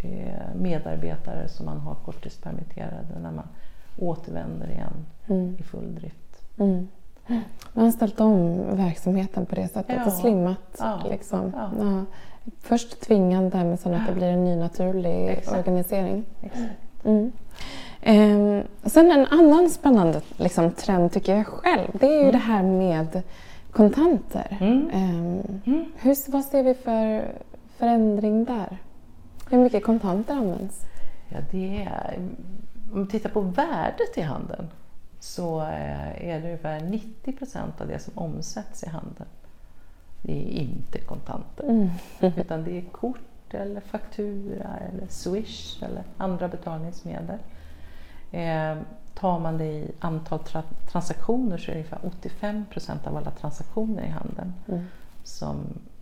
eh, 0.03 0.55
medarbetare 0.55 1.49
som 1.49 1.66
man 1.66 1.78
har 1.80 1.95
korttidspermitterade 1.95 3.18
när 3.22 3.30
man 3.30 3.49
återvänder 3.99 4.70
igen 4.70 5.07
Mm. 5.28 5.57
i 5.59 5.62
full 5.62 5.95
drift. 5.95 6.43
Mm. 6.59 6.89
Man 7.72 7.84
har 7.84 7.93
ställt 7.93 8.20
om 8.20 8.57
verksamheten 8.76 9.47
på 9.47 9.55
det 9.55 9.68
sättet 9.68 9.97
Ja. 9.97 10.07
och 10.07 10.12
slimmat. 10.12 10.76
Ja. 10.78 11.01
Liksom. 11.11 11.53
Ja. 11.57 11.70
Ja. 11.80 12.05
Först 12.61 13.01
tvingande 13.01 13.64
men 13.64 13.76
sen 13.78 13.95
att 13.95 14.07
det 14.07 14.14
blir 14.14 14.26
en 14.28 14.45
ny 14.45 14.57
naturlig 14.57 15.28
Exakt. 15.28 15.59
organisering. 15.59 16.24
Exakt. 16.43 16.70
Mm. 17.05 17.32
Ehm, 18.03 18.62
sen 18.84 19.11
en 19.11 19.26
annan 19.26 19.70
spännande 19.70 20.20
liksom, 20.37 20.70
trend 20.70 21.12
tycker 21.12 21.37
jag 21.37 21.47
själv, 21.47 21.89
det 22.01 22.07
är 22.07 22.24
ju 22.24 22.30
det 22.32 22.39
här 22.39 22.62
med 22.62 23.22
kontanter. 23.77 24.57
Mm. 24.61 24.91
Mm. 25.64 25.93
hur, 25.97 26.33
vad 26.33 26.45
ser 26.45 26.62
vi 26.62 26.74
för 26.74 27.33
förändring 27.79 28.45
där? 28.45 28.79
Hur 29.51 29.59
mycket 29.59 29.85
kontanter 29.85 30.35
används? 30.35 30.87
Ja, 31.29 31.39
det 31.51 31.83
är, 31.83 32.18
om 32.93 33.05
vi 33.05 33.11
tittar 33.11 33.31
på 33.31 33.41
värdet 33.41 34.18
i 34.18 34.20
handeln 34.20 34.68
så 35.20 35.61
eh, 35.61 36.29
är 36.29 36.41
det 36.41 36.45
ungefär 36.45 36.81
90 36.81 37.33
procent 37.33 37.81
av 37.81 37.89
det 37.89 37.99
som 37.99 38.18
omsätts 38.18 38.83
i 38.83 38.89
handeln. 38.89 39.29
Det 40.22 40.33
är 40.33 40.61
inte 40.62 40.99
kontanter. 40.99 41.64
Mm. 41.64 41.91
Utan 42.37 42.64
det 42.64 42.79
är 42.79 42.83
kort 42.83 43.55
eller 43.55 43.81
faktura 43.81 44.68
eller 44.89 45.07
swish 45.09 45.83
eller 45.83 46.03
andra 46.16 46.49
betalningsmedel. 46.49 47.39
Eh, 48.33 48.77
tar 49.14 49.39
man 49.41 49.59
det 49.59 49.64
i 49.64 49.91
antal 50.01 50.39
tra- 50.39 50.87
transaktioner 50.91 51.59
så 51.59 51.64
är 51.70 51.74
det 51.74 51.79
ungefär 51.81 51.99
85 52.05 52.64
procent 52.70 53.07
av 53.07 53.16
alla 53.16 53.31
transaktioner 53.31 54.03
i 54.03 54.09
handeln 54.09 54.53
Mm. 54.68 54.85
som 55.24 55.57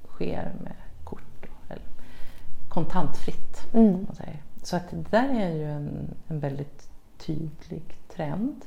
sker 0.08 0.52
med 0.62 0.72
kort 1.04 1.46
eller 1.68 1.82
kontantfritt. 2.68 3.74
Mm. 3.74 3.92
Man 4.06 4.14
säger. 4.16 4.42
Så 4.62 4.76
att 4.76 4.90
det 4.90 5.04
där 5.10 5.28
är 5.28 5.50
ju 5.54 5.70
en, 5.70 6.14
en 6.28 6.40
väldigt 6.40 6.88
tydlig 7.18 7.82
trend. 8.14 8.64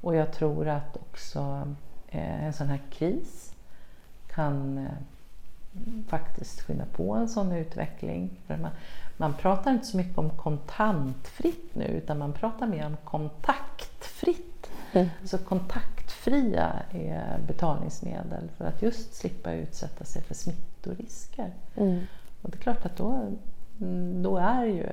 Och 0.00 0.16
jag 0.16 0.32
tror 0.32 0.68
att 0.68 0.96
också 0.96 1.68
eh, 2.08 2.44
en 2.44 2.52
sån 2.52 2.68
här 2.68 2.80
kris 2.90 3.54
kan 4.28 4.78
eh, 4.78 4.84
faktiskt 6.08 6.60
skynda 6.60 6.84
på 6.92 7.14
en 7.14 7.28
sån 7.28 7.52
utveckling. 7.52 8.30
För 8.46 8.56
man, 8.56 8.70
man 9.16 9.34
pratar 9.34 9.70
inte 9.70 9.86
så 9.86 9.96
mycket 9.96 10.18
om 10.18 10.30
kontantfritt 10.30 11.74
nu 11.74 11.84
utan 11.84 12.18
man 12.18 12.32
pratar 12.32 12.66
mer 12.66 12.86
om 12.86 12.96
kontaktfritt. 13.04 14.70
Mm. 14.92 15.08
Alltså 15.20 15.38
kontaktfria 15.38 16.72
eh, 16.90 17.46
betalningsmedel 17.46 18.48
för 18.56 18.64
att 18.64 18.82
just 18.82 19.14
slippa 19.14 19.52
utsätta 19.52 20.04
sig 20.04 20.22
för 20.22 20.34
smittorisker. 20.34 21.50
Mm. 21.76 22.00
Och 22.42 22.50
det 22.50 22.56
är 22.56 22.62
klart 22.62 22.86
att 22.86 22.96
då, 22.96 23.36
mm, 23.80 24.22
då 24.22 24.36
är 24.36 24.64
ju 24.64 24.86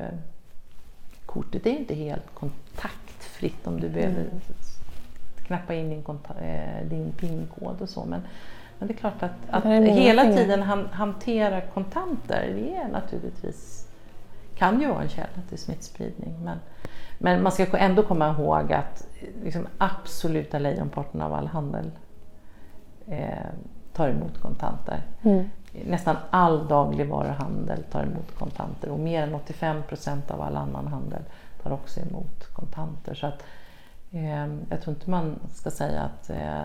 kortet 1.25 1.65
är 1.65 1.69
inte 1.69 1.93
helt 1.95 2.33
kontaktfritt 2.33 3.67
om 3.67 3.79
du 3.79 3.89
behöver 3.89 4.25
knappa 5.49 5.73
in 5.73 5.89
din, 5.89 6.03
eh, 6.41 6.85
din 6.89 7.11
PIN-kod 7.11 7.81
och 7.81 7.89
så. 7.89 8.05
Men, 8.05 8.21
men 8.79 8.87
det 8.87 8.93
är 8.93 8.97
klart 8.97 9.23
att, 9.23 9.31
att 9.49 9.65
är 9.65 9.81
hela 9.81 10.23
tiden 10.23 10.61
han, 10.61 10.87
hantera 10.91 11.61
kontanter, 11.61 12.53
det 12.55 12.75
är 12.75 12.87
naturligtvis 12.87 13.78
kan 14.59 14.81
ju 14.81 14.87
vara 14.87 15.01
en 15.01 15.09
källa 15.09 15.41
till 15.49 15.57
smittspridning. 15.57 16.35
Men, 16.43 16.57
men 17.17 17.43
man 17.43 17.51
ska 17.51 17.77
ändå 17.77 18.03
komma 18.03 18.29
ihåg 18.29 18.73
att 18.73 19.07
liksom, 19.43 19.67
absoluta 19.77 20.59
lejonparten 20.59 21.21
av 21.21 21.33
all 21.33 21.47
handel 21.47 21.91
eh, 23.07 23.47
tar 23.93 24.09
emot 24.09 24.41
kontanter. 24.41 25.03
Mm. 25.21 25.49
Nästan 25.85 26.15
all 26.29 26.67
dagligvaruhandel 26.67 27.83
tar 27.83 28.03
emot 28.03 28.35
kontanter 28.35 28.89
och 28.89 28.99
mer 28.99 29.23
än 29.23 29.35
85 29.35 29.83
procent 29.83 30.31
av 30.31 30.41
all 30.41 30.55
annan 30.55 30.87
handel 30.87 31.21
tar 31.63 31.71
också 31.71 31.99
emot 31.99 32.53
kontanter. 32.53 33.13
Så 33.13 33.27
att, 33.27 33.43
eh, 34.11 34.47
jag 34.69 34.81
tror 34.81 34.95
inte 34.95 35.09
man 35.09 35.39
ska 35.53 35.71
säga 35.71 36.01
att 36.01 36.29
eh, 36.29 36.63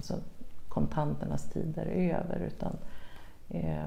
så 0.00 0.14
kontanternas 0.68 1.50
tid 1.50 1.78
är 1.78 1.86
över 1.86 2.40
utan 2.46 2.76
eh, 3.48 3.86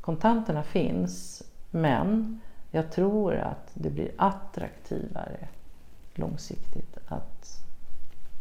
kontanterna 0.00 0.62
finns 0.62 1.42
men 1.70 2.40
jag 2.70 2.90
tror 2.90 3.34
att 3.34 3.70
det 3.74 3.90
blir 3.90 4.10
attraktivare 4.16 5.48
långsiktigt 6.14 6.98
att, 7.08 7.62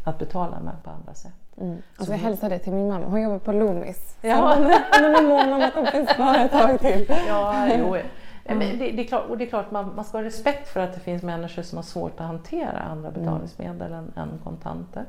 att 0.04 0.20
betala 0.20 0.60
med 0.60 0.84
på 0.84 0.90
andra 0.90 1.14
sätt. 1.14 1.34
Mm. 1.58 1.78
Alltså 1.98 2.14
jag 2.14 2.20
hälsar 2.20 2.50
det 2.50 2.60
till 2.60 2.74
min 2.74 2.88
mamma. 2.88 3.06
Hon 3.06 3.22
jobbar 3.22 3.40
på 3.40 3.52
Loomis. 3.52 4.18
Ja. 4.22 4.56
Hon 4.56 5.16
är 5.16 5.28
mån 5.28 5.54
om 5.54 5.62
att 5.62 5.74
hon 5.74 5.86
finns 5.86 6.10
kvar 6.10 6.38
ett 6.38 6.52
tag 6.52 6.80
till. 6.80 7.06
Ja, 7.28 7.68
jo. 7.78 7.98
Men 8.44 8.60
det, 8.60 8.92
det, 8.92 9.02
är 9.02 9.08
klart, 9.08 9.30
och 9.30 9.38
det 9.38 9.44
är 9.44 9.50
klart 9.50 9.72
man, 9.72 9.96
man 9.96 10.06
ska 10.06 10.18
ha 10.18 10.24
respekt 10.24 10.68
för 10.68 10.80
att 10.80 10.94
det 10.94 11.00
finns 11.00 11.24
människor 11.24 11.62
som 11.62 11.78
har 11.78 11.84
svårt 11.84 12.20
att 12.20 12.28
hantera 12.28 12.80
andra 12.80 13.12
betalningsmedel 13.12 13.94
än, 13.94 14.12
än 14.16 14.40
kontanter. 14.44 15.06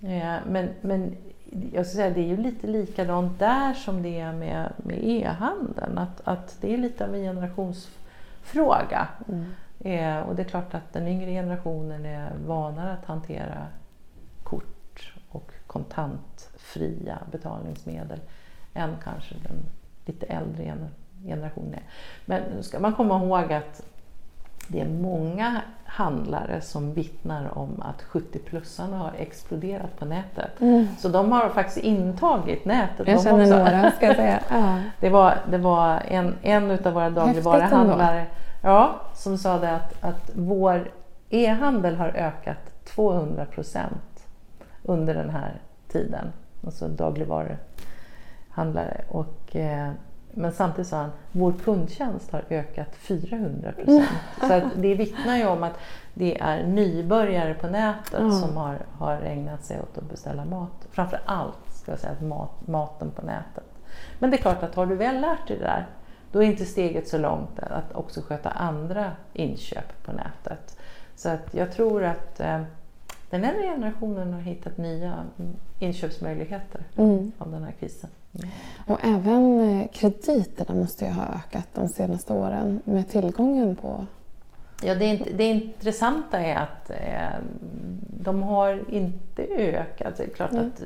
Eh, 0.00 0.34
men, 0.46 0.68
men 0.80 1.16
jag 1.72 1.86
ska 1.86 1.96
säga, 1.96 2.14
det 2.14 2.20
är 2.20 2.26
ju 2.28 2.36
lite 2.36 2.66
likadant 2.66 3.38
där 3.38 3.74
som 3.74 4.02
det 4.02 4.20
är 4.20 4.32
med, 4.32 4.72
med 4.76 4.98
e-handeln. 5.02 5.98
Att, 5.98 6.20
att 6.24 6.56
det 6.60 6.74
är 6.74 6.78
lite 6.78 7.04
av 7.04 7.14
en 7.14 7.22
generationsfråga. 7.22 9.08
Mm. 9.28 9.52
Eh, 9.80 10.28
och 10.28 10.36
det 10.36 10.42
är 10.42 10.48
klart 10.48 10.74
att 10.74 10.92
den 10.92 11.08
yngre 11.08 11.30
generationen 11.30 12.06
är 12.06 12.32
vanare 12.46 12.92
att 12.92 13.04
hantera 13.04 13.66
kort 14.42 15.12
och 15.28 15.52
kontantfria 15.66 17.18
betalningsmedel 17.32 18.20
än 18.74 18.90
kanske 19.04 19.34
den 19.34 19.56
lite 20.06 20.26
äldre 20.26 20.64
gener- 20.64 20.90
generationen 21.24 21.74
är. 21.74 21.82
Men 22.24 22.42
nu 22.42 22.62
ska 22.62 22.80
man 22.80 22.94
komma 22.94 23.24
ihåg 23.24 23.52
att 23.52 23.82
det 24.72 24.80
är 24.80 24.88
många 24.88 25.60
handlare 25.84 26.60
som 26.60 26.94
vittnar 26.94 27.58
om 27.58 27.82
att 27.82 28.02
70-plussarna 28.02 28.98
har 28.98 29.12
exploderat 29.18 29.98
på 29.98 30.04
nätet. 30.04 30.50
Så 30.98 31.08
de 31.08 31.32
har 31.32 31.48
faktiskt 31.48 31.78
intagit 31.78 32.64
nätet. 32.64 33.08
Jag 33.08 33.22
känner 33.22 33.42
också. 33.42 33.56
några 33.56 33.90
ska 33.90 34.06
jag 34.06 34.16
säga. 34.16 34.40
Ja. 34.50 34.78
Det 35.00 35.10
var, 35.10 35.34
det 35.50 35.58
var 35.58 36.02
en, 36.08 36.34
en 36.42 36.70
av 36.70 36.92
våra 36.92 37.10
dagligvaruhandlare 37.10 38.26
ja, 38.62 39.00
som 39.14 39.38
sa 39.38 39.58
det 39.58 39.72
att, 39.72 40.04
att 40.04 40.30
vår 40.34 40.90
e-handel 41.30 41.96
har 41.96 42.08
ökat 42.08 42.84
200 42.84 43.44
procent 43.44 44.26
under 44.82 45.14
den 45.14 45.30
här 45.30 45.60
tiden. 45.88 46.32
Alltså 46.64 46.88
dagligvaruhandlare. 46.88 49.04
Och, 49.08 49.56
eh, 49.56 49.90
men 50.34 50.52
samtidigt 50.52 50.88
sa 50.88 50.96
han 50.96 51.10
vår 51.32 51.52
kundtjänst 51.64 52.32
har 52.32 52.44
ökat 52.50 52.96
400 52.96 53.72
procent. 53.72 54.08
Så 54.40 54.52
att 54.52 54.62
det 54.76 54.94
vittnar 54.94 55.36
ju 55.36 55.46
om 55.46 55.62
att 55.62 55.78
det 56.14 56.40
är 56.40 56.66
nybörjare 56.66 57.54
på 57.54 57.66
nätet 57.66 58.20
Ja. 58.20 58.30
som 58.30 58.56
har, 58.56 58.78
har 58.98 59.12
ägnat 59.22 59.64
sig 59.64 59.80
åt 59.80 59.98
att 59.98 60.10
beställa 60.10 60.44
mat. 60.44 60.86
Framför 60.90 61.20
allt 61.24 61.58
ska 61.74 61.92
jag 61.92 61.98
säga, 62.00 62.14
mat, 62.20 62.66
maten 62.68 63.10
på 63.10 63.26
nätet. 63.26 63.64
Men 64.18 64.30
det 64.30 64.36
är 64.36 64.40
klart 64.42 64.62
att 64.62 64.74
har 64.74 64.86
du 64.86 64.94
väl 64.96 65.20
lärt 65.20 65.48
dig 65.48 65.58
det 65.58 65.64
där, 65.64 65.86
då 66.32 66.42
är 66.42 66.46
inte 66.46 66.64
steget 66.64 67.08
så 67.08 67.18
långt 67.18 67.58
att 67.58 67.92
också 67.94 68.20
sköta 68.20 68.50
andra 68.50 69.12
inköp 69.32 70.02
på 70.04 70.12
nätet. 70.12 70.78
Så 71.16 71.28
att 71.28 71.54
jag 71.54 71.72
tror 71.72 72.04
att 72.04 72.40
eh, 72.40 72.60
den 73.30 73.44
äldre 73.44 73.62
generationen 73.62 74.32
har 74.32 74.40
hittat 74.40 74.76
nya 74.76 75.12
mm, 75.38 75.56
inköpsmöjligheter 75.78 76.80
Mm. 76.96 77.32
av 77.38 77.50
den 77.50 77.64
här 77.64 77.72
krisen. 77.80 78.10
Mm. 78.34 78.48
Och 78.86 78.98
även 79.02 79.60
eh, 79.60 79.88
krediterna 79.92 80.80
måste 80.80 81.04
ju 81.04 81.10
ha 81.10 81.24
ökat 81.24 81.68
de 81.74 81.88
senaste 81.88 82.32
åren 82.32 82.80
med 82.84 83.08
tillgången 83.08 83.76
på... 83.76 84.06
Ja, 84.82 84.94
det, 84.94 85.04
är 85.04 85.32
det 85.36 85.44
intressanta 85.44 86.40
är 86.40 86.56
att 86.56 86.90
eh, 86.90 87.40
de 88.22 88.42
har 88.42 88.84
inte 88.88 89.42
ökat. 89.42 90.16
Det 90.16 90.24
är 90.24 90.28
klart 90.28 90.52
Mm. 90.52 90.66
att 90.66 90.82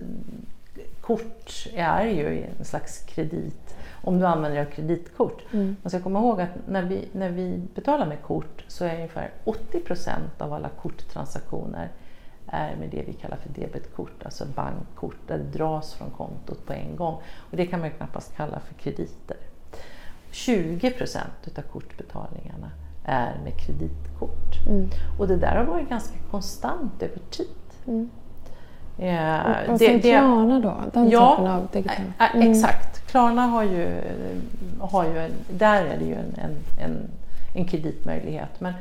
kort 1.01 1.67
är 1.75 2.05
ju 2.05 2.45
en 2.59 2.65
slags 2.65 2.99
kredit 2.99 3.75
om 4.05 4.19
du 4.19 4.27
använder 4.27 4.61
av 4.61 4.65
kreditkort. 4.65 5.43
Mm. 5.53 5.77
Man 5.83 5.91
ska 5.91 6.01
komma 6.01 6.19
ihåg 6.19 6.41
att 6.41 6.69
när 6.69 6.83
vi, 6.83 7.09
när 7.13 7.31
vi 7.31 7.61
betalar 7.75 8.07
med 8.07 8.23
kort 8.23 8.65
så 8.69 8.85
är 8.85 8.95
ungefär 8.95 9.31
80 9.45 9.81
procent 9.81 10.41
av 10.41 10.53
alla 10.53 10.69
korttransaktioner 10.69 11.89
är 12.55 12.77
med 12.77 12.89
det 12.91 13.03
vi 13.07 13.13
kallar 13.13 13.37
för 13.37 13.61
debetkort, 13.61 14.25
alltså 14.25 14.45
bankkort 14.55 15.17
där 15.27 15.39
det 15.39 15.59
dras 15.59 15.95
från 15.95 16.11
kontot 16.11 16.67
på 16.67 16.73
en 16.73 16.97
gång. 16.97 17.15
Och 17.51 17.57
det 17.57 17.67
kan 17.67 17.81
man 17.81 17.89
ju 17.89 17.95
knappast 17.95 18.37
kalla 18.37 18.61
för 18.61 18.75
krediter. 18.75 19.37
20 20.31 20.91
procent 20.91 21.33
utav 21.45 21.63
kortbetalningarna 21.63 22.71
är 23.05 23.39
med 23.45 23.53
kreditkort. 23.67 24.67
Mm. 24.69 24.89
Och 25.19 25.29
det 25.29 25.37
där 25.37 25.57
har 25.57 25.65
varit 25.65 25.89
ganska 25.89 26.15
konstant 26.31 27.03
över 27.03 27.19
tid. 27.31 27.47
Mm. 27.87 28.11
Eh, 28.99 29.41
Och, 29.67 29.73
och 29.73 29.79
sen 29.79 30.01
Klarna 30.01 30.61
då, 30.61 30.75
den 30.93 31.11
Ja, 31.11 31.37
typen 31.37 31.51
av 31.51 31.69
digital... 31.73 32.05
Ä- 32.19 32.25
ä- 32.35 32.51
Exakt. 32.51 33.07
Klarna 33.07 33.43
har 33.47 33.63
ju, 33.63 34.01
har 34.81 35.05
ju 35.05 35.19
en, 35.19 35.33
där 35.51 35.85
är 35.85 35.99
det 35.99 36.05
ju 36.05 36.15
en, 36.15 36.35
en, 36.37 36.57
en, 36.81 37.11
en 37.55 37.65
kreditmöjlighet. 37.65 38.61
Men, 38.61 38.73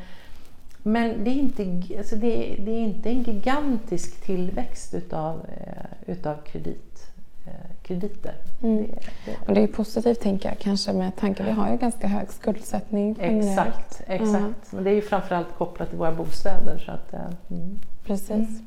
men 0.84 1.23
det, 1.23 1.29
är 1.29 1.34
inte, 1.34 1.97
alltså 1.97 2.15
det, 2.15 2.55
det 2.59 2.71
är 2.71 2.79
inte 2.79 3.09
en 3.09 3.23
gigantisk 3.23 4.21
tillväxt 4.21 4.93
utav, 4.93 5.45
eh, 5.57 6.11
utav 6.13 6.36
kredit, 6.45 7.11
eh, 7.45 7.75
krediter. 7.84 8.34
Mm. 8.63 8.77
Det, 8.77 8.91
det, 9.25 9.38
Och 9.47 9.53
det 9.53 9.61
är 9.61 9.67
positivt 9.67 10.19
tänker 10.21 10.49
jag 10.49 10.59
kanske 10.59 10.93
med 10.93 11.15
tanke 11.15 11.43
vi 11.43 11.51
har 11.51 11.71
ju 11.71 11.77
ganska 11.77 12.07
hög 12.07 12.31
skuldsättning 12.31 13.17
exakt, 13.19 14.01
exakt. 14.07 14.71
Men 14.71 14.84
det 14.84 14.89
är 14.89 14.95
ju 14.95 15.01
framförallt 15.01 15.57
kopplat 15.57 15.89
till 15.89 15.97
våra 15.97 16.11
bostäder. 16.11 16.84
Så 16.86 16.91
att, 16.91 17.13
eh, 17.13 17.19
mm. 17.51 17.79
Precis. 18.05 18.61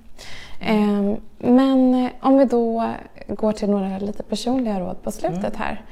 Eh, 0.61 1.15
men 1.39 1.95
eh, 2.05 2.11
om 2.21 2.39
vi 2.39 2.45
då 2.45 2.93
går 3.29 3.53
till 3.53 3.71
några 3.71 3.99
lite 3.99 4.23
personliga 4.23 4.81
råd 4.81 5.03
på 5.03 5.11
slutet 5.11 5.55
Mm. 5.55 5.59
här. 5.59 5.83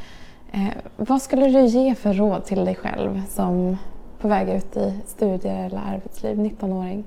Vad 0.96 1.22
skulle 1.22 1.46
du 1.48 1.66
ge 1.66 1.94
för 1.94 2.12
råd 2.12 2.44
till 2.44 2.64
dig 2.64 2.74
själv 2.74 3.22
som 3.28 3.76
på 4.24 4.28
väg 4.28 4.48
ut 4.48 4.76
i 4.76 5.00
studier 5.06 5.66
eller 5.66 5.78
arbetsliv, 5.78 6.38
19-åring? 6.38 7.04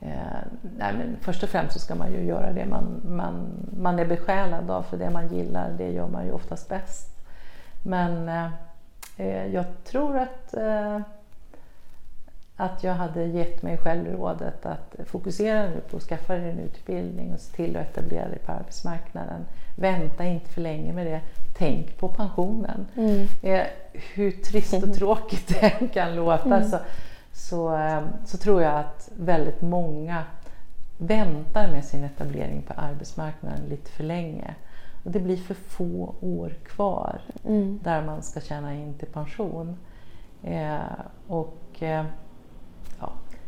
Eh, 0.00 0.42
nej, 0.78 0.94
men 0.94 1.16
först 1.20 1.42
och 1.42 1.48
främst 1.48 1.72
så 1.72 1.78
ska 1.78 1.94
man 1.94 2.12
ju 2.12 2.24
göra 2.24 2.52
det 2.52 2.66
man, 2.66 3.00
man, 3.04 3.46
man 3.78 3.98
är 3.98 4.06
besjälad 4.06 4.70
av, 4.70 4.82
för 4.82 4.96
det 4.96 5.10
man 5.10 5.28
gillar 5.28 5.70
det 5.78 5.90
gör 5.90 6.08
man 6.08 6.26
ju 6.26 6.32
oftast 6.32 6.68
bäst. 6.68 7.08
Men 7.82 8.28
eh, 8.28 8.50
eh 9.16 9.46
jag 9.46 9.64
tror 9.84 10.18
att, 10.18 10.54
eh, 10.54 11.00
att 12.56 12.84
jag 12.84 12.94
hade 12.94 13.24
gett 13.24 13.62
mig 13.62 13.76
själv 13.76 14.06
rådet 14.06 14.66
att 14.66 14.96
fokusera 15.06 15.62
nu 15.62 15.80
på 15.90 15.96
att 15.96 16.02
skaffa 16.02 16.34
dig 16.34 16.50
en 16.50 16.58
utbildning 16.58 17.32
och 17.32 17.40
se 17.40 17.56
till 17.56 17.76
att 17.76 17.90
etablera 17.90 18.28
dig 18.28 18.38
på 18.38 18.52
arbetsmarknaden. 18.52 19.46
Vänta 19.76 20.24
inte 20.24 20.50
för 20.50 20.60
länge 20.60 20.92
med 20.92 21.06
det. 21.06 21.20
Tänk 21.58 21.98
på 21.98 22.08
pensionen. 22.08 22.86
Mm. 22.96 23.26
Eh, 23.42 23.66
hur 23.92 24.30
trist 24.30 24.74
och 24.74 24.94
tråkigt 24.98 25.48
det 25.48 25.88
kan 25.94 26.14
låta 26.16 26.64
så, 26.64 26.78
så, 27.32 27.76
eh, 27.76 28.02
så 28.24 28.38
tror 28.38 28.62
jag 28.62 28.74
att 28.78 29.10
väldigt 29.16 29.62
många 29.62 30.22
väntar 30.98 31.68
med 31.70 31.84
sin 31.84 32.04
etablering 32.04 32.62
på 32.62 32.72
arbetsmarknaden 32.72 33.60
lite 33.68 33.90
för 33.90 34.04
länge. 34.04 34.54
Och 35.04 35.10
det 35.10 35.20
blir 35.20 35.36
för 35.36 35.54
få 35.54 36.14
år 36.20 36.54
kvar 36.66 37.20
Mm. 37.44 37.80
där 37.82 38.02
man 38.04 38.22
ska 38.22 38.40
tjäna 38.40 38.74
in 38.74 38.94
till 38.94 39.08
pension. 39.08 39.76
Eh, 40.42 40.76
och 41.26 41.82
eh, 41.82 42.04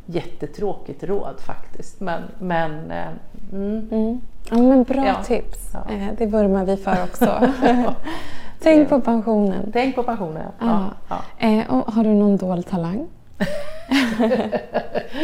jättetråkigt 0.07 1.05
råd 1.05 1.41
faktiskt. 1.41 2.01
Men, 2.01 2.23
men 2.39 2.91
eh, 2.91 3.07
mm, 3.53 3.89
Mm. 3.91 4.21
Ja, 4.51 4.57
men 4.57 4.83
bra 4.83 5.07
Ja. 5.07 5.23
tips. 5.25 5.71
Ja. 5.73 5.93
Eh, 5.95 6.09
det 6.19 6.27
vurmar 6.27 6.65
vi 6.65 6.77
för 6.77 7.03
också. 7.05 7.49
Tänk 8.61 8.89
på 8.89 9.01
pensionen. 9.01 9.71
tänk 9.73 9.95
på 9.95 10.03
pensionen. 10.03 10.47
Ja. 10.61 10.91
Eh, 11.39 11.71
och 11.75 11.93
har 11.93 12.05
du 12.05 12.11
någon 12.11 12.37
dold 12.37 12.67
talang? 12.67 13.07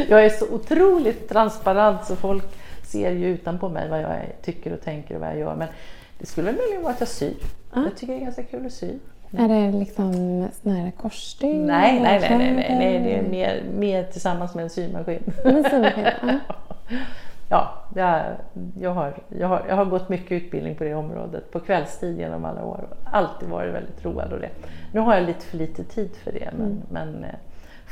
Jag 0.08 0.24
är 0.24 0.28
så 0.30 0.54
otroligt 0.54 1.28
transparent 1.28 2.04
så 2.04 2.16
folk 2.16 2.44
ser 2.84 3.10
ju 3.10 3.26
utanpå 3.26 3.68
mig 3.68 3.88
vad 3.88 4.00
jag 4.02 4.20
tycker 4.42 4.72
och 4.72 4.80
tänker 4.80 5.14
och 5.14 5.20
vad 5.20 5.30
jag 5.30 5.38
gör. 5.38 5.54
Men 5.56 5.68
det 6.18 6.26
skulle 6.26 6.52
möjligen 6.52 6.82
vara 6.82 6.92
att 6.92 7.00
jag 7.00 7.08
syr. 7.08 7.36
Ja. 7.74 7.82
Jag 7.82 7.96
tycker 7.96 8.12
det 8.12 8.18
är 8.18 8.24
ganska 8.24 8.42
kul 8.42 8.66
att 8.66 8.72
sy. 8.72 8.90
Är 9.38 9.48
det 9.48 9.78
liksom 9.78 10.12
såna 10.62 10.74
här 10.74 10.90
korsstygn? 10.90 11.66
Nej, 11.66 12.00
nej, 12.00 12.20
nej, 12.20 12.38
nej, 12.38 12.54
nej, 12.54 12.76
nej, 12.78 12.98
det 13.00 13.14
är 13.18 13.22
mer, 13.30 13.62
mer 13.78 14.04
tillsammans 14.04 14.54
med 14.54 14.62
en 14.64 14.70
symaskin. 14.70 15.22
Men 15.44 15.64
symaskin, 15.64 16.04
ja. 16.22 16.38
Ja, 17.48 17.72
jag, 17.94 18.22
jag, 18.80 18.90
har, 18.90 19.14
jag, 19.38 19.48
har, 19.48 19.62
jag 19.68 19.76
har 19.76 19.84
gått 19.84 20.08
mycket 20.08 20.32
utbildning 20.32 20.74
på 20.74 20.84
det 20.84 20.94
området 20.94 21.52
på 21.52 21.60
kvällstid 21.60 22.18
genom 22.18 22.44
alla 22.44 22.64
år. 22.64 22.80
Alltid 23.04 23.48
varit 23.48 23.74
väldigt 23.74 24.04
road 24.04 24.32
av 24.32 24.40
det. 24.40 24.48
Nu 24.92 25.00
har 25.00 25.14
jag 25.14 25.24
lite 25.24 25.44
för 25.44 25.58
lite 25.58 25.84
tid 25.84 26.10
för 26.24 26.32
det 26.32 26.50
men, 26.58 26.66
Mm. 26.66 26.82
men 26.90 27.24
eh, 27.24 27.30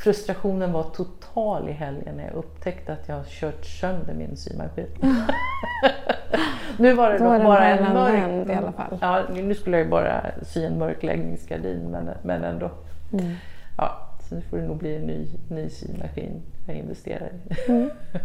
frustrationen 0.03 0.71
var 0.71 0.83
total 0.83 1.69
i 1.69 1.71
helgen 1.71 2.15
när 2.15 2.23
jag 2.23 2.33
upptäckte 2.33 2.93
att 2.93 3.07
jag 3.07 3.27
kört 3.27 3.65
sönder 3.65 4.13
min 4.13 4.37
symaskin. 4.37 4.87
nu 6.77 6.93
var 6.93 7.09
det 7.09 7.17
Då 7.17 7.23
dock 7.23 7.43
bara 7.43 7.65
en 7.65 7.93
mörk... 7.93 8.49
i 8.49 8.53
alla 8.53 8.71
fall. 8.71 8.97
Ja, 9.01 9.23
nu 9.33 9.55
skulle 9.55 9.77
jag 9.77 9.85
ju 9.85 9.91
bara 9.91 10.21
sy 10.41 10.65
en 10.65 10.79
mörkläggningsgardin 10.79 11.91
men, 11.91 12.09
men 12.23 12.43
ändå. 12.43 12.71
Mm. 13.13 13.35
Ja, 13.77 14.09
så 14.29 14.35
nu 14.35 14.41
får 14.41 14.57
det 14.57 14.63
nog 14.63 14.77
bli 14.77 14.95
en 14.95 15.01
ny, 15.01 15.27
ny 15.47 15.69
symaskin 15.69 16.41
jag 16.67 16.75
investerar 16.75 17.27
i. 17.27 17.53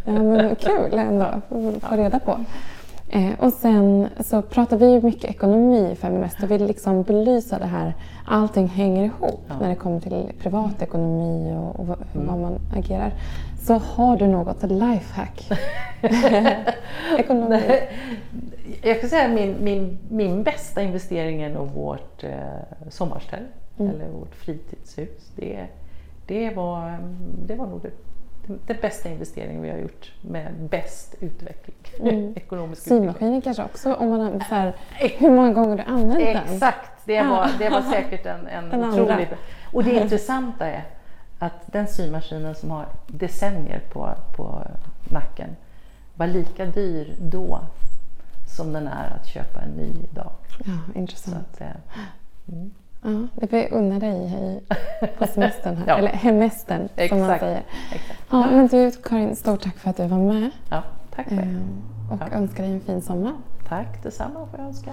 Ja, 0.04 0.12
men 0.12 0.56
kul 0.56 0.98
ändå 0.98 1.24
att 1.50 1.82
få 1.82 1.96
reda 1.96 2.18
på. 2.18 2.44
Eh, 3.08 3.30
och 3.40 3.52
sen 3.52 4.08
så 4.20 4.42
pratar 4.42 4.76
vi 4.76 4.92
ju 4.92 5.02
mycket 5.02 5.30
ekonomi 5.30 5.90
i 5.92 5.94
Feminvest 5.94 6.42
och 6.42 6.50
vill 6.50 6.66
liksom 6.66 7.02
belysa 7.02 7.58
det 7.58 7.64
här. 7.66 7.94
Allting 8.26 8.66
hänger 8.66 9.04
ihop 9.04 9.40
Ja. 9.48 9.54
när 9.60 9.68
det 9.68 9.74
kommer 9.74 10.00
till 10.00 10.32
privatekonomi 10.42 11.54
och, 11.56 11.80
och 11.80 11.86
vad, 11.86 11.98
Mm. 12.14 12.40
man 12.40 12.58
agerar. 12.76 13.12
Så 13.60 13.74
har 13.74 14.16
du 14.16 14.26
något 14.26 14.62
lifehack? 14.62 15.48
ekonomi. 17.18 17.62
Jag 18.82 19.00
kan 19.00 19.10
säga 19.10 19.24
att 19.28 19.34
min, 19.34 19.56
min, 19.60 19.98
min 20.08 20.42
bästa 20.42 20.82
investering 20.82 21.42
är 21.42 21.50
nog 21.50 21.68
vårt 21.70 22.24
eh, 22.24 22.30
sommarställ, 22.90 23.44
Mm. 23.78 23.90
eller 23.94 24.08
vårt 24.08 24.34
fritidshus. 24.34 25.30
Det, 25.36 25.66
det, 26.26 26.50
var, 26.54 26.98
det 27.46 27.54
var 27.54 27.66
nog 27.66 27.80
det, 27.82 27.90
den 28.46 28.76
bästa 28.80 29.08
investeringen 29.08 29.62
vi 29.62 29.70
har 29.70 29.78
gjort 29.78 30.12
med 30.20 30.54
bäst 30.70 31.14
utveckling. 31.20 31.76
Mm. 32.00 32.32
Ekonomisk. 32.36 32.82
Symaskinen 32.82 33.42
kanske 33.42 33.64
också, 33.64 33.94
om 33.94 34.08
man 34.08 34.20
har 34.20 34.30
så 34.48 34.54
här, 34.54 34.74
hur 34.94 35.30
många 35.30 35.52
gånger 35.52 35.76
du 35.76 35.82
använt 35.82 36.20
den? 36.20 36.54
Exakt, 36.54 36.90
det 37.04 37.22
var, 37.22 37.50
det 37.58 37.68
var 37.68 37.82
säkert 37.82 38.26
en, 38.26 38.46
en 38.46 38.64
Den 38.70 38.84
andra. 38.84 39.02
otrolig... 39.02 39.28
Och 39.72 39.84
det 39.84 39.92
intressanta 40.00 40.66
är 40.66 40.84
att 41.38 41.72
den 41.72 41.86
symaskinen 41.86 42.54
som 42.54 42.70
har 42.70 42.86
decennier 43.06 43.80
på, 43.92 44.14
på 44.36 44.62
nacken 45.10 45.56
var 46.14 46.26
lika 46.26 46.66
dyr 46.66 47.14
då 47.20 47.60
som 48.56 48.72
den 48.72 48.86
är 48.86 49.16
att 49.20 49.26
köpa 49.26 49.60
en 49.60 49.70
ny 49.70 49.92
idag. 50.12 50.32
Ja, 50.64 51.00
intressant. 51.00 51.36
att, 51.36 51.60
eh, 51.60 51.66
mm. 52.48 52.70
Ja, 53.06 53.26
det 53.34 53.46
får 53.46 53.58
jag 53.58 53.72
unna 53.72 53.98
dig 53.98 54.16
i, 54.16 54.60
på 55.18 55.26
semestern 55.26 55.76
här, 55.76 55.84
Ja. 55.88 55.96
eller 55.98 56.08
hemestern 56.08 56.88
som 57.08 57.20
man 57.20 57.38
säger. 57.38 57.62
Exakt. 57.92 58.20
Ja, 58.30 58.46
men 58.50 58.66
du 58.66 58.90
Karin, 58.90 59.36
stort 59.36 59.62
tack 59.62 59.76
för 59.78 59.90
att 59.90 59.96
du 59.96 60.06
var 60.06 60.18
med 60.18 60.50
Ja, 60.70 60.82
tack 61.14 61.28
själv. 61.28 61.40
ehm, 61.40 61.82
och 62.12 62.18
Ja. 62.30 62.36
önskar 62.36 62.62
dig 62.62 62.72
en 62.72 62.80
fin 62.80 63.02
sommar. 63.02 63.32
Tack 63.68 64.02
detsamma 64.02 64.46
får 64.50 64.58
jag 64.58 64.66
önska. 64.68 64.90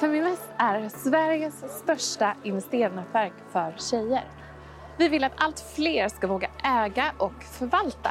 Feminvest 0.00 0.48
är 0.58 0.88
Sveriges 0.88 1.54
största 1.82 2.34
investeringsnätverk 2.42 3.32
för 3.52 3.74
tjejer. 3.78 4.24
Vi 4.96 5.08
vill 5.08 5.24
att 5.24 5.32
allt 5.36 5.60
fler 5.60 6.08
ska 6.08 6.26
våga 6.26 6.48
äga 6.64 7.12
och 7.18 7.42
förvalta. 7.44 8.10